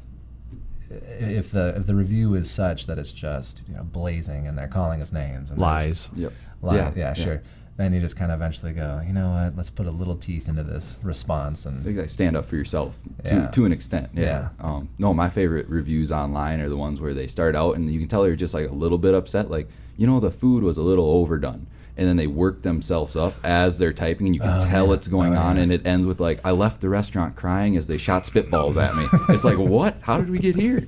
if 0.90 1.51
the 1.53 1.75
if 1.77 1.87
the 1.87 1.94
review 1.94 2.35
is 2.35 2.51
such 2.51 2.87
that 2.87 2.98
it's 2.98 3.12
just 3.12 3.62
you 3.68 3.75
know 3.75 3.83
blazing 3.85 4.46
and 4.46 4.59
they're 4.59 4.68
calling 4.68 5.01
us 5.01 5.12
names 5.12 5.51
and 5.51 5.59
Lies. 5.59 6.11
Yep. 6.14 6.33
Li- 6.62 6.77
Yeah, 6.77 6.92
yeah, 6.94 6.96
yeah. 6.96 7.14
sure. 7.14 7.42
Then 7.79 7.94
you 7.94 8.01
just 8.01 8.18
kind 8.18 8.31
of 8.31 8.38
eventually 8.38 8.75
go, 8.75 9.03
you 9.05 9.14
know 9.14 9.31
what? 9.31 9.57
Let's 9.57 9.70
put 9.70 9.87
a 9.87 9.90
little 9.90 10.14
teeth 10.16 10.46
into 10.46 10.62
this 10.62 10.98
response, 11.03 11.64
and 11.64 11.83
think 11.83 11.98
I 11.98 12.05
stand 12.07 12.37
up 12.37 12.44
for 12.44 12.57
yourself 12.57 13.01
to, 13.25 13.35
Yeah. 13.35 13.46
to 13.48 13.64
an 13.64 13.72
extent. 13.72 14.11
Yeah. 14.12 14.51
Um, 14.61 14.90
no, 14.98 15.14
my 15.14 15.31
favorite 15.31 15.66
reviews 15.70 16.12
online 16.12 16.61
are 16.61 16.68
the 16.68 16.77
ones 16.77 17.01
where 17.01 17.14
they 17.14 17.27
start 17.27 17.57
out 17.57 17.75
and 17.77 17.90
you 17.90 17.98
can 17.98 18.09
tell 18.09 18.22
they're 18.22 18.37
just 18.37 18.53
like 18.53 18.68
a 18.68 18.75
little 18.75 18.98
bit 18.98 19.14
upset, 19.14 19.51
like 19.51 19.68
you 19.96 20.07
know 20.07 20.20
the 20.20 20.31
food 20.31 20.62
was 20.62 20.77
a 20.77 20.83
little 20.83 21.07
overdone, 21.07 21.66
and 21.96 22.09
then 22.09 22.16
they 22.16 22.26
work 22.26 22.62
themselves 22.62 23.16
up 23.16 23.35
as 23.44 23.78
they're 23.78 23.92
typing, 23.92 24.26
and 24.26 24.35
you 24.35 24.40
can 24.40 24.61
tell 24.66 24.92
it's 24.92 25.09
going 25.09 25.37
on, 25.37 25.59
and 25.59 25.70
it 25.72 25.87
ends 25.87 26.07
with 26.07 26.20
like 26.20 26.40
I 26.44 26.50
left 26.52 26.81
the 26.81 26.88
restaurant 26.88 27.37
crying 27.37 27.76
as 27.76 27.87
they 27.87 27.98
shot 27.98 28.24
spitballs 28.24 28.83
at 28.83 28.94
me. 28.96 29.05
it's 29.35 29.44
like 29.44 29.59
what? 29.59 29.96
How 30.02 30.18
did 30.18 30.31
we 30.31 30.38
get 30.38 30.55
here? 30.57 30.87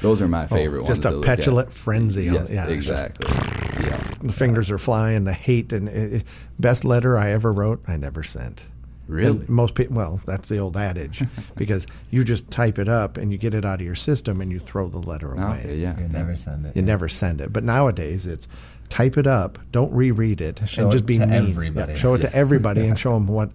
Those 0.00 0.20
are 0.20 0.28
my 0.28 0.46
favorite 0.46 0.82
ones. 0.82 0.90
Oh, 0.90 0.92
Just 0.94 1.02
to 1.02 1.18
a 1.18 1.22
petulant 1.22 1.72
frenzy. 1.72 2.28
on- 2.28 2.34
Yes, 2.34 2.52
yeah, 2.52 2.66
it's 2.68 2.86
just- 2.86 3.06
exactly. 3.06 3.86
yeah. 3.88 3.96
the 4.20 4.32
fingers 4.32 4.68
are 4.70 4.78
flying. 4.78 5.24
The 5.24 5.32
hate 5.32 5.72
and 5.72 5.88
uh, 5.88 6.24
best 6.58 6.84
letter 6.84 7.16
I 7.16 7.30
ever 7.30 7.52
wrote, 7.52 7.82
I 7.86 7.96
never 7.96 8.24
sent. 8.24 8.66
Really? 9.08 9.40
And 9.40 9.48
most 9.48 9.74
people, 9.74 9.96
well, 9.96 10.20
that's 10.26 10.48
the 10.48 10.58
old 10.58 10.76
adage, 10.76 11.22
because 11.56 11.86
you 12.10 12.24
just 12.24 12.50
type 12.50 12.78
it 12.78 12.88
up 12.88 13.16
and 13.16 13.30
you 13.30 13.38
get 13.38 13.52
it 13.52 13.64
out 13.64 13.80
of 13.80 13.86
your 13.86 13.94
system 13.94 14.40
and 14.40 14.50
you 14.50 14.58
throw 14.58 14.88
the 14.88 14.98
letter 14.98 15.34
away. 15.34 15.60
Okay, 15.60 15.76
yeah. 15.76 15.98
you 16.00 16.08
never 16.08 16.34
send 16.34 16.66
it. 16.66 16.74
You 16.76 16.82
never 16.82 17.08
send 17.08 17.40
it. 17.40 17.52
But 17.52 17.62
nowadays, 17.62 18.26
it's 18.26 18.48
type 18.92 19.16
it 19.16 19.26
up, 19.26 19.58
don't 19.72 19.92
reread 19.92 20.40
it, 20.40 20.60
Show 20.66 20.82
and 20.84 20.90
it 20.92 20.96
just 20.96 21.06
be 21.06 21.16
to 21.18 21.26
mean. 21.26 21.48
everybody. 21.50 21.92
Yeah, 21.92 21.98
show 21.98 22.14
it 22.14 22.20
Yes. 22.22 22.32
to 22.32 22.38
everybody 22.38 22.86
and 22.86 22.98
show 22.98 23.14
them 23.14 23.26
what 23.26 23.50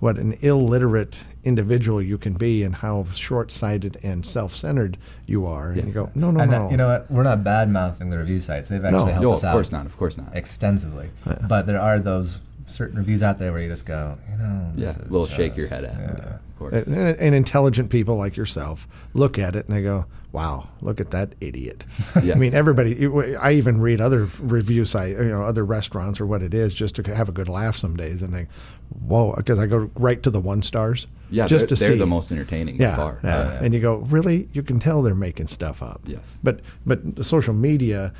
what 0.00 0.16
an 0.16 0.32
illiterate 0.40 1.18
individual 1.44 2.00
you 2.00 2.16
can 2.16 2.32
be 2.34 2.62
and 2.62 2.74
how 2.76 3.04
short-sighted 3.14 3.98
and 4.04 4.24
self-centered 4.24 4.96
you 5.26 5.44
are. 5.44 5.72
And 5.72 5.86
you 5.88 5.92
go, 5.92 6.08
no, 6.14 6.30
no, 6.30 6.40
and 6.40 6.50
no. 6.52 6.66
uh, 6.66 6.70
you 6.70 6.76
know 6.76 6.86
what? 6.88 7.10
We're 7.10 7.24
not 7.24 7.42
bad 7.42 7.68
mouthing 7.68 8.08
the 8.10 8.18
review 8.18 8.40
sites. 8.40 8.68
They've 8.70 8.84
actually 8.84 9.12
helped 9.12 9.22
No, 9.22 9.32
us 9.32 9.42
out. 9.44 9.48
of 9.50 9.54
course 9.54 9.72
not. 9.72 9.86
Of 9.86 9.96
course 9.96 10.16
not. 10.16 10.34
extensively. 10.36 11.10
But 11.48 11.66
there 11.66 11.80
are 11.80 11.98
those 11.98 12.40
certain 12.66 12.96
reviews 12.98 13.22
out 13.22 13.38
there 13.38 13.52
where 13.52 13.60
you 13.62 13.68
just 13.68 13.86
go, 13.86 14.16
you 14.30 14.38
know, 14.38 14.72
Yeah, 14.76 14.86
this 14.86 14.96
a 14.98 15.00
is 15.02 15.10
little 15.10 15.26
shake 15.26 15.56
your 15.56 15.66
head 15.68 15.84
at. 15.84 15.94
yeah. 15.94 16.34
Of 16.34 16.58
course. 16.58 16.74
and, 16.86 16.94
and 16.96 17.34
intelligent 17.34 17.90
people 17.90 18.16
like 18.16 18.36
yourself 18.36 18.86
look 19.14 19.36
at 19.38 19.54
it 19.56 19.66
and 19.66 19.76
they 19.76 19.82
go, 19.82 20.06
"Wow, 20.32 20.68
look 20.80 21.00
at 21.00 21.10
that 21.10 21.34
idiot." 21.40 21.84
Yes. 22.22 22.36
I 22.36 22.38
mean, 22.38 22.54
everybody. 22.54 23.06
I 23.36 23.52
even 23.52 23.80
read 23.80 24.00
other 24.00 24.24
review 24.40 24.84
site, 24.84 25.10
you 25.10 25.24
know, 25.28 25.42
other 25.44 25.64
restaurants 25.64 26.20
or 26.20 26.26
what 26.26 26.42
it 26.42 26.52
is, 26.52 26.74
just 26.74 26.96
to 26.96 27.14
have 27.14 27.28
a 27.28 27.32
good 27.32 27.48
laugh 27.48 27.76
some 27.76 27.96
days 27.96 28.22
and 28.22 28.32
think, 28.32 28.48
"Whoa," 28.90 29.34
because 29.36 29.58
I 29.58 29.66
go 29.66 29.90
right 29.94 30.20
to 30.24 30.30
the 30.30 30.40
one 30.40 30.62
stars. 30.62 31.06
Yeah, 31.30 31.46
just 31.46 31.68
they're, 31.68 31.76
to 31.76 31.84
they're 31.84 31.92
see 31.92 31.98
the 31.98 32.06
most 32.06 32.32
entertaining 32.32 32.76
Yeah, 32.76 32.96
far. 32.96 33.20
yeah. 33.22 33.36
Uh, 33.36 33.60
and 33.62 33.72
you 33.74 33.80
go, 33.80 33.98
really? 33.98 34.48
You 34.52 34.62
can 34.62 34.78
tell 34.78 35.02
they're 35.02 35.14
making 35.14 35.46
stuff 35.46 35.82
up. 35.82 36.00
Yes. 36.06 36.40
But 36.42 36.60
but 36.86 37.16
the 37.16 37.24
social 37.24 37.54
media 37.54 38.12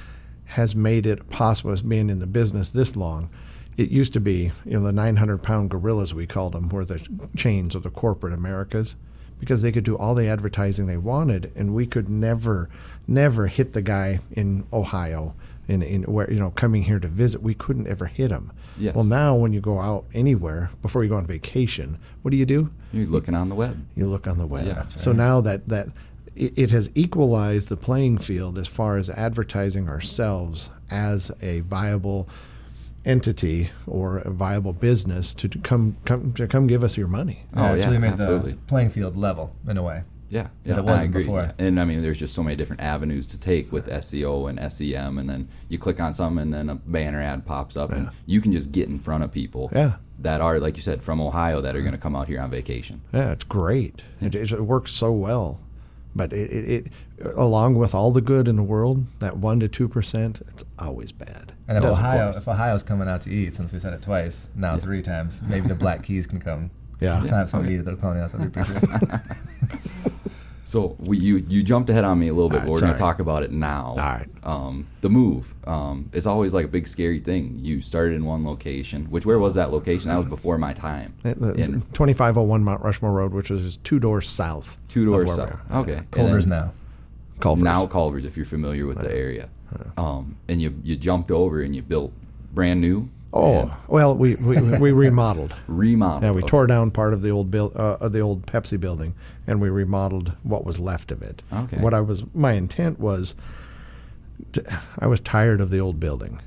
has 0.44 0.75
made 0.77 1.07
it 1.07 1.29
possible 1.31 1.73
as 1.73 1.83
being 1.83 2.09
in 2.11 2.18
the 2.21 2.27
business 2.27 2.71
this 2.71 2.97
long. 2.97 3.31
It 3.77 3.90
used 3.90 4.12
to 4.14 4.21
be, 4.21 4.51
you 4.64 4.73
know, 4.73 4.81
the 4.81 4.92
900 4.92 5.42
pound 5.42 5.71
gorillas 5.71 6.12
we 6.14 6.27
called 6.27 6.53
them 6.53 6.68
were 6.68 6.85
the 6.85 7.07
chains 7.37 7.75
of 7.75 7.83
the 7.83 7.90
corporate 7.90 8.33
Americas 8.33 8.94
because 9.38 9.62
they 9.62 9.72
could 9.72 9.85
do 9.85 9.96
all 9.96 10.14
the 10.14 10.27
advertising 10.27 10.87
they 10.87 10.96
wanted, 10.96 11.53
and 11.55 11.74
we 11.74 11.87
could 11.87 12.09
never, 12.09 12.68
never 13.07 13.46
hit 13.46 13.72
the 13.72 13.83
guy 13.83 14.20
in 14.33 14.66
Ohio 14.72 15.35
in, 15.68 15.83
in 15.83 16.03
where 16.05 16.31
you 16.33 16.40
know 16.40 16.51
coming 16.51 16.83
here 16.83 16.98
to 16.98 17.09
visit, 17.09 17.42
we 17.42 17.55
couldn't 17.55 17.87
ever 17.87 18.07
hit 18.07 18.31
him. 18.31 18.51
Yes. 18.79 18.94
Well, 18.94 19.05
now 19.05 19.37
when 19.37 19.53
you 19.53 19.61
go 19.61 19.81
out 19.81 20.05
anywhere 20.14 20.70
before 20.83 21.05
you 21.05 21.11
go 21.11 21.16
on 21.16 21.27
vacation, 21.27 21.98
what 22.22 22.31
do 22.31 22.37
you 22.37 22.46
do? 22.46 22.70
You're 22.92 23.07
looking 23.07 23.35
on 23.35 23.48
the 23.48 23.55
web. 23.55 23.85
You 23.94 24.07
look 24.07 24.27
on 24.27 24.38
the 24.38 24.46
web. 24.46 24.66
Yeah, 24.66 24.74
that's 24.74 25.03
So 25.03 25.12
now 25.12 25.40
that 25.42 25.68
that 25.68 25.88
it 26.35 26.70
has 26.70 26.88
equalized 26.94 27.68
the 27.68 27.77
playing 27.77 28.18
field 28.18 28.59
as 28.59 28.68
far 28.68 28.96
as 28.96 29.11
advertising 29.11 29.88
ourselves 29.88 30.70
as 30.88 31.33
a 31.42 31.61
viable 31.61 32.29
entity 33.09 33.71
or 33.87 34.18
a 34.18 34.31
viable 34.31 34.73
business 34.73 35.35
to, 35.35 35.49
to 35.49 35.59
come 35.59 35.97
come 36.05 36.33
to 36.35 36.47
come 36.47 36.66
give 36.66 36.85
us 36.85 36.97
your 36.97 37.09
money. 37.09 37.44
Oh, 37.57 37.73
it's 37.75 37.83
yeah, 37.85 37.88
really 37.90 37.99
made 38.01 38.12
absolutely. 38.12 38.53
the 38.53 38.57
playing 38.59 38.90
field 38.90 39.16
level 39.16 39.55
in 39.66 39.77
a 39.77 39.83
way. 39.83 40.03
Yeah, 40.31 40.42
That 40.42 40.51
yeah, 40.64 40.79
it 40.81 40.85
wasn't 40.85 41.01
I 41.01 41.05
agree. 41.05 41.23
before. 41.23 41.53
And 41.59 41.81
I 41.81 41.87
mean, 41.87 42.03
there's 42.03 42.18
just 42.18 42.35
so 42.35 42.42
many 42.42 42.55
different 42.55 42.83
avenues 42.83 43.27
to 43.29 43.38
take 43.40 43.73
with 43.73 43.87
SEO 43.88 44.51
and 44.51 44.73
SEM, 44.73 45.16
and 45.16 45.29
then 45.31 45.49
you 45.71 45.79
click 45.79 46.01
on 46.03 46.12
something, 46.12 46.42
and 46.42 46.53
then 46.53 46.68
a 46.68 46.75
banner 46.75 47.23
ad 47.23 47.47
pops 47.47 47.79
up, 47.79 47.90
and 47.90 48.11
you 48.27 48.42
can 48.42 48.53
just 48.53 48.71
get 48.71 48.90
in 48.90 48.99
front 48.99 49.25
of 49.25 49.33
people 49.33 49.71
Yeah. 49.75 49.94
that 50.18 50.42
are, 50.42 50.59
like 50.61 50.77
you 50.77 50.83
said, 50.83 51.01
from 51.01 51.18
Ohio 51.23 51.62
that 51.62 51.75
are 51.75 51.81
going 51.81 51.92
to 51.92 51.99
come 51.99 52.14
out 52.14 52.29
here 52.29 52.42
on 52.42 52.51
vacation. 52.51 53.01
Yeah, 53.11 53.33
it's 53.33 53.44
great. 53.44 54.03
It, 54.21 54.35
it 54.35 54.61
works 54.61 54.92
so 54.92 55.12
well. 55.12 55.61
But 56.14 56.35
it, 56.35 56.51
it, 56.51 56.87
it, 57.18 57.27
along 57.35 57.77
with 57.77 57.94
all 57.94 58.11
the 58.11 58.21
good 58.21 58.49
in 58.49 58.57
the 58.57 58.62
world, 58.62 59.07
that 59.21 59.38
one 59.38 59.61
to 59.61 59.68
two 59.68 59.88
percent, 59.88 60.42
it's 60.49 60.64
always 60.79 61.11
bad. 61.11 61.55
And 61.69 61.77
if 61.79 61.85
Yes, 61.85 61.93
of 61.93 61.99
Ohio, 61.99 62.25
course. 62.33 62.37
if 62.43 62.49
Ohio's 62.49 62.83
coming 62.83 63.09
out 63.09 63.21
to 63.23 63.31
eat, 63.31 63.53
since 63.55 63.73
we 63.73 63.79
said 63.79 63.93
it 63.93 64.01
twice, 64.03 64.49
now 64.57 64.77
three 64.79 65.03
times, 65.03 65.43
maybe 65.43 65.69
the 65.69 65.75
Black 65.75 66.03
Keys 66.03 66.27
can 66.27 66.41
come. 66.41 66.71
Yeah. 67.01 67.19
Let's 67.19 67.31
have 67.31 67.49
somebody 67.49 67.75
eat 67.75 67.79
at 67.79 67.85
their 67.85 67.95
colonial 67.95 68.23
house. 68.23 68.33
That'd 68.33 68.53
be 68.53 68.61
pretty 68.61 68.87
cool. 68.87 69.19
So 70.65 70.97
we, 70.99 71.17
you 71.17 71.37
you 71.49 71.63
jumped 71.63 71.89
ahead 71.89 72.05
on 72.05 72.19
me 72.19 72.29
a 72.29 72.35
little 72.35 72.51
bit, 72.51 72.57
All 72.57 72.61
right, 72.61 72.67
but 72.67 72.73
we're 72.73 72.81
going 72.81 72.93
to 72.93 72.99
sorry. 72.99 73.13
talk 73.13 73.21
about 73.21 73.43
it 73.43 73.51
now. 73.51 73.87
All 73.93 73.97
right. 73.97 74.27
Um, 74.43 74.87
the 75.01 75.09
move. 75.09 75.55
Um, 75.67 76.11
it's 76.13 76.27
always 76.27 76.53
like 76.53 76.67
a 76.67 76.69
big 76.69 76.87
scary 76.87 77.21
thing. 77.21 77.57
You 77.59 77.81
started 77.81 78.17
in 78.17 78.27
one 78.27 78.45
location. 78.45 79.07
Which 79.07 79.25
where 79.25 79.39
was 79.39 79.55
that 79.55 79.73
location? 79.73 80.11
That 80.11 80.19
was 80.19 80.27
before 80.29 80.59
my 80.59 80.75
time. 80.75 81.15
In 81.25 81.33
2501 81.81 82.65
Mount 82.65 82.83
Rushmore 82.83 83.13
Road, 83.13 83.33
which 83.33 83.51
is 83.51 83.79
two 83.79 83.99
doors 83.99 84.29
south. 84.29 84.77
two 84.89 85.03
of 85.15 85.25
doors 85.25 85.39
where 85.39 85.47
we 85.47 85.53
south. 85.53 85.71
are. 85.71 85.79
Okay. 85.79 85.95
And 85.95 86.11
Culver's 86.11 86.47
now. 86.47 86.73
Culver's. 87.40 87.64
now 87.64 87.87
Culver's, 87.87 88.24
if 88.24 88.37
you're 88.37 88.46
familiar 88.46 88.87
with 88.87 88.98
the 89.01 89.12
area. 89.14 89.48
Um, 89.96 90.37
and 90.48 90.61
you 90.62 90.81
you 90.83 90.96
jumped 90.96 91.31
over 91.31 91.61
and 91.62 91.74
you 91.77 91.83
built 91.83 92.12
brand 92.55 92.81
new. 92.81 93.11
Oh 93.33 93.61
and 93.62 93.70
well, 93.87 94.14
we 94.16 94.37
we, 94.37 94.57
we 94.79 94.90
remodeled. 94.92 95.55
remodeled. 95.66 96.22
Yeah, 96.22 96.31
we 96.31 96.38
Okay. 96.38 96.48
tore 96.48 96.66
down 96.66 96.90
part 96.90 97.12
of 97.12 97.20
the 97.20 97.29
old 97.31 97.51
build, 97.51 97.77
uh, 97.77 97.98
of 98.01 98.12
the 98.12 98.20
old 98.20 98.46
Pepsi 98.46 98.81
building, 98.81 99.14
and 99.46 99.61
we 99.61 99.68
remodeled 99.68 100.33
what 100.42 100.64
was 100.64 100.79
left 100.81 101.12
of 101.12 101.20
it. 101.22 101.42
Okay. 101.53 101.77
What 101.79 101.92
I 101.92 102.01
was, 102.01 102.24
my 102.35 102.53
intent 102.53 102.98
was, 102.98 103.35
to, 104.53 104.64
I 104.98 105.07
was 105.07 105.20
tired 105.20 105.61
of 105.61 105.68
the 105.68 105.79
old 105.79 106.01
building, 106.01 106.40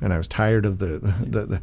and 0.00 0.12
I 0.14 0.16
was 0.16 0.26
tired 0.28 0.64
of 0.64 0.78
the 0.78 0.98
the. 1.26 1.46
the 1.46 1.60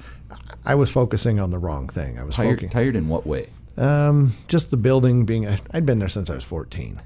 I 0.65 0.75
was 0.75 0.89
focusing 0.91 1.39
on 1.39 1.49
the 1.49 1.57
wrong 1.57 1.89
thing. 1.89 2.19
I 2.19 2.23
was 2.23 2.35
Tired, 2.35 2.49
focusing, 2.51 2.69
tired 2.69 2.95
in 2.95 3.07
what 3.09 3.25
way? 3.25 3.49
um, 3.77 4.33
just 4.47 4.69
the 4.69 4.77
building 4.77 5.25
being. 5.25 5.47
I'd 5.71 5.85
been 5.85 5.97
there 5.99 6.09
since 6.09 6.29
I 6.29 6.35
was 6.35 6.43
fourteen. 6.43 7.01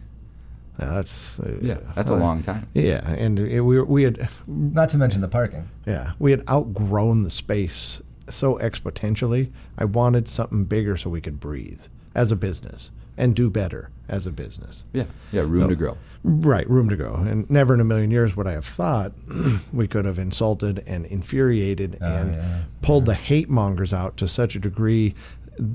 Yeah, 0.79 0.93
that's 0.93 1.39
uh, 1.39 1.57
Yeah, 1.61 1.79
that's 1.95 2.11
a 2.11 2.15
uh, 2.15 2.19
long 2.19 2.43
time. 2.43 2.67
Yeah, 2.73 3.07
and 3.07 3.39
it, 3.39 3.61
we 3.61 3.77
were- 3.79 3.85
we 3.85 4.03
had 4.03 4.29
Not 4.45 4.89
to 4.89 4.97
mention 4.97 5.21
the 5.21 5.27
parking. 5.27 5.69
yeah, 5.85 6.11
we 6.19 6.31
had 6.31 6.43
outgrown 6.49 7.23
the 7.23 7.31
space 7.31 8.01
so 8.29 8.55
exponentially. 8.59 9.51
I 9.77 9.85
wanted 9.85 10.27
something 10.27 10.65
bigger 10.65 10.97
so 10.97 11.09
we 11.09 11.21
could 11.21 11.39
breathe 11.39 11.81
as 12.13 12.31
a 12.31 12.35
business 12.35 12.91
and 13.17 13.35
do 13.35 13.49
better 13.49 13.89
as 14.07 14.27
a 14.27 14.31
business. 14.31 14.85
Yeah, 14.93 15.05
yeah, 15.31 15.41
room 15.41 15.69
to 15.69 15.75
grow. 15.75 15.97
Right, 16.23 16.69
room 16.69 16.89
to 16.89 16.95
go. 16.97 17.15
And 17.15 17.49
never 17.49 17.73
in 17.73 17.79
a 17.79 17.83
million 17.85 18.11
years 18.11 18.35
would 18.35 18.47
I 18.47 18.51
have 18.51 18.65
thought 18.65 19.13
we 19.73 19.87
could 19.87 20.05
have 20.05 20.19
insulted 20.19 20.83
and 20.85 21.05
infuriated 21.05 21.97
and 22.01 22.33
yeah. 22.33 22.63
pulled 22.81 23.05
the 23.05 23.13
hate 23.13 23.49
mongers 23.49 23.93
out 23.93 24.17
to 24.17 24.27
such 24.27 24.55
a 24.55 24.59
degree 24.59 25.15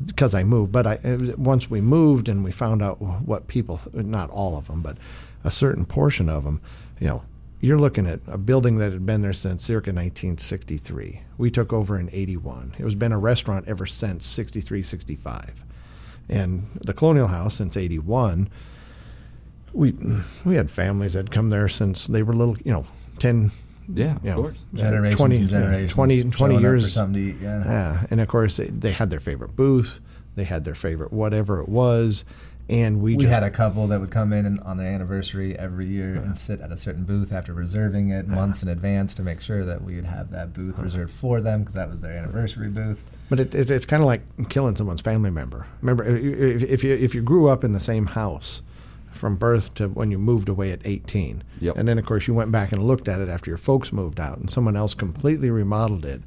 because 0.06 0.34
I 0.34 0.44
moved. 0.44 0.72
But 0.72 0.86
I, 0.86 0.94
uh, 1.04 1.32
once 1.36 1.70
we 1.70 1.80
moved 1.80 2.28
and 2.28 2.44
we 2.44 2.52
found 2.52 2.82
out 2.82 3.00
what 3.00 3.48
people, 3.48 3.80
not 3.92 4.30
all 4.30 4.56
of 4.56 4.66
them, 4.66 4.82
but 4.82 4.96
a 5.44 5.50
certain 5.50 5.84
portion 5.84 6.28
of 6.28 6.44
them, 6.44 6.60
you 7.00 7.08
know, 7.08 7.24
you're 7.60 7.78
looking 7.78 8.06
at 8.06 8.20
a 8.26 8.38
building 8.38 8.78
that 8.78 8.92
had 8.92 9.06
been 9.06 9.22
there 9.22 9.32
since 9.32 9.64
circa 9.64 9.90
1963. 9.90 11.22
We 11.38 11.50
took 11.50 11.72
over 11.72 11.98
in 11.98 12.10
81. 12.12 12.74
It 12.78 12.84
was 12.84 12.96
been 12.96 13.12
a 13.12 13.18
restaurant 13.18 13.68
ever 13.68 13.86
since 13.86 14.26
63, 14.26 14.82
65. 14.82 15.64
And 16.28 16.66
the 16.74 16.92
Colonial 16.92 17.28
House 17.28 17.54
since 17.54 17.76
81 17.76 18.48
we 19.72 19.94
we 20.44 20.54
had 20.54 20.70
families 20.70 21.14
that 21.14 21.30
come 21.30 21.50
there 21.50 21.68
since 21.68 22.06
they 22.06 22.22
were 22.22 22.34
little, 22.34 22.56
you 22.64 22.72
know, 22.72 22.86
10, 23.18 23.50
Yeah, 23.92 24.16
of 24.16 24.24
you 24.24 24.30
know, 24.30 24.36
course. 24.42 24.64
Generations 24.74 25.16
20, 25.18 25.36
and 25.36 25.50
yeah, 25.50 25.58
generations. 25.60 25.92
20, 25.92 26.22
20 26.22 26.36
showing 26.36 26.56
up 26.56 26.62
years. 26.62 26.84
for 26.84 26.90
something 26.90 27.14
to 27.22 27.28
eat. 27.30 27.36
Yeah. 27.42 27.64
Yeah, 27.64 28.06
and 28.10 28.20
of 28.20 28.28
course 28.28 28.56
they, 28.56 28.66
they 28.66 28.92
had 28.92 29.10
their 29.10 29.20
favorite 29.20 29.56
booth, 29.56 30.00
they 30.34 30.44
had 30.44 30.64
their 30.64 30.74
favorite 30.74 31.12
whatever 31.12 31.60
it 31.60 31.68
was, 31.68 32.24
and 32.68 33.00
we, 33.02 33.16
we 33.16 33.24
just 33.24 33.34
had 33.34 33.42
a 33.42 33.50
couple 33.50 33.88
that 33.88 34.00
would 34.00 34.10
come 34.12 34.32
in 34.32 34.46
and 34.46 34.60
on 34.60 34.76
their 34.76 34.86
anniversary 34.86 35.58
every 35.58 35.86
year 35.88 36.14
and 36.14 36.38
sit 36.38 36.60
at 36.60 36.70
a 36.70 36.76
certain 36.76 37.02
booth 37.04 37.32
after 37.32 37.52
reserving 37.52 38.10
it 38.10 38.28
months 38.28 38.62
in 38.62 38.68
advance 38.68 39.14
to 39.14 39.22
make 39.22 39.40
sure 39.40 39.64
that 39.64 39.82
we 39.82 39.96
would 39.96 40.04
have 40.06 40.30
that 40.30 40.54
booth 40.54 40.78
reserved 40.78 41.10
for 41.12 41.40
them 41.40 41.60
because 41.60 41.74
that 41.74 41.90
was 41.90 42.00
their 42.00 42.12
anniversary 42.12 42.68
booth. 42.68 43.10
But 43.28 43.40
it, 43.40 43.54
it, 43.54 43.70
it's 43.70 43.84
kind 43.84 44.00
of 44.02 44.06
like 44.06 44.22
killing 44.48 44.76
someone's 44.76 45.00
family 45.00 45.30
member. 45.30 45.66
Remember, 45.82 46.04
i- 46.04 46.08
i- 46.08 46.12
if 46.14 46.84
you 46.84 46.94
if 46.94 47.14
you 47.16 47.20
grew 47.22 47.48
up 47.48 47.64
in 47.64 47.72
the 47.72 47.80
same 47.80 48.06
house 48.06 48.62
from 49.12 49.37
birth 49.37 49.75
to 49.75 49.88
when 49.88 50.11
you 50.11 50.18
moved 50.18 50.48
away 50.48 50.70
at 50.72 50.81
18, 50.85 51.42
Yep. 51.61 51.77
and 51.77 51.87
then 51.88 51.98
of 51.98 52.05
course 52.07 52.27
you 52.27 52.35
went 52.35 52.51
back 52.53 52.72
and 52.72 52.83
looked 52.83 53.09
at 53.09 53.20
it 53.20 53.29
after 53.29 53.51
your 53.51 53.59
folks 53.59 53.92
moved 53.92 54.18
out, 54.20 54.38
and 54.38 54.51
someone 54.51 54.77
else 54.77 54.94
completely 54.94 55.51
remodeled 55.51 56.05
it. 56.05 56.22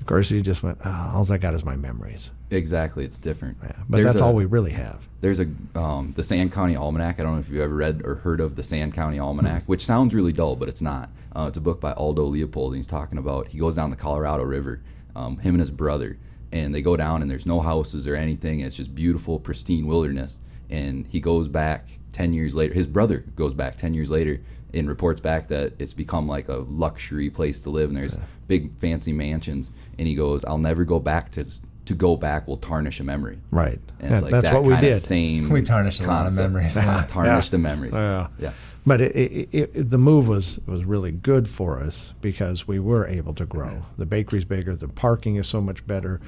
Of 0.00 0.06
course, 0.06 0.30
you 0.30 0.40
just 0.42 0.62
went, 0.62 0.78
oh, 0.84 1.12
all 1.14 1.32
I 1.32 1.38
got 1.38 1.54
is 1.54 1.64
my 1.64 1.74
memories. 1.74 2.30
Exactly, 2.50 3.04
it's 3.04 3.18
different. 3.18 3.56
Yeah, 3.62 3.72
but 3.88 3.96
There's 3.96 4.06
that's 4.06 4.20
a- 4.20 4.24
all 4.24 4.34
we 4.34 4.44
really 4.44 4.70
have. 4.72 5.08
There's 5.20 5.40
a 5.40 5.48
um, 5.74 6.12
the 6.14 6.22
Sand 6.22 6.52
County 6.52 6.76
Almanac. 6.76 7.18
I 7.18 7.24
don't 7.24 7.32
know 7.34 7.40
if 7.40 7.48
you've 7.50 7.60
ever 7.62 7.74
read 7.74 8.02
or 8.04 8.16
heard 8.16 8.38
of 8.40 8.54
the 8.54 8.62
Sand 8.62 8.94
County 8.94 9.18
Almanac, 9.18 9.64
which 9.66 9.84
sounds 9.84 10.14
really 10.14 10.32
dull, 10.32 10.54
but 10.54 10.68
it's 10.68 10.82
not. 10.82 11.10
Uh, 11.34 11.46
it's 11.48 11.58
a 11.58 11.60
book 11.60 11.80
by 11.80 11.92
Aldo 11.92 12.22
Leopold, 12.24 12.72
and 12.72 12.76
he's 12.78 12.86
talking 12.86 13.18
about 13.18 13.48
he 13.48 13.58
goes 13.58 13.74
down 13.74 13.90
the 13.90 13.96
Colorado 13.96 14.44
River, 14.44 14.80
um, 15.16 15.38
him 15.38 15.54
and 15.54 15.60
his 15.60 15.72
brother, 15.72 16.18
and 16.52 16.72
they 16.72 16.82
go 16.82 16.96
down 16.96 17.20
and 17.22 17.28
there's 17.30 17.46
no 17.46 17.60
houses 17.60 18.06
or 18.06 18.14
anything. 18.14 18.60
It's 18.60 18.76
just 18.76 18.94
beautiful, 18.94 19.40
pristine 19.40 19.86
wilderness. 19.86 20.38
And 20.70 21.06
he 21.06 21.20
goes 21.20 21.48
back 21.48 21.88
ten 22.12 22.32
years 22.32 22.54
later. 22.54 22.74
His 22.74 22.86
brother 22.86 23.24
goes 23.36 23.54
back 23.54 23.76
ten 23.76 23.94
years 23.94 24.10
later 24.10 24.40
and 24.74 24.88
reports 24.88 25.20
back 25.20 25.48
that 25.48 25.74
it's 25.78 25.94
become 25.94 26.26
like 26.28 26.48
a 26.48 26.56
luxury 26.68 27.30
place 27.30 27.60
to 27.60 27.70
live, 27.70 27.88
and 27.90 27.96
there's 27.96 28.18
big 28.48 28.74
fancy 28.78 29.12
mansions. 29.12 29.70
And 29.98 30.06
he 30.08 30.14
goes, 30.14 30.44
"I'll 30.44 30.58
never 30.58 30.84
go 30.84 30.98
back 30.98 31.32
to." 31.32 31.46
To 31.86 31.94
go 31.94 32.16
back 32.16 32.48
will 32.48 32.56
tarnish 32.56 32.98
a 32.98 33.04
memory. 33.04 33.38
Right. 33.52 33.78
And 34.00 34.12
it's 34.12 34.20
like 34.20 34.32
that's 34.32 34.46
that 34.46 34.54
what 34.54 34.64
we 34.64 34.72
kinda 34.74 34.90
did. 34.90 34.98
Same. 35.00 35.48
We 35.48 35.62
tarnish 35.62 36.00
a 36.00 36.06
lot 36.08 36.26
of 36.26 36.34
memories, 36.34 36.74
yeah. 36.76 37.06
Tarnished 37.08 37.46
Yeah. 37.46 37.50
the 37.52 37.58
memories. 37.58 37.94
Yeah. 37.94 38.26
Yeah. 38.40 38.50
But 38.86 39.00
it, 39.00 39.16
it, 39.16 39.48
it, 39.52 39.70
it- 39.74 39.90
the 39.90 39.98
move 39.98 40.28
was, 40.28 40.60
was 40.66 40.84
really 40.84 41.10
good 41.10 41.48
for 41.48 41.80
us 41.80 42.14
because 42.20 42.68
we 42.68 42.78
were 42.78 43.06
able 43.06 43.34
to 43.34 43.44
grow. 43.44 43.82
The 43.98 44.06
bakery's 44.06 44.44
bigger, 44.44 44.76
the 44.76 44.86
parking 44.88 45.34
is 45.36 45.48
so 45.48 45.60
much 45.60 45.84
better, 45.88 46.20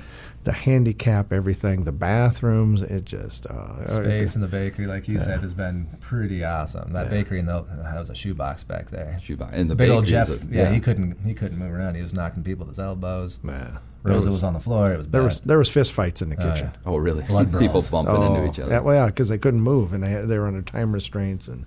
the 0.42 0.52
handicap, 0.52 1.32
everything, 1.32 1.84
the 1.84 1.92
bathrooms, 1.92 2.82
it 2.82 3.04
just 3.04 3.46
uh, 3.46 3.86
Space 3.86 4.34
in 4.34 4.40
the 4.40 4.48
bakery, 4.48 4.86
like 4.86 5.06
you 5.06 5.18
said, 5.20 5.40
has 5.40 5.54
been 5.54 5.86
pretty 6.00 6.44
awesome. 6.44 6.92
That 6.94 7.10
bakery 7.10 7.38
in 7.38 7.46
the 7.46 7.62
that 7.62 7.96
was 7.98 8.10
a 8.10 8.14
shoebox 8.16 8.64
back 8.64 8.90
there. 8.90 9.16
Shoebox. 9.22 9.52
And 9.54 9.70
the 9.70 9.76
Big 9.76 9.90
old 9.90 10.06
Jeff, 10.06 10.28
a- 10.28 10.46
yeah, 10.50 10.72
he 10.72 10.80
couldn't 10.80 11.18
he 11.24 11.34
couldn't 11.34 11.58
move 11.58 11.72
around. 11.72 11.94
He 11.94 12.02
was 12.02 12.12
knocking 12.14 12.42
people 12.42 12.66
with 12.66 12.76
his 12.76 12.80
elbows. 12.84 13.38
Yeah. 13.44 13.78
There 14.04 14.14
Rosa 14.14 14.28
was- 14.28 14.36
was, 14.36 14.44
on 14.44 14.52
the 14.54 14.60
floor. 14.60 14.92
It 14.94 14.96
was 14.96 15.08
There 15.08 15.20
bad. 15.20 15.26
was 15.26 15.40
there 15.42 15.58
was 15.58 15.68
fist 15.68 15.92
fights 15.92 16.22
in 16.22 16.28
the 16.30 16.36
kitchen. 16.36 16.66
yeah. 16.72 16.72
Oh, 16.86 16.96
really? 16.96 17.22
Blood 17.24 17.52
People 17.52 17.68
brawls. 17.68 17.90
bumping 17.90 18.14
Oh, 18.16 18.34
into 18.34 18.48
each 18.48 18.58
other. 18.60 18.70
Yeah, 18.72 18.80
well, 18.80 18.94
yeah, 18.94 19.06
because 19.06 19.28
they 19.28 19.38
couldn't 19.38 19.60
move 19.60 19.92
and 19.92 20.02
they 20.02 20.08
had, 20.10 20.28
they 20.28 20.38
were 20.38 20.46
under 20.46 20.62
time 20.62 20.92
restraints 20.92 21.46
and 21.48 21.66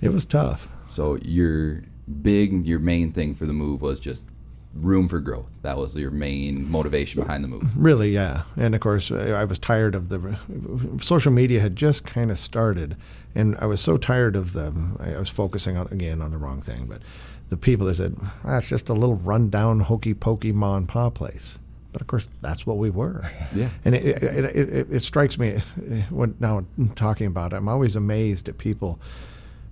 it 0.00 0.12
was 0.12 0.24
tough. 0.24 0.72
So 0.86 1.16
your 1.16 1.82
big, 2.22 2.66
your 2.66 2.78
main 2.78 3.12
thing 3.12 3.34
for 3.34 3.46
the 3.46 3.52
move 3.52 3.82
was 3.82 4.00
just 4.00 4.24
room 4.74 5.08
for 5.08 5.18
growth. 5.20 5.50
That 5.62 5.76
was 5.76 5.96
your 5.96 6.10
main 6.10 6.70
motivation 6.70 7.22
behind 7.22 7.44
the 7.44 7.48
move. 7.48 7.76
Really, 7.76 8.10
yeah. 8.10 8.42
And 8.56 8.74
of 8.74 8.80
course, 8.80 9.10
I 9.10 9.44
was 9.44 9.58
tired 9.58 9.94
of 9.94 10.08
the 10.08 10.38
social 11.00 11.32
media 11.32 11.60
had 11.60 11.76
just 11.76 12.04
kind 12.04 12.30
of 12.30 12.38
started, 12.38 12.96
and 13.34 13.56
I 13.56 13.66
was 13.66 13.80
so 13.80 13.96
tired 13.96 14.36
of 14.36 14.52
the. 14.52 14.72
I 15.00 15.18
was 15.18 15.30
focusing 15.30 15.76
on 15.76 15.88
again 15.88 16.20
on 16.22 16.30
the 16.30 16.38
wrong 16.38 16.60
thing, 16.60 16.86
but 16.86 17.02
the 17.48 17.56
people 17.56 17.86
that 17.86 17.96
said, 17.96 18.16
ah, 18.44 18.58
"It's 18.58 18.68
just 18.68 18.88
a 18.88 18.94
little 18.94 19.16
rundown, 19.16 19.80
hokey 19.80 20.14
pokey 20.14 20.52
ma 20.52 20.76
and 20.76 20.88
pa 20.88 21.10
place." 21.10 21.58
But 21.92 22.02
of 22.02 22.06
course, 22.06 22.28
that's 22.42 22.66
what 22.66 22.76
we 22.76 22.90
were. 22.90 23.24
Yeah. 23.54 23.70
And 23.84 23.94
it, 23.94 24.22
it, 24.22 24.44
it, 24.44 24.86
it, 24.92 25.00
strikes 25.00 25.38
me 25.38 25.60
when 26.10 26.36
now 26.38 26.66
talking 26.94 27.26
about 27.26 27.54
it, 27.54 27.56
I'm 27.56 27.68
always 27.68 27.96
amazed 27.96 28.46
at 28.48 28.58
people 28.58 29.00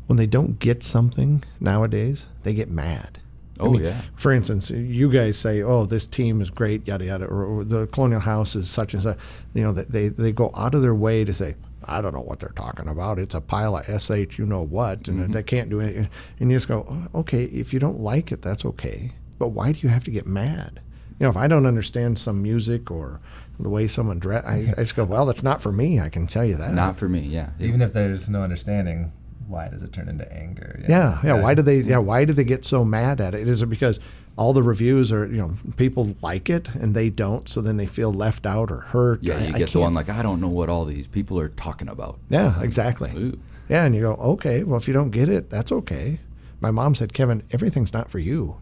when 0.07 0.17
they 0.17 0.27
don't 0.27 0.59
get 0.59 0.83
something 0.83 1.43
nowadays, 1.61 2.27
they 2.43 2.55
get 2.55 2.71
mad. 2.71 3.19
Oh, 3.59 3.79
yeah. 3.79 4.03
For 4.17 4.33
instance, 4.33 4.69
you 4.71 5.11
guys 5.11 5.39
say, 5.39 5.63
"Oh, 5.63 5.87
this 5.87 6.05
team 6.07 6.41
is 6.43 6.51
great," 6.51 6.87
yada 6.87 7.07
yada, 7.07 7.25
or, 7.25 7.45
or 7.45 7.65
the 7.65 7.87
Colonial 7.87 8.21
House 8.21 8.55
is 8.55 8.69
such 8.69 8.93
and 8.93 9.03
such. 9.03 9.19
You 9.55 9.63
know, 9.63 9.73
they 9.73 10.09
they 10.09 10.33
go 10.33 10.51
out 10.55 10.75
of 10.75 10.83
their 10.83 10.95
way 10.95 11.25
to 11.25 11.33
say, 11.33 11.55
I 11.89 12.03
don't 12.03 12.13
know 12.15 12.21
what 12.21 12.39
they're 12.41 12.51
talking 12.51 12.87
about. 12.89 13.19
It's 13.19 13.35
a 13.35 13.41
pile 13.41 13.77
of 13.77 13.87
sh, 14.03 14.39
you 14.39 14.45
know 14.45 14.63
what, 14.63 15.09
and 15.09 15.21
Mm-hmm. 15.21 15.33
they 15.33 15.43
can't 15.43 15.71
do 15.71 15.81
anything. 15.81 16.09
And 16.39 16.51
you 16.51 16.57
just 16.57 16.69
go, 16.69 16.85
"Oh, 16.89 17.21
okay, 17.21 17.45
if 17.45 17.73
you 17.73 17.79
don't 17.79 18.01
like 18.01 18.31
it, 18.31 18.43
that's 18.43 18.65
okay. 18.67 19.13
But 19.39 19.49
why 19.49 19.73
do 19.73 19.81
you 19.81 19.89
have 19.89 20.05
to 20.05 20.11
get 20.11 20.27
mad? 20.27 20.81
You 21.19 21.25
know, 21.25 21.31
if 21.31 21.37
I 21.39 21.49
don't 21.49 21.65
understand 21.65 22.19
some 22.19 22.43
music 22.43 22.91
or 22.91 23.21
the 23.59 23.71
way 23.71 23.87
someone 23.87 24.19
dress, 24.19 24.45
I, 24.45 24.71
I 24.77 24.81
just 24.83 24.97
go, 24.97 25.05
well, 25.05 25.25
that's 25.25 25.43
not 25.43 25.63
for 25.63 25.73
me. 25.73 25.99
I 25.99 26.11
can 26.11 26.27
tell 26.27 26.45
you 26.45 26.57
that. 26.59 26.75
Not 26.75 26.95
for 26.97 27.09
me. 27.09 27.21
Yeah. 27.21 27.51
Even 27.59 27.81
if 27.81 27.95
there's 27.95 28.29
no 28.29 28.43
understanding, 28.43 29.13
why 29.49 29.69
does 29.69 29.83
it 29.83 29.93
turn 29.93 30.09
into 30.09 30.31
anger? 30.33 30.81
Yeah, 30.89 31.21
yeah. 31.25 31.43
Why 31.43 31.55
do 31.55 31.63
they? 31.63 31.77
Yeah, 31.87 31.99
why 31.99 32.25
do 32.25 32.33
they 32.33 32.45
get 32.45 32.65
so 32.65 32.85
mad 32.85 33.21
at 33.21 33.35
it? 33.35 33.47
Is 33.47 33.63
it 33.63 33.67
because 33.67 34.01
all 34.37 34.53
the 34.53 34.63
reviews 34.63 35.13
are, 35.13 35.27
you 35.27 35.39
know, 35.39 35.53
people 35.77 36.17
like 36.21 36.51
it 36.51 36.69
and 36.75 36.95
they 36.95 37.11
don't, 37.11 37.49
so 37.49 37.61
then 37.61 37.77
they 37.77 37.87
feel 37.87 38.13
left 38.13 38.45
out 38.45 38.71
or 38.71 38.81
hurt? 38.81 39.23
yeah, 39.23 39.39
you 39.43 39.55
I 39.55 39.59
get 39.59 39.71
the 39.71 39.81
one 39.81 39.95
like 39.95 40.09
I 40.09 40.23
don't 40.23 40.41
know 40.41 40.49
what 40.49 40.69
all 40.69 40.85
these 40.85 41.07
people 41.07 41.39
are 41.39 41.49
talking 41.51 41.89
about. 41.89 42.19
Yeah, 42.29 42.49
like, 42.57 42.65
exactly. 42.65 43.11
ooh. 43.17 43.39
Yeah, 43.69 43.85
and 43.85 43.95
you 43.95 44.03
go, 44.03 44.15
okay, 44.15 44.63
well, 44.63 44.79
if 44.79 44.87
you 44.87 44.95
don't 44.95 45.11
get 45.11 45.29
it, 45.29 45.51
that's 45.51 45.73
okay. 45.73 46.21
My 46.61 46.71
mom 46.71 46.95
said, 46.95 47.13
Kevin, 47.13 47.43
everything's 47.51 47.93
not 47.93 48.11
for 48.11 48.19
you. 48.19 48.59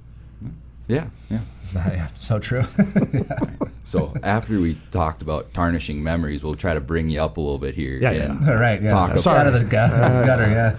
Yeah, 0.88 1.08
yeah. 1.30 1.40
yeah, 1.74 2.08
so 2.16 2.38
true. 2.38 2.62
So 3.86 4.14
after 4.22 4.58
we 4.60 4.78
talked 4.90 5.20
about 5.20 5.52
tarnishing 5.52 6.02
memories, 6.02 6.42
we'll 6.42 6.54
try 6.54 6.72
to 6.72 6.80
bring 6.80 7.10
you 7.10 7.20
up 7.20 7.36
a 7.36 7.40
little 7.40 7.58
bit 7.58 7.74
here. 7.74 7.98
Yeah, 8.00 8.12
and 8.12 8.48
All 8.48 8.54
right, 8.56 8.80
yeah. 8.82 8.88
Talk 8.90 9.10
Get 9.10 9.20
about- 9.20 9.36
out 9.36 9.46
of 9.46 9.52
the 9.52 9.64
gutter, 9.68 10.50
yeah. 10.50 10.78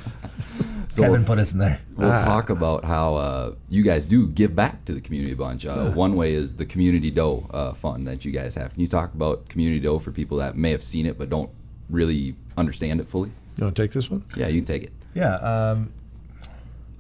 So 0.90 1.04
Kevin 1.04 1.24
put 1.24 1.38
us 1.38 1.54
in 1.54 1.60
there. 1.60 1.80
We'll 1.96 2.10
Ah. 2.12 2.26
talk 2.26 2.50
about 2.50 2.84
how 2.84 3.16
uh, 3.16 3.54
you 3.70 3.84
guys 3.84 4.08
do 4.08 4.28
give 4.28 4.56
back 4.56 4.86
to 4.86 4.94
the 4.94 5.02
community 5.02 5.34
a 5.34 5.36
bunch. 5.36 5.68
Uh, 5.68 5.92
one 5.92 6.16
way 6.16 6.34
is 6.34 6.56
the 6.56 6.66
Community 6.66 7.12
Dough 7.12 7.46
uh, 7.54 7.74
fund 7.74 8.08
that 8.08 8.26
you 8.26 8.32
guys 8.32 8.56
have. 8.56 8.74
Can 8.74 8.82
you 8.82 8.88
talk 8.88 9.14
about 9.14 9.48
Community 9.50 9.80
Dough 9.80 10.00
for 10.00 10.12
people 10.12 10.38
that 10.38 10.58
may 10.58 10.72
have 10.72 10.82
seen 10.84 11.06
it 11.06 11.18
but 11.20 11.30
don't 11.30 11.52
really 11.92 12.36
understand 12.58 13.00
it 13.00 13.08
fully? 13.08 13.30
You 13.58 13.66
want 13.66 13.76
to 13.76 13.82
take 13.84 13.92
this 13.92 14.10
one? 14.10 14.24
Yeah, 14.36 14.48
you 14.48 14.62
can 14.62 14.66
take 14.66 14.84
it. 14.84 14.94
Yeah. 15.14 15.36
Um, 15.36 15.92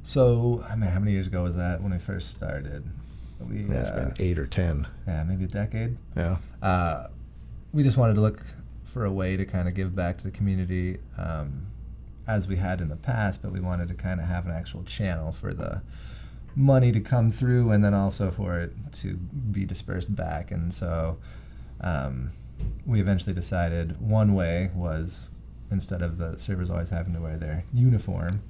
so, 0.06 0.64
I 0.70 0.76
mean, 0.76 0.90
how 0.92 1.00
many 1.00 1.14
years 1.14 1.28
ago 1.28 1.44
was 1.44 1.56
that 1.56 1.82
when 1.82 1.92
we 1.92 1.98
first 1.98 2.30
started? 2.32 2.88
We, 3.40 3.64
Yeah, 3.64 3.82
it's 3.82 3.90
uh, 3.90 3.96
been 3.96 4.14
eight 4.20 4.38
or 4.38 4.46
ten. 4.46 4.88
yeah, 5.08 5.24
maybe 5.24 5.46
a 5.46 5.48
decade. 5.48 5.98
Yeah. 6.16 6.38
uh, 6.62 7.08
we 7.74 7.84
just 7.84 7.98
wanted 7.98 8.14
to 8.14 8.22
look 8.22 8.40
for 8.84 9.04
a 9.04 9.12
way 9.12 9.36
to 9.36 9.46
kind 9.46 9.68
of 9.68 9.74
give 9.74 9.96
back 9.96 10.18
to 10.20 10.24
the 10.24 10.32
community 10.32 11.00
um, 11.18 11.66
as 12.28 12.48
we 12.48 12.56
had 12.56 12.80
in 12.80 12.88
the 12.88 12.96
past, 12.96 13.42
but 13.42 13.52
we 13.52 13.60
wanted 13.60 13.88
to 13.90 13.94
kind 13.96 14.22
of 14.22 14.28
have 14.28 14.46
an 14.46 14.52
actual 14.52 14.84
channel 14.84 15.32
for 15.34 15.54
the 15.54 15.82
money 16.56 16.92
to 16.92 17.02
come 17.02 17.30
through 17.30 17.72
and 17.72 17.84
then 17.84 17.94
also 17.94 18.32
for 18.32 18.60
it 18.60 18.72
to 18.94 19.16
be 19.16 19.66
dispersed 19.66 20.16
back. 20.16 20.52
And 20.52 20.74
so 20.74 21.18
um, 21.82 22.32
we 22.86 23.02
eventually 23.02 23.34
decided 23.34 24.00
one 24.00 24.34
way 24.36 24.72
was 24.74 25.30
instead 25.72 26.02
of 26.02 26.18
the 26.18 26.38
servers 26.40 26.70
always 26.70 26.92
having 26.92 27.14
to 27.14 27.20
wear 27.20 27.38
their 27.38 27.66
uniform, 27.74 28.42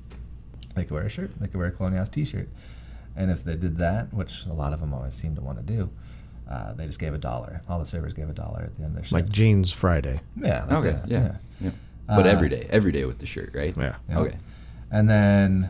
they 0.76 0.84
could 0.84 0.92
wear 0.94 1.04
a 1.06 1.10
shirt, 1.10 1.32
they 1.40 1.48
could 1.48 1.58
wear 1.58 1.68
a 1.68 1.72
Colonial 1.72 2.00
House 2.00 2.10
t 2.10 2.26
shirt. 2.26 2.50
And 3.16 3.32
if 3.32 3.44
they 3.44 3.56
did 3.56 3.78
that, 3.78 4.14
which 4.14 4.46
a 4.46 4.54
lot 4.54 4.74
of 4.74 4.80
them 4.82 4.94
always 4.94 5.14
seem 5.14 5.36
to 5.36 5.42
want 5.42 5.58
to 5.58 5.64
do, 5.64 5.90
uh, 6.50 6.74
they 6.74 6.86
just 6.86 7.00
gave 7.00 7.14
a 7.14 7.18
dollar. 7.18 7.62
All 7.70 7.80
the 7.80 7.86
servers 7.86 8.14
gave 8.14 8.30
a 8.30 8.34
dollar 8.34 8.64
at 8.64 8.76
the 8.76 8.84
end 8.84 8.90
of 8.92 8.94
their 8.96 9.04
shift. 9.04 9.14
Like 9.14 9.30
Jeans 9.30 9.72
Friday. 9.72 10.20
yeah, 10.36 10.64
like 10.66 10.72
Okay, 10.74 10.92
that, 10.92 11.08
yeah. 11.10 11.38
yeah. 11.62 11.72
But 12.08 12.26
Uh, 12.28 12.30
every 12.30 12.50
day, 12.50 12.68
every 12.70 12.92
day 12.92 13.06
with 13.06 13.18
the 13.20 13.26
shirt, 13.26 13.52
right? 13.56 13.74
Yeah. 13.78 13.96
Yeah. 14.10 14.20
Okay. 14.20 14.36
And 14.92 15.10
then 15.10 15.70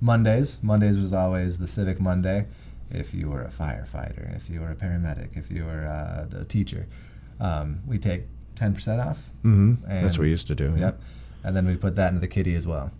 Mondays. 0.00 0.58
Mondays 0.62 0.98
was 0.98 1.14
always 1.14 1.58
the 1.58 1.66
Civic 1.66 2.00
Monday. 2.00 2.46
If 2.90 3.14
you 3.14 3.30
were 3.30 3.42
a 3.42 3.50
firefighter, 3.50 4.34
if 4.36 4.50
you 4.50 4.60
were 4.60 4.70
a 4.70 4.74
paramedic, 4.74 5.36
if 5.36 5.50
you 5.50 5.64
were 5.64 5.86
uh, 5.86 6.40
a 6.40 6.44
teacher, 6.44 6.86
um, 7.38 7.80
we 7.86 7.98
take 7.98 8.24
ten 8.56 8.74
percent 8.74 9.00
off. 9.00 9.30
hmm 9.42 9.74
And- 9.88 10.04
That's 10.06 10.18
what 10.18 10.24
we 10.24 10.30
used 10.30 10.48
to 10.48 10.54
do. 10.56 10.70
yeah. 10.74 10.86
Yep. 10.86 11.00
And 11.44 11.56
then 11.56 11.66
we 11.66 11.76
put 11.76 11.94
that 11.96 12.08
into 12.08 12.20
the 12.20 12.28
kitty 12.28 12.54
as 12.56 12.66
well. 12.66 12.90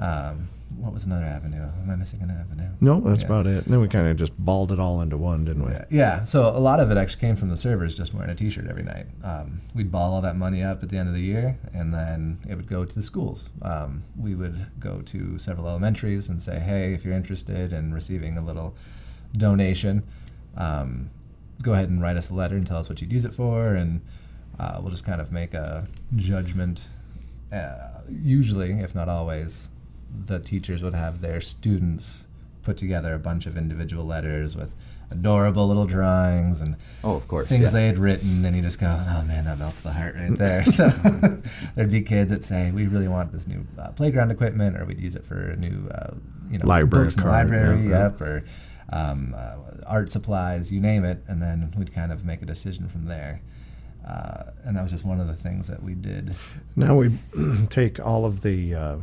Um, 0.00 0.48
what 0.78 0.92
was 0.92 1.04
another 1.04 1.24
avenue? 1.24 1.62
Am 1.62 1.88
I 1.90 1.96
missing 1.96 2.20
an 2.22 2.30
avenue? 2.30 2.68
No, 2.80 3.00
that's 3.00 3.20
Yeah. 3.20 3.26
about 3.26 3.46
it. 3.46 3.64
And 3.64 3.72
then 3.72 3.80
we 3.80 3.88
kind 3.88 4.08
of 4.08 4.16
just 4.16 4.32
balled 4.38 4.72
it 4.72 4.78
all 4.80 5.00
into 5.00 5.16
one, 5.16 5.44
didn't 5.44 5.64
we? 5.64 5.70
Yeah, 5.72 5.84
yeah. 5.90 6.24
So 6.24 6.42
a 6.44 6.58
lot 6.58 6.80
of 6.80 6.90
it 6.90 6.96
actually 6.96 7.20
came 7.20 7.36
from 7.36 7.48
the 7.50 7.56
servers 7.56 7.94
just 7.94 8.12
wearing 8.12 8.30
a 8.30 8.34
T-shirt 8.34 8.66
every 8.66 8.82
night. 8.82 9.06
Um, 9.22 9.60
we'd 9.74 9.90
ball 9.92 10.12
all 10.12 10.20
that 10.22 10.36
money 10.36 10.62
up 10.62 10.82
at 10.82 10.88
the 10.88 10.98
end 10.98 11.08
of 11.08 11.14
the 11.14 11.22
year, 11.22 11.58
and 11.72 11.94
then 11.94 12.38
it 12.48 12.56
would 12.56 12.66
go 12.68 12.84
to 12.84 12.94
the 12.94 13.02
schools. 13.02 13.48
Um, 13.62 14.02
we 14.18 14.34
would 14.34 14.66
go 14.78 15.00
to 15.02 15.38
several 15.38 15.68
elementaries 15.68 16.28
and 16.28 16.42
say, 16.42 16.58
"Hey, 16.58 16.92
if 16.94 17.04
you're 17.04 17.14
interested 17.14 17.72
in 17.72 17.94
receiving 17.94 18.36
a 18.36 18.42
little 18.44 18.74
donation, 19.36 20.02
um, 20.56 21.10
go 21.62 21.72
ahead 21.72 21.88
and 21.88 22.02
write 22.02 22.16
us 22.16 22.28
a 22.30 22.34
letter 22.34 22.56
and 22.56 22.66
tell 22.66 22.78
us 22.78 22.88
what 22.88 23.00
you'd 23.00 23.12
use 23.12 23.24
it 23.24 23.32
for, 23.32 23.74
and 23.74 24.00
uh, 24.58 24.78
we'll 24.80 24.90
just 24.90 25.04
kind 25.04 25.20
of 25.20 25.32
make 25.32 25.54
a 25.54 25.86
judgment. 26.16 26.88
Uh, 27.52 28.00
usually, 28.10 28.72
if 28.72 28.94
not 28.94 29.08
always, 29.08 29.68
the 30.24 30.38
teachers 30.38 30.82
would 30.82 30.94
have 30.94 31.20
their 31.20 31.40
students 31.40 32.26
put 32.62 32.76
together 32.76 33.14
a 33.14 33.18
bunch 33.18 33.46
of 33.46 33.56
individual 33.56 34.04
letters 34.04 34.56
with 34.56 34.74
adorable 35.10 35.68
little 35.68 35.86
drawings 35.86 36.60
and 36.60 36.76
Oh, 37.04 37.14
of 37.14 37.28
course. 37.28 37.46
things 37.48 37.62
yes. 37.62 37.72
they 37.72 37.86
had 37.86 37.96
written, 37.96 38.44
and 38.44 38.56
you 38.56 38.62
just 38.62 38.80
go, 38.80 38.86
"Oh 38.88 39.24
man, 39.24 39.44
that 39.44 39.58
melts 39.58 39.80
the 39.82 39.92
heart 39.92 40.16
right 40.16 40.36
there." 40.36 40.64
so 40.78 40.88
there'd 41.74 41.90
be 41.92 42.02
kids 42.02 42.30
that 42.32 42.42
say, 42.42 42.72
"We 42.72 42.86
really 42.88 43.06
want 43.08 43.30
this 43.32 43.46
new 43.46 43.64
uh, 43.78 43.90
playground 43.92 44.30
equipment," 44.32 44.76
or 44.76 44.84
we'd 44.84 44.98
use 45.00 45.14
it 45.14 45.24
for 45.24 45.50
a 45.50 45.56
new, 45.56 45.88
uh, 45.94 46.14
you 46.50 46.58
know, 46.58 46.66
Library 46.66 47.04
books 47.04 47.14
in 47.16 47.22
the 47.22 47.28
card, 47.28 47.44
library, 47.50 47.82
yeah, 47.84 47.90
yeah. 47.90 48.02
yep, 48.04 48.20
or 48.20 48.44
um, 48.92 49.34
uh, 49.36 49.56
art 49.86 50.10
supplies, 50.10 50.72
you 50.72 50.80
name 50.80 51.04
it, 51.04 51.22
and 51.28 51.40
then 51.40 51.72
we'd 51.76 51.92
kind 51.94 52.10
of 52.10 52.24
make 52.24 52.42
a 52.42 52.46
decision 52.46 52.88
from 52.88 53.04
there. 53.04 53.42
Uh, 54.06 54.52
and 54.64 54.76
that 54.76 54.82
was 54.82 54.92
just 54.92 55.04
one 55.04 55.18
of 55.20 55.26
the 55.26 55.34
things 55.34 55.66
that 55.66 55.82
we 55.82 55.94
did. 55.94 56.34
Now 56.76 56.96
we 56.96 57.10
take 57.70 57.98
all 57.98 58.24
of 58.24 58.42
the 58.42 58.74
uh, 58.74 58.96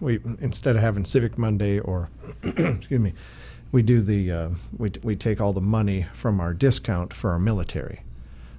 we 0.00 0.20
instead 0.40 0.76
of 0.76 0.82
having 0.82 1.04
Civic 1.06 1.38
Monday 1.38 1.78
or 1.78 2.10
excuse 2.42 3.00
me, 3.00 3.12
we 3.72 3.82
do 3.82 4.02
the 4.02 4.30
uh, 4.30 4.48
we 4.76 4.90
we 5.02 5.16
take 5.16 5.40
all 5.40 5.52
the 5.54 5.60
money 5.62 6.06
from 6.12 6.38
our 6.40 6.52
discount 6.52 7.14
for 7.14 7.30
our 7.30 7.38
military. 7.38 8.02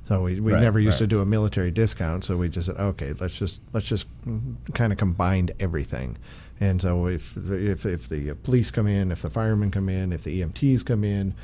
So 0.08 0.24
we, 0.24 0.40
we 0.40 0.54
Right, 0.54 0.62
never 0.62 0.80
used 0.80 0.96
right. 1.02 1.06
to 1.06 1.08
do 1.08 1.20
a 1.20 1.26
military 1.26 1.70
discount, 1.70 2.24
so 2.24 2.38
we 2.38 2.48
just 2.50 2.68
said 2.68 2.78
okay, 2.78 3.14
let's 3.20 3.38
just 3.38 3.62
let's 3.74 3.88
just 3.88 4.08
kind 4.74 4.92
of 4.92 4.98
combine 4.98 5.50
everything. 5.60 6.18
And 6.60 6.82
so 6.82 7.06
if 7.08 7.34
the, 7.36 7.70
if 7.72 7.86
if 7.86 8.10
the 8.10 8.34
police 8.34 8.72
come 8.72 8.88
in, 8.88 9.12
if 9.12 9.22
the 9.22 9.30
firemen 9.30 9.70
come 9.70 9.90
in, 9.90 10.12
if 10.12 10.24
the 10.24 10.42
EMTs 10.42 10.84
come 10.86 11.04
in, 11.04 11.36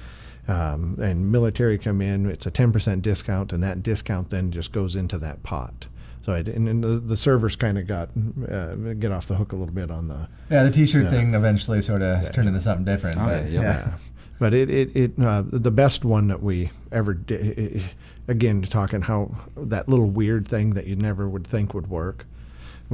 um, 0.48 0.98
and 1.02 1.32
military 1.32 1.78
come 1.78 2.02
in, 2.02 2.26
it's 2.30 2.46
a 2.46 2.52
10% 2.52 3.02
discount, 3.02 3.54
and 3.54 3.64
that 3.64 3.82
discount 3.84 4.30
then 4.30 4.52
just 4.52 4.72
goes 4.72 4.96
into 4.96 5.18
that 5.20 5.44
pot. 5.44 5.88
So 6.26 6.34
I, 6.34 6.38
and, 6.40 6.68
and 6.70 6.84
the, 6.84 6.88
the 7.00 7.18
servers 7.18 7.56
kind 7.56 7.78
of 7.78 7.86
got 7.88 8.10
uh, 8.50 8.76
get 8.94 9.12
off 9.12 9.28
the 9.28 9.36
hook 9.36 9.52
a 9.52 9.56
little 9.58 9.74
bit 9.74 9.92
on 9.92 10.08
the 10.08 10.30
Yeah, 10.50 10.64
the 10.64 10.72
T-shirt 10.72 11.04
Yeah. 11.04 11.10
thing 11.10 11.34
eventually 11.34 11.82
sort 11.82 12.02
of 12.02 12.32
turned 12.32 12.48
into 12.48 12.62
something 12.62 12.86
different. 12.86 13.18
Okay, 13.18 13.42
but 13.44 13.50
yeah. 13.52 13.62
yeah. 13.62 13.94
But 14.40 14.54
it 14.54 14.70
it, 14.70 14.96
it 14.96 15.20
uh, 15.20 15.44
the 15.46 15.72
best 15.72 16.04
one 16.04 16.28
that 16.28 16.42
we 16.42 16.72
ever 16.92 17.14
did. 17.14 17.84
Again, 18.28 18.62
talking 18.64 19.02
how 19.02 19.36
that 19.56 19.88
little 19.88 20.10
weird 20.10 20.48
thing 20.48 20.72
that 20.72 20.88
you 20.88 20.96
never 20.96 21.30
would 21.30 21.46
think 21.46 21.74
would 21.74 21.88
work. 21.88 22.26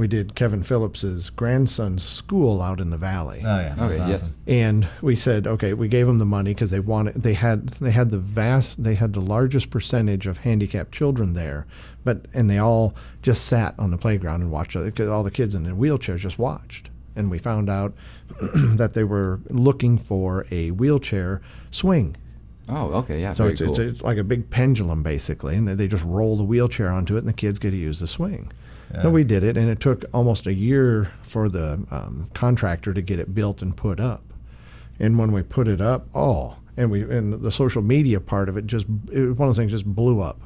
We 0.00 0.08
did 0.08 0.34
Kevin 0.34 0.62
Phillips's 0.62 1.28
grandson's 1.30 2.02
school 2.02 2.62
out 2.62 2.80
in 2.80 2.88
the 2.88 2.96
valley. 2.96 3.42
Oh 3.44 3.56
yeah, 3.58 3.74
that's 3.76 3.80
Okay, 3.82 3.98
awesome. 4.00 4.08
yes. 4.10 4.38
and 4.46 4.88
we 5.02 5.14
said 5.14 5.46
okay 5.46 5.74
we 5.74 5.88
gave 5.88 6.06
them 6.06 6.18
the 6.18 6.24
money 6.24 6.52
because 6.54 6.70
they 6.70 6.80
wanted 6.80 7.16
they 7.22 7.34
had 7.34 7.68
they 7.68 7.90
had 7.90 8.10
the 8.10 8.18
vast 8.18 8.82
they 8.82 8.94
had 8.94 9.12
the 9.12 9.20
largest 9.20 9.68
percentage 9.70 10.26
of 10.26 10.38
handicapped 10.38 10.90
children 10.92 11.34
there 11.34 11.66
but 12.02 12.26
and 12.32 12.48
they 12.48 12.56
all 12.58 12.94
just 13.20 13.44
sat 13.44 13.74
on 13.78 13.90
the 13.90 13.98
playground 13.98 14.40
and 14.40 14.50
watched 14.50 14.72
because 14.74 15.08
all 15.08 15.22
the 15.22 15.30
kids 15.30 15.54
in 15.54 15.64
the 15.64 15.70
wheelchairs 15.72 16.18
just 16.20 16.38
watched 16.38 16.88
and 17.14 17.30
we 17.30 17.38
found 17.38 17.68
out 17.68 17.92
that 18.76 18.92
they 18.94 19.04
were 19.04 19.40
looking 19.50 19.98
for 19.98 20.46
a 20.50 20.70
wheelchair 20.70 21.42
swing 21.70 22.16
Oh, 22.72 22.92
okay. 23.00 23.20
Yeah. 23.20 23.32
so 23.34 23.42
very 23.44 23.52
it's, 23.52 23.60
cool. 23.60 23.70
it's 23.70 23.78
it's 23.80 24.02
like 24.02 24.16
a 24.16 24.22
big 24.24 24.48
pendulum 24.48 25.02
basically, 25.02 25.56
and 25.56 25.66
they- 25.66 25.74
they 25.74 25.88
just 25.88 26.04
roll 26.04 26.36
the 26.36 26.44
wheelchair 26.44 26.88
onto 26.88 27.16
it, 27.16 27.18
and 27.18 27.28
the 27.28 27.32
kids 27.32 27.58
get 27.58 27.72
to 27.72 27.76
use 27.76 27.98
the 27.98 28.06
swing. 28.06 28.52
Yeah. 28.92 29.02
So 29.02 29.10
we 29.10 29.24
did 29.24 29.44
it, 29.44 29.56
and 29.56 29.68
it 29.70 29.80
took 29.80 30.04
almost 30.12 30.46
a 30.46 30.52
year 30.54 31.12
for 31.22 31.48
the 31.48 31.84
um, 31.90 32.28
contractor 32.34 32.92
to 32.92 33.00
get 33.02 33.18
it 33.20 33.34
built 33.34 33.62
and 33.62 33.76
put 33.76 34.00
up. 34.00 34.22
And 34.98 35.18
when 35.18 35.32
we 35.32 35.42
put 35.42 35.68
it 35.68 35.80
up, 35.80 36.06
oh, 36.14 36.56
and 36.76 36.90
we 36.90 37.02
and 37.02 37.34
the 37.40 37.50
social 37.52 37.82
media 37.82 38.20
part 38.20 38.48
of 38.48 38.56
it 38.56 38.66
just 38.66 38.86
it 39.12 39.20
was 39.20 39.38
one 39.38 39.48
of 39.48 39.54
those 39.54 39.56
things 39.58 39.70
just 39.72 39.86
blew 39.86 40.20
up. 40.20 40.40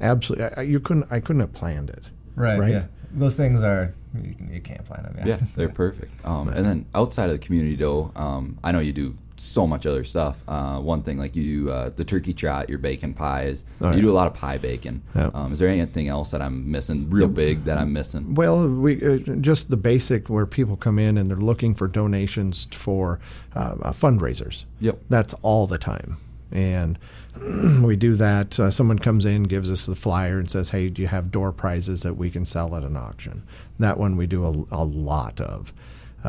Absolutely, 0.00 0.44
I, 0.46 0.52
I- 0.58 0.62
you 0.62 0.78
couldn't 0.80 1.06
I 1.10 1.20
couldn't 1.20 1.40
have 1.40 1.52
planned 1.52 1.90
it. 1.90 2.10
Right, 2.34 2.58
Right? 2.58 2.72
Yeah. 2.72 2.84
Those 3.12 3.34
things 3.34 3.62
are 3.62 3.94
you, 4.14 4.34
can, 4.34 4.52
you 4.52 4.60
can't 4.60 4.84
plan 4.84 5.04
them. 5.04 5.14
Yeah. 5.18 5.26
yeah, 5.26 5.36
they're 5.56 5.68
perfect. 5.70 6.12
Um, 6.26 6.48
and 6.48 6.66
then 6.66 6.86
outside 6.94 7.26
of 7.30 7.32
the 7.32 7.38
community 7.38 7.76
though, 7.76 8.12
um, 8.14 8.58
I 8.62 8.72
know 8.72 8.78
you 8.80 8.92
do 8.92 9.16
so 9.38 9.66
much 9.66 9.86
other 9.86 10.04
stuff. 10.04 10.42
Uh, 10.48 10.78
one 10.78 11.02
thing 11.02 11.18
like 11.18 11.36
you 11.36 11.66
do 11.66 11.70
uh, 11.70 11.90
the 11.90 12.04
turkey 12.04 12.32
trot, 12.32 12.68
your 12.68 12.78
bacon 12.78 13.14
pies. 13.14 13.64
Oh, 13.80 13.92
you 13.92 14.02
do 14.02 14.10
a 14.10 14.14
lot 14.14 14.26
of 14.26 14.34
pie 14.34 14.58
bacon. 14.58 15.02
Yep. 15.14 15.34
Um, 15.34 15.52
is 15.52 15.58
there 15.58 15.68
anything 15.68 16.08
else 16.08 16.30
that 16.30 16.42
I'm 16.42 16.70
missing, 16.70 17.10
real 17.10 17.28
big 17.28 17.64
that 17.64 17.78
I'm 17.78 17.92
missing? 17.92 18.34
Well, 18.34 18.68
we 18.68 19.02
uh, 19.02 19.18
just 19.40 19.70
the 19.70 19.76
basic 19.76 20.28
where 20.28 20.46
people 20.46 20.76
come 20.76 20.98
in 20.98 21.18
and 21.18 21.28
they're 21.30 21.36
looking 21.36 21.74
for 21.74 21.88
donations 21.88 22.66
for 22.72 23.20
uh, 23.54 23.76
uh, 23.82 23.92
fundraisers. 23.92 24.64
Yep. 24.80 24.98
That's 25.08 25.34
all 25.42 25.66
the 25.66 25.78
time. 25.78 26.16
and 26.50 26.98
we 27.84 27.96
do 27.96 28.14
that. 28.14 28.58
Uh, 28.58 28.70
someone 28.70 28.98
comes 28.98 29.26
in, 29.26 29.42
gives 29.42 29.70
us 29.70 29.84
the 29.84 29.94
flyer, 29.94 30.38
and 30.38 30.50
says, 30.50 30.70
"Hey, 30.70 30.88
do 30.88 31.02
you 31.02 31.08
have 31.08 31.30
door 31.30 31.52
prizes 31.52 32.02
that 32.02 32.14
we 32.14 32.30
can 32.30 32.46
sell 32.46 32.74
at 32.74 32.82
an 32.82 32.96
auction?" 32.96 33.42
That 33.78 33.98
one 33.98 34.16
we 34.16 34.26
do 34.26 34.44
a, 34.44 34.64
a 34.74 34.84
lot 34.84 35.38
of. 35.40 35.74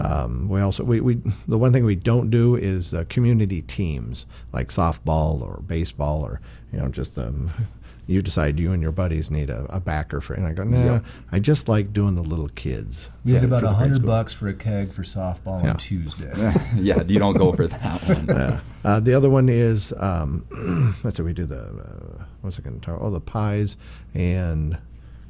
Um, 0.06 0.48
we 0.50 0.62
also 0.62 0.84
we, 0.84 1.02
we 1.02 1.16
the 1.48 1.58
one 1.58 1.74
thing 1.74 1.84
we 1.86 1.96
don't 1.96 2.30
do 2.30 2.56
is 2.56 2.94
uh, 2.94 3.04
community 3.10 3.62
teams 3.62 4.26
like 4.54 4.68
softball 4.70 5.42
or 5.42 5.62
baseball 5.66 6.22
or 6.24 6.40
you 6.72 6.80
know 6.80 6.90
just 6.90 7.18
um, 7.18 7.50
you 8.08 8.22
decide 8.22 8.60
you 8.60 8.72
and 8.72 8.82
your 8.82 8.92
buddies 8.92 9.30
need 9.32 9.50
a, 9.50 9.66
a 9.70 9.80
backer 9.80 10.22
for 10.22 10.34
and 10.34 10.46
I 10.46 10.54
go 10.54 10.64
nah 10.64 10.94
Yep. 10.94 11.06
I 11.32 11.40
just 11.40 11.68
like 11.68 11.94
doing 11.94 12.16
the 12.16 12.22
little 12.22 12.48
kids. 12.50 13.10
You 13.26 13.34
get 13.36 13.44
about 13.46 13.64
a 13.64 13.70
hundred 13.72 14.06
bucks 14.06 14.34
for 14.34 14.48
a 14.48 14.54
keg 14.54 14.94
for 14.94 15.02
softball 15.04 15.64
Yeah. 15.64 15.72
on 15.72 15.78
Tuesday. 15.78 16.32
yeah, 16.76 17.02
you 17.04 17.20
don't 17.20 17.36
go 17.38 17.52
for 17.52 17.68
that 17.68 18.02
one. 18.08 18.26
Yeah. 18.28 18.60
Uh, 18.86 19.00
the 19.00 19.14
other 19.14 19.30
one 19.30 19.50
is 19.50 19.94
um, 19.98 20.46
let's 21.04 21.18
say 21.18 21.24
we 21.24 21.34
do 21.34 21.46
the 21.46 21.60
uh, 21.62 22.24
what's 22.42 22.58
it 22.60 22.64
going 22.64 22.80
to 22.80 22.86
talk? 22.86 23.00
Oh, 23.02 23.10
the 23.10 23.20
pies 23.20 23.76
and 24.14 24.78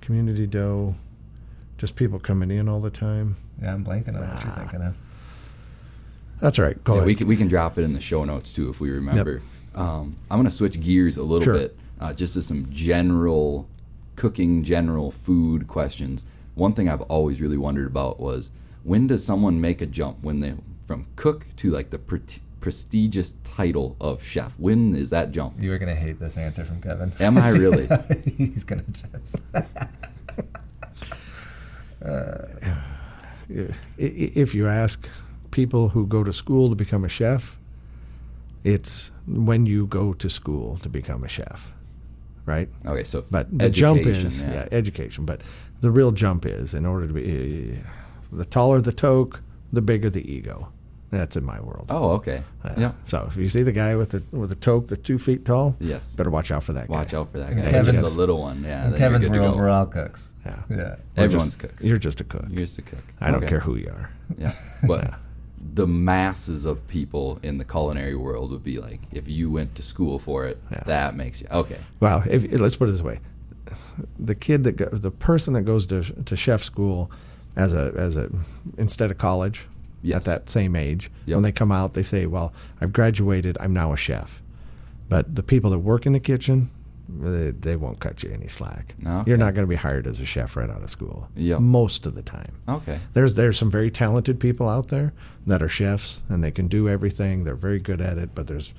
community 0.01 0.45
dough. 0.45 0.95
Just 1.77 1.95
people 1.95 2.19
coming 2.19 2.49
in 2.51 2.67
all 2.67 2.79
the 2.81 2.89
time. 2.89 3.35
Yeah, 3.61 3.73
I'm 3.73 3.83
blanking 3.83 4.09
on 4.15 4.21
what 4.27 4.43
you're 4.43 4.53
thinking 4.53 4.81
of. 4.81 4.95
That's 6.39 6.59
all 6.59 6.65
right. 6.65 6.83
Go 6.83 6.93
Yeah, 6.93 6.97
ahead. 6.99 7.07
we 7.07 7.15
can 7.15 7.27
we 7.27 7.35
can 7.35 7.47
drop 7.47 7.77
it 7.77 7.83
in 7.83 7.93
the 7.93 8.01
show 8.01 8.23
notes 8.23 8.53
too 8.53 8.69
if 8.69 8.79
we 8.79 8.91
remember. 8.91 9.41
Um, 9.73 10.15
I'm 10.29 10.37
gonna 10.39 10.51
switch 10.51 10.79
gears 10.81 11.17
a 11.17 11.23
little 11.23 11.43
Sure. 11.43 11.53
bit, 11.53 11.77
uh, 11.99 12.13
just 12.13 12.33
to 12.35 12.41
some 12.41 12.67
general 12.71 13.67
cooking, 14.15 14.63
general 14.63 15.09
food 15.11 15.67
questions. 15.67 16.23
One 16.55 16.73
thing 16.73 16.89
I've 16.89 17.01
always 17.03 17.41
really 17.41 17.57
wondered 17.57 17.87
about 17.87 18.19
was 18.19 18.51
when 18.83 19.07
does 19.07 19.23
someone 19.25 19.59
make 19.61 19.81
a 19.81 19.85
jump 19.87 20.17
when 20.21 20.39
they 20.39 20.53
from 20.85 21.07
cook 21.15 21.47
to 21.57 21.71
like 21.71 21.89
the 21.89 21.99
pre- 21.99 22.21
prestigious 22.59 23.33
title 23.43 23.95
of 23.99 24.23
chef? 24.23 24.57
When 24.59 24.95
is 24.95 25.09
that 25.09 25.31
jump? 25.31 25.61
You 25.61 25.73
are 25.73 25.77
gonna 25.79 25.95
hate 25.95 26.19
this 26.19 26.37
answer 26.37 26.63
from 26.65 26.81
Kevin. 26.81 27.11
Am 27.19 27.37
I 27.37 27.49
really? 27.49 27.87
He's 28.37 28.63
gonna 28.63 28.83
just. 28.83 29.41
I- 29.55 29.65
if 33.97 34.53
you 34.53 34.67
ask 34.67 35.09
people 35.51 35.89
who 35.89 36.05
go 36.05 36.23
to 36.23 36.33
school 36.33 36.69
to 36.69 36.75
become 36.75 37.03
a 37.05 37.09
chef, 37.09 37.57
it's 38.63 39.11
when 39.27 39.65
you 39.65 39.87
go 39.87 40.13
to 40.13 40.29
school 40.29 40.77
to 40.77 40.89
become 40.89 41.23
a 41.23 41.27
chef, 41.27 41.71
right? 42.45 42.69
okay, 42.85 43.03
so 43.03 43.23
But 43.31 43.57
the 43.57 43.69
jump 43.69 44.05
is 44.05 44.43
yeah. 44.43 44.67
education. 44.71 45.25
But 45.25 45.41
the 45.81 45.91
real 45.91 46.11
jump 46.11 46.45
is 46.45 46.73
in 46.73 46.85
order 46.85 47.07
to 47.07 47.13
be 47.13 47.77
the 48.31 48.45
taller 48.45 48.81
the 48.81 48.91
toque, 48.91 49.41
the 49.71 49.81
bigger 49.81 50.09
the 50.09 50.29
ego. 50.31 50.71
That's 51.09 51.37
in 51.37 51.45
my 51.45 51.61
world. 51.61 51.85
Oh, 51.89 52.11
okay. 52.15 52.43
Yeah. 52.65 52.73
Yeah. 52.77 52.91
So 53.05 53.23
if 53.27 53.37
you 53.37 53.47
see 53.47 53.63
the 53.63 53.71
guy 53.71 53.95
with 53.95 54.11
the 54.11 54.21
with 54.37 54.49
the 54.49 54.55
toque 54.57 54.87
that's 54.89 55.01
two 55.03 55.17
feet 55.17 55.45
tall, 55.45 55.75
Yes. 55.79 56.15
better 56.17 56.29
watch 56.29 56.51
out 56.51 56.63
for 56.63 56.73
that 56.73 56.87
guy. 56.89 56.93
Watch 56.93 57.13
out 57.13 57.29
for 57.31 57.37
that 57.39 57.55
guy. 57.55 57.71
Kevin's- 57.71 57.97
just 58.01 58.15
a 58.15 58.17
little 58.17 58.39
one. 58.41 58.63
Yeah. 58.63 58.85
In 58.87 58.91
then 58.91 58.91
you're 58.91 58.97
Kevin's 58.99 59.29
world, 59.29 59.53
go. 59.53 59.57
we're 59.57 59.69
all 59.69 59.85
cooks. 59.85 60.33
Yeah. 60.45 60.63
Yeah. 60.69 60.75
Or 60.77 60.97
Everyone's 61.15 61.55
just- 61.55 61.59
cooks. 61.59 61.85
You're 61.85 61.97
just 61.97 62.19
a 62.19 62.23
cook. 62.25 62.45
You're 62.49 62.65
just 62.65 62.77
a 62.77 62.81
cook. 62.81 63.03
I 63.21 63.31
don't 63.31 63.47
care 63.47 63.61
who 63.61 63.75
you 63.77 63.89
are. 63.89 64.09
Yeah. 64.37 64.51
But 64.87 65.13
the 65.73 65.87
masses 65.87 66.65
of 66.65 66.85
people 66.87 67.39
in 67.41 67.57
the 67.57 67.65
culinary 67.65 68.15
world 68.15 68.51
would 68.51 68.63
be 68.63 68.79
like, 68.79 69.01
if 69.11 69.27
you 69.29 69.49
went 69.49 69.75
to 69.75 69.81
school 69.83 70.19
for 70.19 70.45
it, 70.45 70.61
Yeah. 70.71 70.83
that 70.85 71.15
makes 71.15 71.39
you 71.41 71.47
okay. 71.51 71.79
Well, 72.01 72.23
if, 72.29 72.43
let's 72.59 72.75
put 72.75 72.89
it 72.89 72.91
this 72.91 73.01
way: 73.01 73.19
the 74.19 74.35
kid 74.35 74.63
that 74.65 74.73
go, 74.73 74.85
the 74.89 75.11
person 75.11 75.53
that 75.53 75.61
goes 75.63 75.87
to 75.87 76.03
to 76.03 76.35
chef 76.35 76.61
school 76.63 77.09
as 77.55 77.73
a 77.73 77.93
as 77.95 78.17
a 78.17 78.29
instead 78.77 79.09
of 79.11 79.17
college 79.17 79.65
Yes. 80.01 80.17
at 80.17 80.23
that 80.25 80.49
same 80.49 80.75
age, 80.75 81.09
Yep. 81.25 81.35
when 81.35 81.43
they 81.43 81.51
come 81.51 81.71
out, 81.71 81.93
they 81.93 82.03
say, 82.03 82.25
"Well, 82.25 82.53
I've 82.81 82.93
graduated. 82.93 83.57
I'm 83.59 83.73
now 83.73 83.93
a 83.93 83.97
chef." 83.97 84.41
But 85.09 85.35
the 85.35 85.43
people 85.43 85.71
that 85.71 85.79
work 85.79 86.05
in 86.05 86.13
the 86.13 86.19
kitchen, 86.19 86.69
they, 87.09 87.51
they 87.51 87.75
won't 87.77 87.99
cut 88.01 88.21
you 88.23 88.29
any 88.31 88.47
slack. 88.47 88.93
Okay. 89.05 89.23
You're 89.29 89.37
not 89.37 89.53
going 89.53 89.65
to 89.65 89.69
be 89.69 89.75
hired 89.77 90.05
as 90.05 90.19
a 90.19 90.25
chef 90.25 90.55
right 90.57 90.69
out 90.69 90.83
of 90.83 90.89
school. 90.89 91.29
Yep. 91.35 91.61
Most 91.61 92.05
of 92.05 92.13
the 92.15 92.21
time. 92.21 92.51
Okay. 92.67 92.99
There's 93.13 93.33
there's 93.35 93.57
some 93.57 93.71
very 93.71 93.89
talented 93.89 94.39
people 94.39 94.67
out 94.67 94.89
there 94.89 95.13
that 95.45 95.61
are 95.63 95.69
chefs 95.69 96.21
and 96.29 96.43
they 96.43 96.51
can 96.51 96.67
do 96.67 96.89
everything. 96.89 97.43
They're 97.45 97.55
very 97.55 97.79
good 97.79 98.01
at 98.01 98.17
it, 98.17 98.31
but 98.35 98.47
there's 98.47 98.73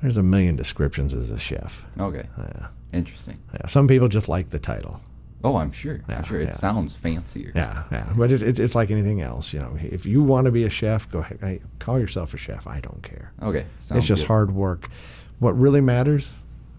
there's 0.00 0.16
a 0.16 0.22
million 0.22 0.56
descriptions 0.56 1.12
as 1.12 1.28
a 1.30 1.38
chef. 1.38 1.84
Okay. 2.00 2.26
Yeah. 2.38 2.68
Interesting. 2.92 3.38
Yeah, 3.52 3.66
some 3.66 3.86
people 3.86 4.08
just 4.08 4.28
like 4.28 4.48
the 4.50 4.58
title. 4.58 5.00
Oh, 5.44 5.56
I'm 5.56 5.70
sure. 5.72 6.00
Yeah, 6.08 6.18
I'm 6.18 6.24
sure. 6.24 6.40
It 6.40 6.46
yeah. 6.46 6.50
sounds 6.52 6.96
fancier. 6.96 7.52
Yeah, 7.54 7.84
yeah. 7.92 8.12
But 8.16 8.32
it, 8.32 8.42
it, 8.42 8.58
it's 8.58 8.74
like 8.74 8.90
anything 8.90 9.20
else. 9.20 9.52
You 9.52 9.60
know, 9.60 9.76
if 9.80 10.04
you 10.04 10.22
want 10.22 10.46
to 10.46 10.50
be 10.50 10.64
a 10.64 10.70
chef, 10.70 11.10
go 11.12 11.20
ahead. 11.20 11.38
Hey, 11.40 11.60
call 11.78 11.98
yourself 12.00 12.34
a 12.34 12.36
chef. 12.36 12.66
I 12.66 12.80
don't 12.80 13.02
care. 13.02 13.32
Okay. 13.42 13.64
Sounds 13.78 13.98
it's 14.00 14.06
just 14.08 14.22
good. 14.22 14.28
hard 14.28 14.50
work. 14.52 14.88
What 15.38 15.52
really 15.52 15.80
matters 15.80 16.32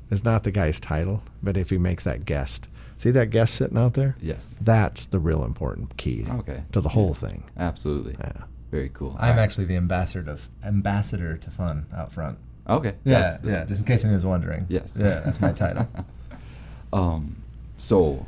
is 0.09 0.25
not 0.25 0.43
the 0.43 0.51
guy's 0.51 0.79
title, 0.79 1.23
but 1.41 1.55
if 1.55 1.69
he 1.69 1.77
makes 1.77 2.03
that 2.03 2.25
guest. 2.25 2.67
See 2.97 3.11
that 3.11 3.29
guest 3.29 3.55
sitting 3.55 3.77
out 3.77 3.93
there? 3.93 4.17
Yes. 4.19 4.57
That's 4.59 5.05
the 5.05 5.19
real 5.19 5.45
important 5.45 5.95
key 5.95 6.25
Okay. 6.29 6.63
to 6.73 6.81
the 6.81 6.89
whole 6.89 7.13
thing. 7.13 7.45
Absolutely. 7.57 8.17
Yeah. 8.19 8.43
Very 8.71 8.89
cool. 8.89 9.15
I'm 9.17 9.29
All 9.31 9.35
right. 9.37 9.39
actually 9.41 9.65
the 9.65 9.77
ambassador 9.77 10.35
to 10.35 10.41
ambassador 10.67 11.37
to 11.37 11.49
fun 11.49 11.85
out 11.95 12.11
front. 12.11 12.37
Okay. 12.67 12.95
Yeah, 13.05 13.19
That's 13.21 13.37
the- 13.39 13.51
yeah. 13.51 13.63
Just 13.65 13.79
in 13.81 13.87
case 13.87 14.03
anyone's 14.03 14.25
wondering. 14.25 14.65
Yes. 14.67 14.97
Yeah, 14.99 15.21
that's 15.21 15.39
my 15.39 15.53
title. 15.53 15.87
Um, 16.91 17.35
so, 17.77 18.25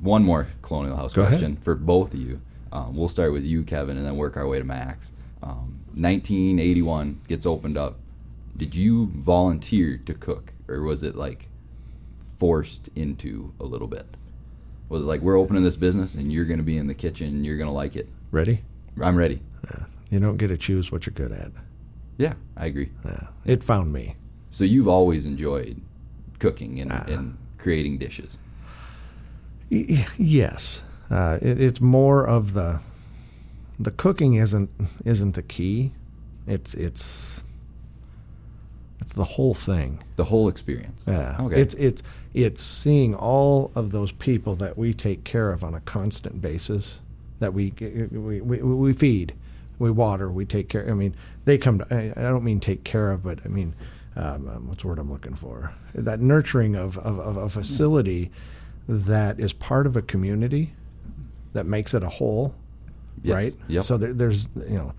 one 0.00 0.24
more 0.24 0.48
Colonial 0.62 0.96
House 0.96 1.12
Go 1.12 1.22
ahead. 1.22 1.32
question 1.38 1.56
for 1.56 1.74
both 1.74 2.14
of 2.14 2.20
you. 2.20 2.40
Um, 2.72 2.96
we'll 2.96 3.08
start 3.08 3.32
with 3.32 3.44
you, 3.44 3.62
Kevin, 3.64 3.96
and 3.96 4.06
then 4.06 4.16
work 4.16 4.36
our 4.36 4.46
way 4.46 4.58
to 4.58 4.64
Max. 4.64 5.12
Um, 5.42 5.78
1981 5.94 7.20
gets 7.28 7.46
opened 7.46 7.76
up. 7.76 7.98
Did 8.56 8.74
you 8.76 9.06
volunteer 9.14 9.98
to 10.06 10.14
cook, 10.14 10.52
or 10.68 10.82
was 10.82 11.02
it 11.02 11.16
like 11.16 11.48
forced 12.22 12.88
into 12.94 13.52
a 13.60 13.64
little 13.64 13.88
bit? 13.88 14.06
Was 14.88 15.02
it 15.02 15.06
like 15.06 15.20
we're 15.20 15.38
opening 15.38 15.62
this 15.62 15.76
business 15.76 16.14
and 16.14 16.32
you're 16.32 16.44
going 16.44 16.58
to 16.58 16.64
be 16.64 16.76
in 16.76 16.86
the 16.86 16.94
kitchen, 16.94 17.44
you're 17.44 17.56
going 17.56 17.68
to 17.68 17.72
like 17.74 17.96
it? 17.96 18.08
Ready? 18.30 18.62
I'm 19.00 19.16
ready. 19.16 19.40
Yeah. 19.64 19.84
You 20.10 20.20
don't 20.20 20.36
get 20.36 20.48
to 20.48 20.56
choose 20.56 20.90
what 20.90 21.06
you're 21.06 21.14
good 21.14 21.32
at. 21.32 21.52
Yeah, 22.18 22.34
I 22.56 22.66
agree. 22.66 22.90
Yeah. 23.04 23.28
It 23.44 23.62
found 23.62 23.92
me. 23.92 24.16
So 24.50 24.64
you've 24.64 24.88
always 24.88 25.26
enjoyed 25.26 25.80
cooking 26.38 26.80
and, 26.80 26.90
Ah. 26.92 27.04
and 27.08 27.38
creating 27.56 27.98
dishes. 27.98 28.38
Yes, 29.70 30.82
uh, 31.10 31.38
it, 31.40 31.60
it's 31.60 31.80
more 31.80 32.26
of 32.26 32.54
the 32.54 32.80
the 33.78 33.90
cooking 33.92 34.34
isn't 34.34 34.68
isn't 35.04 35.34
the 35.34 35.42
key. 35.42 35.92
It's 36.46 36.74
it's 36.74 37.44
it's 39.00 39.14
the 39.14 39.24
whole 39.24 39.54
thing. 39.54 40.02
The 40.16 40.24
whole 40.24 40.48
experience. 40.48 41.04
Yeah, 41.06 41.36
Okay. 41.40 41.60
it's 41.60 41.74
it's 41.74 42.02
it's 42.34 42.60
seeing 42.60 43.14
all 43.14 43.70
of 43.74 43.92
those 43.92 44.12
people 44.12 44.54
that 44.56 44.76
we 44.76 44.92
take 44.92 45.24
care 45.24 45.52
of 45.52 45.62
on 45.64 45.74
a 45.74 45.80
constant 45.80 46.42
basis. 46.42 47.00
That 47.38 47.54
we 47.54 47.72
we, 47.78 48.40
we, 48.40 48.60
we 48.60 48.92
feed, 48.92 49.34
we 49.78 49.90
water, 49.90 50.30
we 50.30 50.44
take 50.44 50.68
care. 50.68 50.88
I 50.90 50.94
mean, 50.94 51.14
they 51.44 51.56
come 51.58 51.78
to. 51.78 51.86
I, 51.94 52.12
I 52.16 52.22
don't 52.28 52.44
mean 52.44 52.60
take 52.60 52.84
care 52.84 53.12
of, 53.12 53.22
but 53.22 53.38
I 53.46 53.48
mean, 53.48 53.74
um, 54.16 54.68
what's 54.68 54.82
the 54.82 54.88
word 54.88 54.98
I'm 54.98 55.10
looking 55.10 55.34
for? 55.34 55.72
That 55.94 56.20
nurturing 56.20 56.74
of, 56.76 56.98
of, 56.98 57.18
of 57.18 57.36
a 57.38 57.48
facility 57.48 58.30
that 58.90 59.38
is 59.38 59.52
part 59.52 59.86
of 59.86 59.96
a 59.96 60.02
community 60.02 60.72
that 61.52 61.64
makes 61.64 61.94
it 61.94 62.02
a 62.02 62.08
whole, 62.08 62.54
Yes. 63.22 63.34
right? 63.34 63.56
Yep. 63.68 63.84
So 63.84 63.96
there, 63.96 64.12
there's 64.12 64.48
you 64.56 64.74
know, 64.78 64.92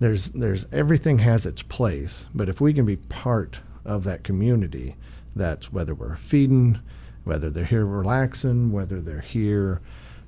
there's 0.00 0.30
there's 0.30 0.66
everything 0.72 1.18
has 1.18 1.44
its 1.44 1.62
place, 1.62 2.26
but 2.34 2.48
if 2.48 2.60
we 2.60 2.72
can 2.72 2.86
be 2.86 2.96
part 2.96 3.60
of 3.84 4.04
that 4.04 4.24
community, 4.24 4.96
that's 5.36 5.72
whether 5.72 5.94
we're 5.94 6.16
feeding, 6.16 6.80
whether 7.24 7.50
they're 7.50 7.64
here 7.66 7.84
relaxing, 7.86 8.72
whether 8.72 9.00
they're 9.00 9.20
here, 9.20 9.80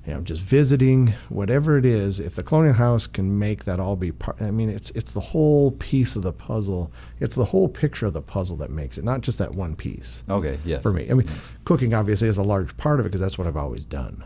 you 0.05 0.13
know, 0.13 0.21
just 0.21 0.41
visiting, 0.41 1.07
whatever 1.29 1.77
it 1.77 1.85
is. 1.85 2.19
If 2.19 2.35
the 2.35 2.41
Colonial 2.41 2.73
House 2.73 3.05
can 3.05 3.37
make 3.37 3.65
that 3.65 3.79
all 3.79 3.95
be 3.95 4.11
part, 4.11 4.41
I 4.41 4.49
mean, 4.49 4.69
it's 4.69 4.89
it's 4.91 5.13
the 5.13 5.19
whole 5.19 5.71
piece 5.71 6.15
of 6.15 6.23
the 6.23 6.33
puzzle. 6.33 6.91
It's 7.19 7.35
the 7.35 7.45
whole 7.45 7.67
picture 7.69 8.07
of 8.07 8.13
the 8.13 8.21
puzzle 8.21 8.57
that 8.57 8.71
makes 8.71 8.97
it, 8.97 9.03
not 9.03 9.21
just 9.21 9.37
that 9.37 9.53
one 9.53 9.75
piece 9.75 10.23
okay. 10.27 10.57
Yes. 10.65 10.81
for 10.81 10.91
me. 10.91 11.09
I 11.09 11.13
mean, 11.13 11.27
mm-hmm. 11.27 11.63
cooking 11.65 11.93
obviously 11.93 12.27
is 12.27 12.37
a 12.37 12.43
large 12.43 12.75
part 12.77 12.99
of 12.99 13.05
it 13.05 13.09
because 13.09 13.21
that's 13.21 13.37
what 13.37 13.45
I've 13.45 13.57
always 13.57 13.85
done. 13.85 14.23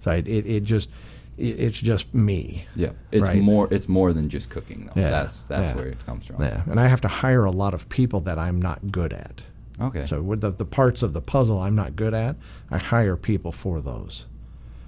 So 0.00 0.10
it, 0.10 0.26
it, 0.26 0.46
it 0.46 0.64
just 0.64 0.88
it, 1.36 1.60
it's 1.60 1.80
just 1.80 2.14
me. 2.14 2.66
Yeah, 2.74 2.92
it's 3.10 3.28
Right. 3.28 3.42
more. 3.42 3.68
It's 3.70 3.88
more 3.88 4.12
than 4.14 4.30
just 4.30 4.48
cooking, 4.48 4.86
though. 4.86 5.00
Yeah, 5.00 5.10
That's 5.10 5.44
that's 5.44 5.74
yeah. 5.74 5.76
where 5.76 5.88
it 5.88 6.06
comes 6.06 6.26
from. 6.26 6.40
Yeah, 6.40 6.62
and 6.66 6.80
I 6.80 6.88
have 6.88 7.00
to 7.02 7.08
hire 7.08 7.44
a 7.44 7.50
lot 7.50 7.74
of 7.74 7.88
people 7.88 8.20
that 8.22 8.38
I'm 8.38 8.60
not 8.60 8.90
good 8.90 9.12
at. 9.12 9.42
Okay. 9.80 10.06
So 10.06 10.22
with 10.22 10.40
the, 10.40 10.50
the 10.50 10.64
parts 10.64 11.02
of 11.02 11.12
the 11.12 11.20
puzzle 11.20 11.58
I'm 11.60 11.74
not 11.74 11.96
good 11.96 12.14
at, 12.14 12.36
I 12.70 12.78
hire 12.78 13.16
people 13.16 13.52
for 13.52 13.80
those. 13.80 14.26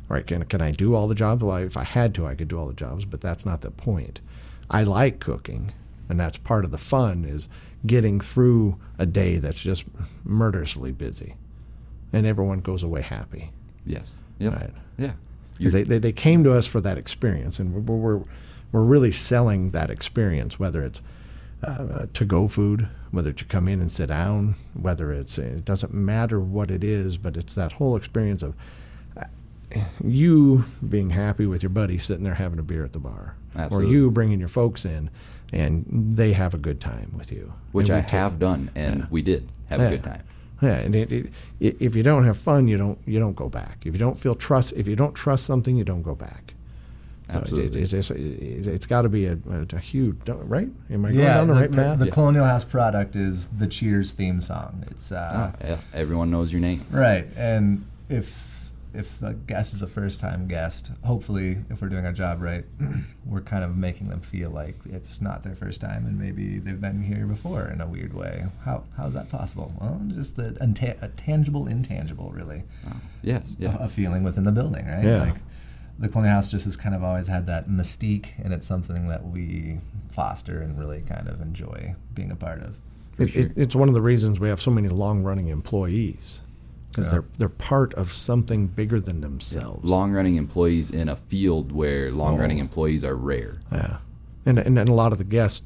Right? 0.09 0.27
Can 0.27 0.45
can 0.45 0.61
I 0.61 0.71
do 0.71 0.95
all 0.95 1.09
the 1.09 1.15
jobs? 1.15 1.43
Well, 1.43 1.57
if 1.57 1.77
I 1.77 1.85
had 1.85 2.15
to, 2.17 2.27
I 2.27 2.35
could 2.35 2.49
do 2.49 2.59
all 2.59 2.67
the 2.67 2.75
jobs, 2.75 3.05
but 3.05 3.21
that's 3.21 3.47
not 3.47 3.63
the 3.63 3.71
point. 3.71 4.21
I 4.71 4.83
like 4.83 5.19
cooking, 5.21 5.73
and 6.09 6.19
that's 6.21 6.39
part 6.39 6.65
of 6.65 6.71
the 6.71 6.79
fun 6.79 7.25
is 7.25 7.49
getting 7.87 8.21
through 8.21 8.79
a 8.99 9.07
day 9.07 9.37
that's 9.37 9.61
just 9.63 9.85
murderously 10.25 10.93
busy, 10.93 11.35
and 12.13 12.27
everyone 12.27 12.61
goes 12.61 12.83
away 12.83 13.03
happy. 13.03 13.51
yes. 13.87 14.21
Yep. 14.39 14.53
Right. 14.53 14.71
Yeah. 14.99 15.13
Because 15.57 15.73
they, 15.73 15.85
they, 15.85 15.99
they 15.99 16.13
came 16.13 16.43
to 16.43 16.53
us 16.53 16.67
for 16.67 16.81
that 16.81 16.99
experience, 16.99 17.61
and 17.61 17.87
we're, 17.87 17.95
we're, 17.95 18.23
we're 18.73 18.83
really 18.83 19.13
selling 19.13 19.71
that 19.71 19.89
experience, 19.89 20.59
whether 20.59 20.83
it's 20.83 21.01
uh, 21.63 22.07
to 22.13 22.25
go 22.25 22.49
food, 22.49 22.89
whether 23.13 23.31
it's 23.31 23.43
you 23.43 23.47
come 23.47 23.69
in 23.69 23.81
and 23.81 23.93
sit 23.93 24.09
down, 24.09 24.57
whether 24.75 25.13
it's 25.13 25.39
it 25.39 25.65
doesn't 25.65 25.95
matter 25.95 26.41
what 26.41 26.71
it 26.71 26.83
is, 26.83 27.17
but 27.17 27.37
it's 27.37 27.55
that 27.55 27.73
whole 27.73 27.95
experience 27.97 28.43
of 28.43 28.55
you 30.03 30.64
being 30.89 31.11
happy 31.11 31.47
with 31.47 31.62
your 31.62 31.70
buddy 31.70 31.99
sitting 31.99 32.25
there 32.25 32.35
having 32.35 32.59
a 32.59 32.62
beer 32.62 32.85
at 32.85 32.93
the 32.93 32.99
bar, 32.99 33.37
Absolutely. 33.57 33.89
or 33.89 33.93
you 33.93 34.11
bringing 34.11 34.39
your 34.41 34.49
folks 34.49 34.85
in 34.85 35.11
and 35.53 35.85
they 36.16 36.33
have 36.33 36.55
a 36.55 36.59
good 36.59 36.81
time 36.81 37.12
with 37.16 37.31
you, 37.31 37.53
Which 37.72 37.91
I 37.91 37.97
we 37.97 38.01
take- 38.03 38.11
have 38.11 38.39
done, 38.39 38.70
and 38.75 39.07
we 39.11 39.22
did 39.22 39.49
have 39.68 39.81
a 39.81 39.89
good 39.91 40.03
time. 40.05 40.22
Yeah, 40.62 40.77
and 40.77 40.95
it, 40.95 41.12
it, 41.12 41.27
i 41.61 41.75
if 41.81 41.95
you 41.95 42.03
don't 42.03 42.25
have 42.25 42.39
fun, 42.39 42.68
you 42.68 42.79
don't 42.79 42.99
you 43.07 43.18
don't 43.18 43.35
go 43.37 43.49
back. 43.49 43.85
If 43.85 43.93
you 43.93 43.99
don't 43.99 44.18
feel 44.18 44.35
trust, 44.35 44.72
if 44.77 44.87
you 44.89 44.97
don't 44.97 45.12
trust 45.14 45.45
something, 45.45 45.77
you 45.77 45.85
don't 45.85 46.03
go 46.03 46.14
back. 46.14 46.55
So 47.31 47.35
it- 47.39 47.43
Absolutely. 47.43 47.83
it's 47.83 47.93
it's, 47.93 48.11
it's, 48.11 48.66
it's 48.66 48.87
got 48.87 49.03
to 49.03 49.09
be 49.09 49.27
a, 49.27 49.37
a, 49.51 49.66
a 49.75 49.79
huge 49.79 50.16
right. 50.29 50.68
Am 50.91 51.05
I 51.05 51.09
going 51.11 51.20
yeah, 51.20 51.35
down 51.35 51.49
the, 51.49 51.55
the, 51.55 51.61
right 51.61 51.70
the- 51.70 51.77
path? 51.77 51.99
the 51.99 52.05
Yeah. 52.07 52.11
Colonial 52.12 52.45
House 52.47 52.64
product 52.64 53.14
is 53.16 53.49
the 53.49 53.66
Cheers 53.66 54.12
theme 54.12 54.41
song. 54.41 54.85
It's 54.91 55.12
uh, 55.12 55.53
Oh, 55.55 55.64
yeah, 55.66 55.79
everyone 55.93 56.31
knows 56.31 56.53
your 56.53 56.61
name. 56.61 56.83
Right, 56.91 57.27
and 57.37 57.85
if 58.09 58.54
if 58.95 59.18
the 59.18 59.34
guest 59.34 59.74
is 59.74 59.82
a 59.82 59.86
first 59.86 60.20
time 60.20 60.47
guest, 60.47 60.90
hopefully, 61.05 61.59
if 61.70 61.82
we're 61.82 61.88
doing 61.88 62.07
our 62.07 62.12
job 62.12 62.40
right, 62.40 62.64
we're 63.26 63.40
kind 63.40 63.64
of 63.64 63.76
making 63.76 64.09
them 64.09 64.20
feel 64.20 64.51
like 64.51 64.76
it's 64.86 65.20
not 65.20 65.42
their 65.42 65.55
first 65.55 65.80
time, 65.80 66.07
and 66.07 66.18
maybe 66.18 66.59
they've 66.59 66.80
been 66.80 67.03
here 67.03 67.26
before 67.26 67.68
in 67.68 67.80
a 67.80 67.86
weird 67.86 68.14
way. 68.14 68.47
How 68.64 68.84
how 68.97 69.07
is 69.07 69.14
that 69.14 69.28
possible? 69.28 69.72
Well, 69.80 70.01
just 70.09 70.36
the 70.36 70.57
unta- 70.61 71.03
a 71.03 71.09
tangible, 71.09 71.66
intangible, 71.66 72.30
really, 72.34 72.64
Yes, 73.22 73.57
yeah. 73.59 73.76
a, 73.80 73.84
a 73.84 73.88
feeling 73.88 74.22
within 74.22 74.45
the 74.45 74.53
building, 74.53 74.86
right? 74.86 75.05
Yeah. 75.05 75.20
Like 75.22 75.36
the 75.99 76.09
Colonial 76.09 76.34
House 76.34 76.51
just 76.51 76.64
has 76.64 76.76
kind 76.76 76.95
of 76.95 77.03
always 77.05 77.26
had 77.28 77.47
that 77.47 77.68
mystique, 77.68 78.32
and 78.42 78.53
it's 78.53 78.66
something 78.66 79.09
that 79.09 79.26
we 79.26 79.80
foster 80.09 80.61
and 80.61 80.78
really 80.78 81.03
kind 81.03 81.28
of 81.28 81.40
enjoy 81.40 81.95
being 82.14 82.30
a 82.30 82.36
part 82.36 82.61
of. 82.61 82.78
It, 83.18 83.36
it, 83.36 83.53
it's 83.57 83.74
one 83.76 83.88
of 83.88 83.95
the 83.95 84.03
reasons 84.03 84.40
we 84.40 84.49
have 84.49 84.61
so 84.61 84.70
many 84.72 84.88
long 84.88 85.22
running 85.22 85.49
employees 85.49 86.40
because 86.95 87.07
Yeah. 87.07 87.12
they're 87.12 87.24
they're 87.38 87.49
part 87.49 87.92
of 87.95 88.12
something 88.12 88.68
bigger 88.68 89.01
than 89.01 89.20
themselves. 89.20 89.88
Long 89.90 90.12
running 90.12 90.36
employees 90.36 90.90
in 90.90 91.09
a 91.09 91.16
field 91.16 91.72
where 91.72 92.12
long 92.12 92.38
running 92.38 92.59
employees 92.59 93.03
are 93.05 93.16
rare. 93.16 93.59
Yeah, 93.72 93.97
and, 94.47 94.59
and 94.59 94.78
and 94.78 94.88
a 94.88 94.92
lot 94.95 95.11
of 95.12 95.18
the 95.18 95.24
guests, 95.24 95.62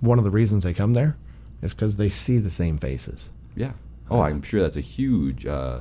one 0.00 0.18
of 0.18 0.24
the 0.24 0.30
reasons 0.30 0.64
they 0.64 0.74
come 0.74 0.94
there 0.94 1.16
is 1.62 1.72
because 1.72 1.96
they 1.96 2.08
see 2.08 2.38
the 2.38 2.50
same 2.50 2.78
faces. 2.78 3.30
Yeah. 3.54 3.72
Oh, 4.10 4.22
I'm 4.22 4.42
sure 4.42 4.60
that's 4.60 4.76
a 4.76 4.80
huge 4.80 5.46
uh, 5.46 5.80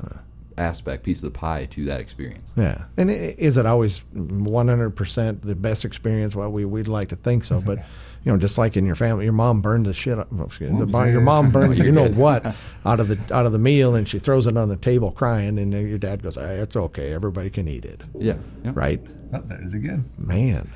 aspect, 0.58 1.04
piece 1.04 1.24
of 1.24 1.34
the 1.34 1.38
pie 1.38 1.66
to 1.66 1.86
that 1.86 2.00
experience. 2.00 2.54
Yeah, 2.56 2.86
and 2.98 3.10
is 3.10 3.58
it 3.58 3.66
always 3.66 4.02
100% 4.02 5.42
the 5.42 5.56
best 5.56 5.86
experience? 5.86 6.36
Well, 6.36 6.52
we 6.52 6.66
we'd 6.66 6.88
like 6.88 7.10
to 7.10 7.16
think 7.16 7.44
so, 7.44 7.62
but 7.62 7.80
you 8.24 8.32
know, 8.32 8.38
just 8.38 8.58
like 8.58 8.78
in 8.78 8.86
your 8.86 8.96
family, 8.96 9.24
your 9.26 9.34
mom 9.34 9.62
burned 9.62 9.86
the 9.86 9.94
shit. 9.94 10.20
Up, 10.20 10.28
oh, 10.32 10.44
excuse 10.44 10.72
me, 10.72 10.86
the, 10.86 11.04
your 11.06 11.22
mom 11.22 11.52
burned 11.52 11.76
you're 11.76 11.88
you 11.88 11.92
know 11.92 12.10
what 12.10 12.46
out 12.86 13.00
of 13.00 13.08
the 13.08 13.36
out 13.36 13.46
of 13.46 13.52
the 13.52 13.60
meal, 13.60 13.96
and 13.96 14.08
she 14.08 14.20
throws 14.20 14.48
it 14.48 14.58
on 14.58 14.70
the 14.70 14.78
table 14.78 15.12
crying, 15.12 15.58
and 15.58 15.74
then 15.74 15.88
your 15.88 15.98
dad 15.98 16.22
goes, 16.22 16.38
"Ah, 16.38 16.44
"It's 16.44 16.76
okay, 16.76 17.14
everybody 17.14 17.50
can 17.50 17.68
eat 17.68 17.86
it." 17.86 18.02
Yeah. 18.18 18.38
yeah. 18.64 18.72
Right? 18.76 19.02
Oh, 19.34 19.42
there 19.42 19.62
again. 19.64 20.10
man. 20.18 20.70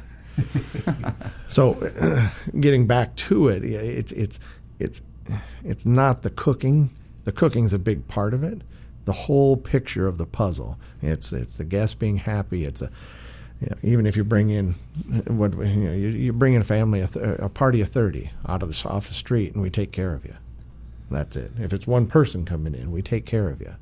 so, 1.48 1.74
getting 2.60 2.88
back 2.88 3.16
to 3.16 3.50
it, 3.50 3.64
it's 3.64 4.12
it's 4.12 4.40
it's 4.80 5.02
it's 5.64 5.86
not 5.86 6.24
the 6.24 6.30
cooking. 6.30 6.90
The 7.26 7.32
cooking's 7.32 7.74
a 7.74 7.80
big 7.80 8.08
part 8.08 8.34
of 8.34 8.44
it. 8.44 8.62
The 9.06 9.14
whole 9.14 9.56
picture 9.58 10.08
of 10.08 10.18
the 10.18 10.26
puzzle. 10.26 10.78
It's 11.02 11.32
it's 11.32 11.58
the 11.58 11.64
guest 11.66 12.00
being 12.00 12.18
happy. 12.18 12.66
It's 12.66 12.82
a 12.82 12.90
you 13.62 13.68
know, 13.70 13.78
even 13.84 14.06
if 14.06 14.18
you 14.18 14.24
bring 14.24 14.50
in 14.50 14.74
what 15.28 15.54
you 15.58 15.64
know, 15.66 15.94
you, 15.94 16.10
you 16.10 16.34
bring 16.34 16.56
in 16.56 16.62
a 16.62 16.66
family 16.66 17.02
a, 17.02 17.08
th- 17.08 17.40
a 17.40 17.48
party 17.50 17.82
of 17.82 17.90
thirty 17.90 18.32
out 18.48 18.62
of 18.64 18.70
the 18.70 18.90
off 18.90 19.08
the 19.08 19.14
street, 19.14 19.54
and 19.54 19.62
we 19.62 19.70
take 19.70 19.92
care 19.92 20.14
of 20.14 20.26
you. 20.26 20.36
That's 21.12 21.36
it. 21.36 21.52
If 21.60 21.72
it's 21.72 21.86
one 21.88 22.08
person 22.08 22.46
coming 22.46 22.74
in, 22.74 22.92
we 22.92 23.02
take 23.02 23.26
care 23.26 23.50
of 23.50 23.62
you. 23.62 23.76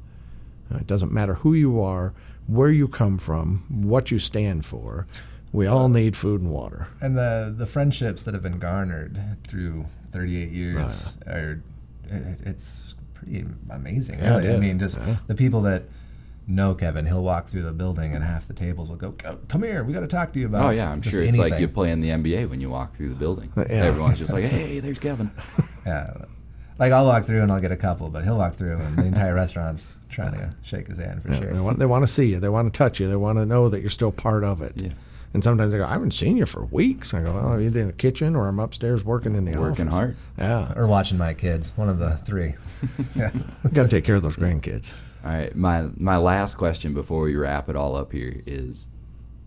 Uh, 0.74 0.78
It 0.80 0.88
doesn't 0.88 1.11
matter 1.11 1.36
who 1.36 1.53
you 1.53 1.82
are, 1.82 2.13
where 2.47 2.69
you 2.69 2.88
come 2.88 3.17
from, 3.17 3.63
what 3.69 4.11
you 4.11 4.19
stand 4.19 4.65
for. 4.65 5.07
We 5.53 5.67
all 5.67 5.88
need 5.88 6.17
food 6.17 6.41
and 6.41 6.51
water. 6.51 6.88
And 6.99 7.17
the 7.17 7.53
the 7.57 7.65
friendships 7.65 8.24
that 8.24 8.34
have 8.34 8.43
been 8.43 8.59
garnered 8.59 9.17
through 9.45 9.86
38 10.07 10.49
years 10.49 11.17
are 11.26 11.61
it, 12.09 12.41
it's 12.45 12.95
pretty 13.24 13.45
amazing. 13.69 14.19
Yeah, 14.19 14.38
Really. 14.38 14.47
it 14.49 14.55
I 14.55 14.59
mean, 14.59 14.80
just 14.80 14.99
Yeah. 14.99 15.17
the 15.28 15.36
people 15.36 15.61
that 15.63 15.84
know 16.47 16.74
Kevin, 16.76 17.05
he'll 17.05 17.24
walk 17.24 17.47
through 17.47 17.61
the 17.63 17.71
building 17.71 18.13
and 18.13 18.24
half 18.24 18.47
the 18.47 18.53
tables 18.53 18.89
will 18.89 18.97
go, 18.97 19.11
"Go- 19.11 19.39
"Come 19.47 19.63
here, 19.63 19.84
we 19.84 19.93
got 19.93 20.01
to 20.01 20.07
talk 20.07 20.34
to 20.34 20.39
you 20.39 20.45
about." 20.47 20.65
Oh 20.65 20.69
yeah, 20.71 20.91
I'm 20.91 21.01
sure 21.01 21.21
it's 21.24 21.38
like 21.38 21.59
you 21.59 21.67
play 21.67 21.89
in 21.91 22.01
the 22.01 22.09
NBA 22.11 22.45
when 22.49 22.59
you 22.61 22.69
walk 22.69 22.95
through 22.95 23.09
the 23.09 23.15
building. 23.15 23.49
Uh, 23.55 23.63
yeah. 23.69 23.76
Everyone's 23.86 24.19
just 24.19 24.34
like, 24.34 24.43
"Hey, 24.55 24.80
there's 24.80 24.99
Kevin." 24.99 25.32
Yeah. 25.86 26.13
Like 26.80 26.91
I'll 26.93 27.05
walk 27.05 27.26
through 27.26 27.41
and 27.43 27.51
I'll 27.51 27.59
get 27.61 27.71
a 27.71 27.78
couple, 27.78 28.09
but 28.09 28.24
he'll 28.24 28.38
walk 28.38 28.55
through 28.55 28.78
and 28.78 28.97
the 28.97 29.05
entire 29.05 29.36
restaurant's 29.36 29.97
trying 30.09 30.32
to 30.34 30.53
shake 30.63 30.88
his 30.88 30.97
hand 30.97 31.21
for 31.21 31.30
Yeah, 31.32 31.39
sure. 31.39 31.53
They 31.53 31.59
want 31.59 31.78
they 31.80 31.86
want 31.86 32.03
to 32.03 32.07
see 32.07 32.32
you. 32.32 32.39
They 32.39 32.49
want 32.49 32.74
to 32.74 32.78
touch 32.78 32.99
you. 33.01 33.07
They 33.09 33.15
want 33.17 33.38
to 33.38 33.45
know 33.45 33.67
that 33.69 33.82
you're 33.82 33.89
still 33.89 34.11
part 34.13 34.43
of 34.45 34.61
it. 34.61 34.71
Yeah. 34.76 34.89
And 35.34 35.43
sometimes 35.43 35.71
they 35.71 35.79
go, 35.79 35.86
I 35.86 35.93
haven't 35.93 36.13
seen 36.13 36.38
you 36.38 36.45
for 36.45 36.65
weeks. 36.65 37.13
I 37.13 37.23
go, 37.23 37.34
well, 37.34 37.59
either 37.59 37.81
in 37.81 37.88
the 37.88 37.93
kitchen 37.93 38.36
or 38.36 38.47
I'm 38.47 38.59
upstairs 38.59 39.03
working 39.03 39.36
in 39.36 39.45
the 39.45 39.57
Working 39.59 39.88
office. 39.88 39.93
hard. 39.93 40.15
Yeah, 40.38 40.73
Or 40.75 40.86
watching 40.86 41.17
my 41.17 41.34
kids, 41.34 41.71
one 41.75 41.89
of 41.89 41.97
the 41.97 42.17
three. 42.17 42.53
yeah. 43.15 43.31
got 43.73 43.84
to 43.84 43.89
take 43.89 44.05
care 44.05 44.15
of 44.15 44.21
those 44.21 44.36
grandkids. 44.38 44.93
All 45.25 45.31
right, 45.31 45.55
my 45.55 45.88
my 45.97 46.17
last 46.17 46.55
question 46.55 46.93
before 46.93 47.21
we 47.23 47.36
wrap 47.36 47.69
it 47.69 47.75
all 47.77 47.95
up 47.95 48.11
here 48.11 48.41
is 48.45 48.89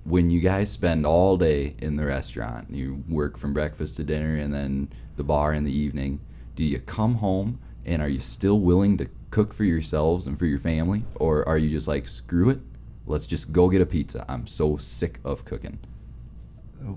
when 0.04 0.30
you 0.30 0.40
guys 0.40 0.70
spend 0.72 1.04
all 1.04 1.36
day 1.36 1.74
in 1.78 1.96
the 1.96 2.06
restaurant, 2.06 2.70
you 2.70 3.04
work 3.08 3.36
from 3.36 3.52
breakfast 3.52 3.96
to 3.96 4.04
dinner 4.04 4.36
and 4.36 4.54
then 4.54 4.88
the 5.16 5.22
bar 5.24 5.52
in 5.52 5.64
the 5.64 5.72
evening, 5.76 6.20
do 6.54 6.64
you 6.64 6.78
come 6.80 7.16
home 7.16 7.58
and 7.84 8.00
are 8.00 8.08
you 8.08 8.20
still 8.20 8.58
willing 8.58 8.96
to 8.96 9.08
cook 9.30 9.52
for 9.52 9.64
yourselves 9.64 10.26
and 10.26 10.38
for 10.38 10.46
your 10.46 10.58
family 10.58 11.04
or 11.16 11.46
are 11.46 11.58
you 11.58 11.68
just 11.68 11.86
like 11.88 12.06
screw 12.06 12.48
it? 12.48 12.60
Let's 13.06 13.26
just 13.26 13.52
go 13.52 13.68
get 13.70 13.80
a 13.80 13.86
pizza. 13.86 14.24
I'm 14.28 14.46
so 14.46 14.76
sick 14.76 15.20
of 15.24 15.44
cooking. 15.44 15.78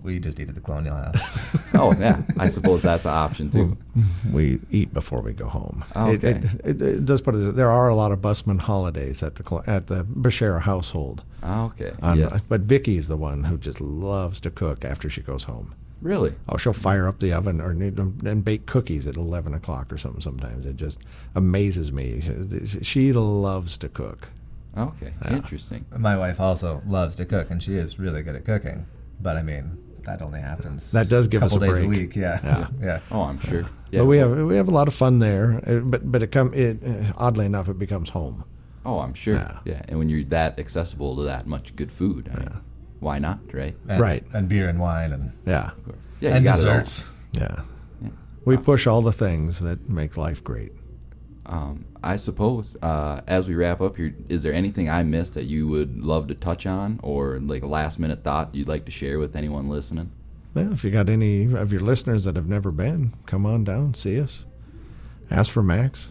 We 0.03 0.19
just 0.19 0.39
eat 0.39 0.49
at 0.49 0.55
the 0.55 0.61
Colonial 0.61 0.95
House. 0.95 1.55
Oh, 1.81 1.93
yeah. 1.97 2.21
I 2.37 2.49
suppose 2.49 2.81
that's 2.81 3.05
an 3.05 3.11
option 3.11 3.49
too. 3.51 3.77
We 4.33 4.59
eat 4.69 4.93
before 4.93 5.21
we 5.21 5.33
go 5.33 5.47
home. 5.47 5.85
Oh, 5.95 6.11
It, 6.11 6.23
okay. 6.23 6.45
it, 6.65 6.65
it, 6.65 6.81
it 6.81 7.05
does 7.05 7.21
put 7.21 7.35
it. 7.35 7.55
There 7.55 7.69
are 7.69 7.87
a 7.87 7.95
lot 7.95 8.11
of 8.11 8.21
busman 8.21 8.59
holidays 8.59 9.23
at 9.23 9.35
the 9.35 9.43
cl- 9.43 9.63
at 9.65 9.87
the 9.87 10.03
Bashara 10.03 10.61
household. 10.61 11.23
Oh, 11.41 11.65
okay. 11.67 11.93
Um, 12.01 12.19
yes. 12.19 12.49
But 12.49 12.61
Vicky's 12.61 13.07
the 13.07 13.15
one 13.17 13.45
who 13.45 13.57
just 13.57 13.79
loves 13.79 14.41
to 14.41 14.49
cook 14.49 14.83
after 14.83 15.09
she 15.09 15.21
goes 15.21 15.45
home. 15.45 15.73
Really? 16.01 16.33
Oh, 16.49 16.57
she'll 16.57 16.73
fire 16.73 17.07
up 17.07 17.19
the 17.19 17.31
oven 17.33 17.61
or 17.61 17.71
and 17.71 18.43
bake 18.43 18.65
cookies 18.65 19.07
at 19.07 19.15
eleven 19.15 19.53
o'clock 19.53 19.93
or 19.93 19.97
something. 19.97 20.21
Sometimes 20.21 20.65
it 20.65 20.75
just 20.75 20.99
amazes 21.35 21.91
me. 21.93 22.21
She, 22.65 22.83
she 22.83 23.13
loves 23.13 23.77
to 23.77 23.87
cook. 23.89 24.29
Okay. 24.77 25.13
Interesting. 25.29 25.85
My 25.97 26.17
wife 26.17 26.39
also 26.39 26.81
loves 26.85 27.15
to 27.15 27.25
cook, 27.25 27.49
and 27.49 27.61
she 27.61 27.73
is 27.75 27.99
really 27.99 28.21
good 28.21 28.35
at 28.35 28.45
cooking. 28.45 28.85
But 29.19 29.35
I 29.37 29.43
mean, 29.43 29.77
that 30.05 30.21
only 30.21 30.39
happens. 30.41 30.91
That 30.91 31.09
does 31.09 31.27
give 31.27 31.41
a 31.41 31.45
couple 31.49 31.63
a 31.63 31.67
days 31.67 31.77
break. 31.79 31.85
a 31.85 31.89
week. 31.89 32.15
Yeah, 32.15 32.39
Yeah. 32.43 32.67
yeah. 32.81 32.99
Oh, 33.11 33.21
I'm 33.23 33.39
sure. 33.39 33.63
Yeah. 33.91 34.01
but 34.01 34.05
we 34.05 34.17
have 34.19 34.31
we 34.37 34.55
have 34.55 34.67
a 34.67 34.71
lot 34.71 34.87
of 34.87 34.93
fun 34.93 35.19
there. 35.19 35.59
But 35.83 36.09
but 36.11 36.23
it 36.23 36.31
come 36.31 36.53
it 36.53 36.81
uh, 36.83 37.13
oddly 37.17 37.45
enough 37.45 37.67
it 37.69 37.77
becomes 37.79 38.09
home. 38.09 38.43
Oh, 38.85 38.99
I'm 38.99 39.13
sure. 39.13 39.35
Yeah. 39.35 39.59
Yeah. 39.65 39.81
And 39.89 39.99
when 39.99 40.09
you're 40.09 40.23
that 40.25 40.57
accessible 40.59 41.15
to 41.17 41.23
that 41.23 41.45
much 41.47 41.75
good 41.75 41.91
food, 41.91 42.29
I 42.33 42.39
mean, 42.39 42.57
why 42.99 43.19
not, 43.19 43.39
right? 43.53 43.75
And, 43.87 43.99
Right. 43.99 44.23
And 44.33 44.47
beer 44.47 44.69
and 44.69 44.79
wine 44.79 45.11
and 45.11 45.31
Yeah, 45.45 45.71
Yeah, 46.21 46.35
and 46.35 46.45
you 46.45 46.51
got 46.51 46.59
it 46.59 46.67
all. 46.67 46.73
desserts. 46.79 47.09
yeah. 47.33 47.61
Yeah. 48.01 48.09
We 48.45 48.55
push 48.57 48.87
all 48.87 49.01
the 49.01 49.11
things 49.11 49.59
that 49.59 49.89
make 49.89 50.15
life 50.15 50.43
great. 50.43 50.71
Um, 51.45 51.85
I 52.03 52.15
suppose 52.15 52.77
uh, 52.81 53.21
as 53.27 53.47
we 53.47 53.55
wrap 53.55 53.81
up 53.81 53.97
here, 53.97 54.15
is 54.29 54.43
there 54.43 54.53
anything 54.53 54.89
I 54.89 55.03
missed 55.03 55.33
that 55.33 55.45
you 55.45 55.67
would 55.67 56.01
love 56.01 56.27
to 56.27 56.35
touch 56.35 56.65
on, 56.65 56.99
or 57.03 57.39
like 57.39 57.63
a 57.63 57.67
last 57.67 57.99
minute 57.99 58.23
thought 58.23 58.55
you'd 58.55 58.67
like 58.67 58.85
to 58.85 58.91
share 58.91 59.19
with 59.19 59.35
anyone 59.35 59.69
listening? 59.69 60.11
Well, 60.53 60.73
if 60.73 60.83
you 60.83 60.91
got 60.91 61.09
any 61.09 61.53
of 61.53 61.71
your 61.71 61.81
listeners 61.81 62.23
that 62.23 62.35
have 62.35 62.47
never 62.47 62.71
been, 62.71 63.13
come 63.25 63.45
on 63.45 63.63
down, 63.63 63.93
see 63.93 64.19
us. 64.19 64.45
Ask 65.29 65.51
for 65.51 65.61
Max. 65.61 66.09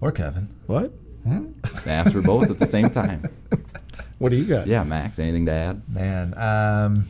Or 0.00 0.10
Kevin. 0.12 0.48
What? 0.66 0.92
Ask 1.86 2.12
for 2.12 2.22
both 2.22 2.50
at 2.50 2.58
the 2.58 2.66
same 2.66 2.90
time. 2.90 3.24
What 4.18 4.30
do 4.30 4.36
you 4.36 4.44
got? 4.44 4.66
Yeah, 4.66 4.84
Max. 4.84 5.18
Anything 5.18 5.46
to 5.46 5.52
add? 5.52 5.82
Man, 5.92 6.34
um, 6.38 7.06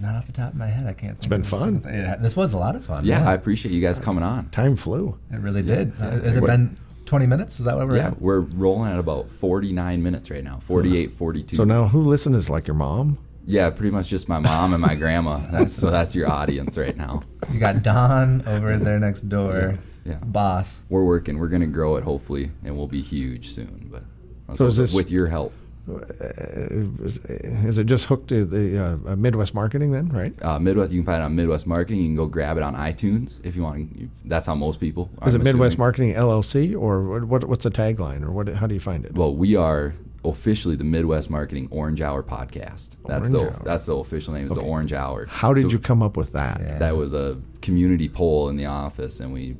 not 0.00 0.14
off 0.16 0.26
the 0.26 0.32
top 0.32 0.52
of 0.52 0.58
my 0.58 0.66
head, 0.66 0.86
I 0.86 0.92
can't. 0.92 1.16
It's 1.16 1.26
been 1.26 1.42
fun. 1.42 1.82
Yeah, 1.84 2.16
this 2.16 2.36
was 2.36 2.52
a 2.52 2.58
lot 2.58 2.76
of 2.76 2.84
fun. 2.84 3.04
Yeah, 3.04 3.28
I 3.28 3.34
appreciate 3.34 3.72
you 3.72 3.80
guys 3.80 3.98
coming 3.98 4.22
on. 4.22 4.50
Time 4.50 4.76
flew. 4.76 5.18
it 5.32 5.40
really 5.40 5.62
did. 5.62 5.92
Uh, 6.00 6.10
Has 6.10 6.36
it 6.36 6.44
been 6.44 6.76
20 7.06 7.26
minutes? 7.26 7.58
Is 7.58 7.64
that 7.66 7.76
what 7.76 7.88
we're 7.88 7.96
Yeah, 7.96 8.08
at? 8.08 8.20
we're 8.20 8.40
rolling 8.40 8.92
at 8.92 8.98
about 8.98 9.30
49 9.30 10.02
minutes 10.02 10.30
right 10.30 10.44
now. 10.44 10.58
48, 10.60 11.12
42. 11.14 11.56
So 11.56 11.64
now 11.64 11.88
who 11.88 12.02
listens? 12.02 12.48
Like 12.50 12.66
your 12.66 12.76
mom? 12.76 13.18
yeah, 13.46 13.70
pretty 13.70 13.90
much 13.90 14.08
just 14.08 14.28
my 14.28 14.38
mom 14.38 14.74
and 14.74 14.82
my 14.82 14.94
grandma. 14.94 15.38
That's, 15.50 15.72
so 15.72 15.90
that's 15.90 16.14
your 16.14 16.30
audience 16.30 16.76
right 16.76 16.94
now. 16.94 17.22
You 17.50 17.58
got 17.58 17.82
Don 17.82 18.46
over 18.46 18.76
there 18.76 18.98
next 19.00 19.22
door. 19.30 19.76
Yeah. 20.04 20.18
Boss. 20.22 20.84
We're 20.90 21.04
working. 21.04 21.38
We're 21.38 21.48
going 21.48 21.62
to 21.62 21.66
grow 21.66 21.96
it 21.96 22.04
hopefully, 22.04 22.50
and 22.62 22.76
we'll 22.76 22.86
be 22.88 23.00
huge 23.00 23.48
soon. 23.48 23.88
But 23.90 24.56
So 24.58 24.66
is 24.66 24.76
this- 24.76 24.94
with 24.94 25.10
your 25.10 25.28
help? 25.28 25.54
Is, 25.90 27.18
is 27.18 27.78
it 27.78 27.84
just 27.84 28.06
hooked 28.06 28.28
to 28.28 28.44
the 28.44 28.78
uh, 29.06 29.16
Midwest 29.16 29.54
Marketing 29.54 29.92
then, 29.92 30.08
right? 30.08 30.34
Uh, 30.42 30.58
Midwest, 30.58 30.92
you 30.92 31.00
can 31.00 31.06
find 31.06 31.22
it 31.22 31.24
on 31.24 31.36
Midwest 31.36 31.66
Marketing. 31.66 32.00
You 32.00 32.08
can 32.08 32.16
go 32.16 32.26
grab 32.26 32.56
it 32.56 32.62
on 32.62 32.74
iTunes 32.74 33.44
if 33.44 33.56
you 33.56 33.62
want. 33.62 34.10
That's 34.28 34.46
how 34.46 34.54
most 34.54 34.80
people. 34.80 35.10
Is 35.26 35.34
it 35.34 35.38
Midwest 35.38 35.74
assuming. 35.74 35.78
Marketing 35.78 36.14
LLC 36.14 36.78
or 36.78 37.04
what, 37.04 37.24
what? 37.24 37.44
What's 37.44 37.64
the 37.64 37.70
tagline 37.70 38.22
or 38.22 38.30
what? 38.30 38.48
How 38.48 38.66
do 38.66 38.74
you 38.74 38.80
find 38.80 39.04
it? 39.04 39.14
Well, 39.14 39.34
we 39.34 39.56
are 39.56 39.94
officially 40.24 40.76
the 40.76 40.84
Midwest 40.84 41.30
Marketing 41.30 41.68
Orange 41.70 42.00
Hour 42.00 42.22
podcast. 42.22 42.96
That's 43.06 43.30
Orange 43.30 43.32
the 43.32 43.40
Hour. 43.56 43.62
that's 43.64 43.86
the 43.86 43.96
official 43.96 44.34
name. 44.34 44.46
Is 44.46 44.54
the 44.54 44.60
Orange 44.60 44.92
Hour. 44.92 45.26
How 45.26 45.52
did 45.54 45.62
So 45.62 45.68
you 45.70 45.78
come 45.78 46.02
up 46.02 46.16
with 46.16 46.32
that? 46.32 46.60
Yeah. 46.60 46.78
That 46.78 46.96
was 46.96 47.14
a 47.14 47.40
community 47.62 48.08
poll 48.08 48.48
in 48.48 48.56
the 48.56 48.66
office, 48.66 49.20
and 49.20 49.32
we 49.32 49.56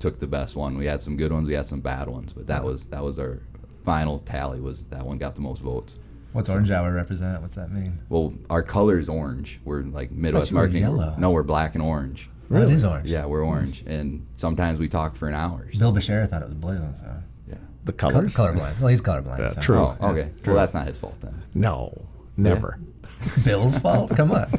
took 0.00 0.18
the 0.18 0.26
best 0.26 0.56
one. 0.56 0.76
We 0.78 0.86
had 0.86 1.02
some 1.02 1.16
good 1.16 1.32
ones, 1.32 1.46
we 1.46 1.54
had 1.54 1.66
some 1.66 1.80
bad 1.80 2.08
ones, 2.08 2.32
but 2.32 2.46
that 2.48 2.64
was 2.64 2.86
that 2.88 3.04
was 3.04 3.18
our 3.18 3.40
final 3.84 4.18
tally. 4.18 4.60
Was 4.60 4.84
that 4.84 5.04
one 5.04 5.18
got 5.18 5.34
the 5.34 5.40
most 5.40 5.62
votes? 5.62 5.98
What's 6.32 6.48
Orange 6.48 6.70
Hour 6.70 6.92
represent? 6.92 7.42
What's 7.42 7.56
that 7.56 7.72
mean? 7.72 7.98
Well, 8.08 8.32
our 8.48 8.62
color 8.62 8.98
is 8.98 9.08
orange. 9.08 9.60
We're 9.64 9.82
like 9.82 10.12
Midwest 10.12 10.50
you 10.50 10.56
were 10.56 10.62
Marketing. 10.62 10.82
yellow. 10.82 11.14
No, 11.18 11.32
we're 11.32 11.42
black 11.42 11.74
and 11.74 11.82
orange. 11.82 12.28
It 12.50 12.68
is 12.70 12.84
orange. 12.84 13.08
Yeah, 13.08 13.26
we're 13.26 13.44
orange, 13.44 13.82
and 13.86 14.26
sometimes 14.36 14.78
we 14.80 14.88
talk 14.88 15.14
for 15.16 15.28
an 15.28 15.34
hour. 15.34 15.68
so- 15.72 15.78
Bill 15.80 15.92
Bashir 15.92 16.26
thought 16.28 16.42
it 16.42 16.46
was 16.46 16.54
blue. 16.54 16.80
So. 16.96 17.06
yeah. 17.48 17.54
The 17.84 17.92
Color, 17.92 18.12
colors? 18.12 18.36
colorblind. 18.36 18.78
Well, 18.80 18.88
he's 18.88 19.02
colorblind. 19.02 19.38
Yeah, 19.38 19.48
so. 19.48 19.60
true. 19.60 19.78
Oh, 19.78 19.96
okay. 20.10 20.30
Well, 20.46 20.56
that's 20.56 20.74
not 20.74 20.86
his 20.86 20.98
fault 20.98 21.20
then. 21.20 21.42
No, 21.54 21.92
never. 22.36 22.78
Bill's 23.44 23.78
fault. 23.78 24.14
Come 24.16 24.30
on. 24.32 24.50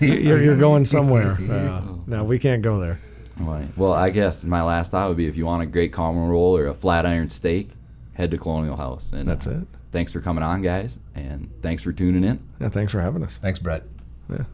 you're, 0.00 0.42
you're 0.42 0.56
going 0.58 0.84
somewhere. 0.84 1.32
Uh, 1.50 1.82
no, 2.06 2.24
we 2.24 2.38
can't 2.38 2.62
go 2.62 2.80
there. 2.80 2.98
Right. 3.38 3.68
Well, 3.76 3.92
I 3.92 4.10
guess 4.10 4.44
my 4.44 4.62
last 4.62 4.90
thought 4.90 5.08
would 5.08 5.16
be 5.16 5.26
if 5.26 5.36
you 5.36 5.46
want 5.46 5.62
a 5.62 5.66
great 5.66 5.92
caramel 5.92 6.28
roll 6.28 6.56
or 6.56 6.66
a 6.66 6.74
flat 6.74 7.04
iron 7.04 7.30
steak, 7.30 7.70
head 8.14 8.30
to 8.30 8.38
Colonial 8.38 8.76
House. 8.76 9.12
And 9.12 9.28
That's 9.28 9.46
uh, 9.46 9.60
it. 9.62 9.68
Thanks 9.92 10.12
for 10.12 10.20
coming 10.20 10.42
on, 10.42 10.62
guys, 10.62 10.98
and 11.14 11.50
thanks 11.62 11.82
for 11.82 11.92
tuning 11.92 12.24
in. 12.24 12.40
Yeah, 12.60 12.68
thanks 12.68 12.92
for 12.92 13.00
having 13.00 13.22
us. 13.22 13.36
Thanks, 13.36 13.58
Brett. 13.58 13.84
Yeah. 14.30 14.44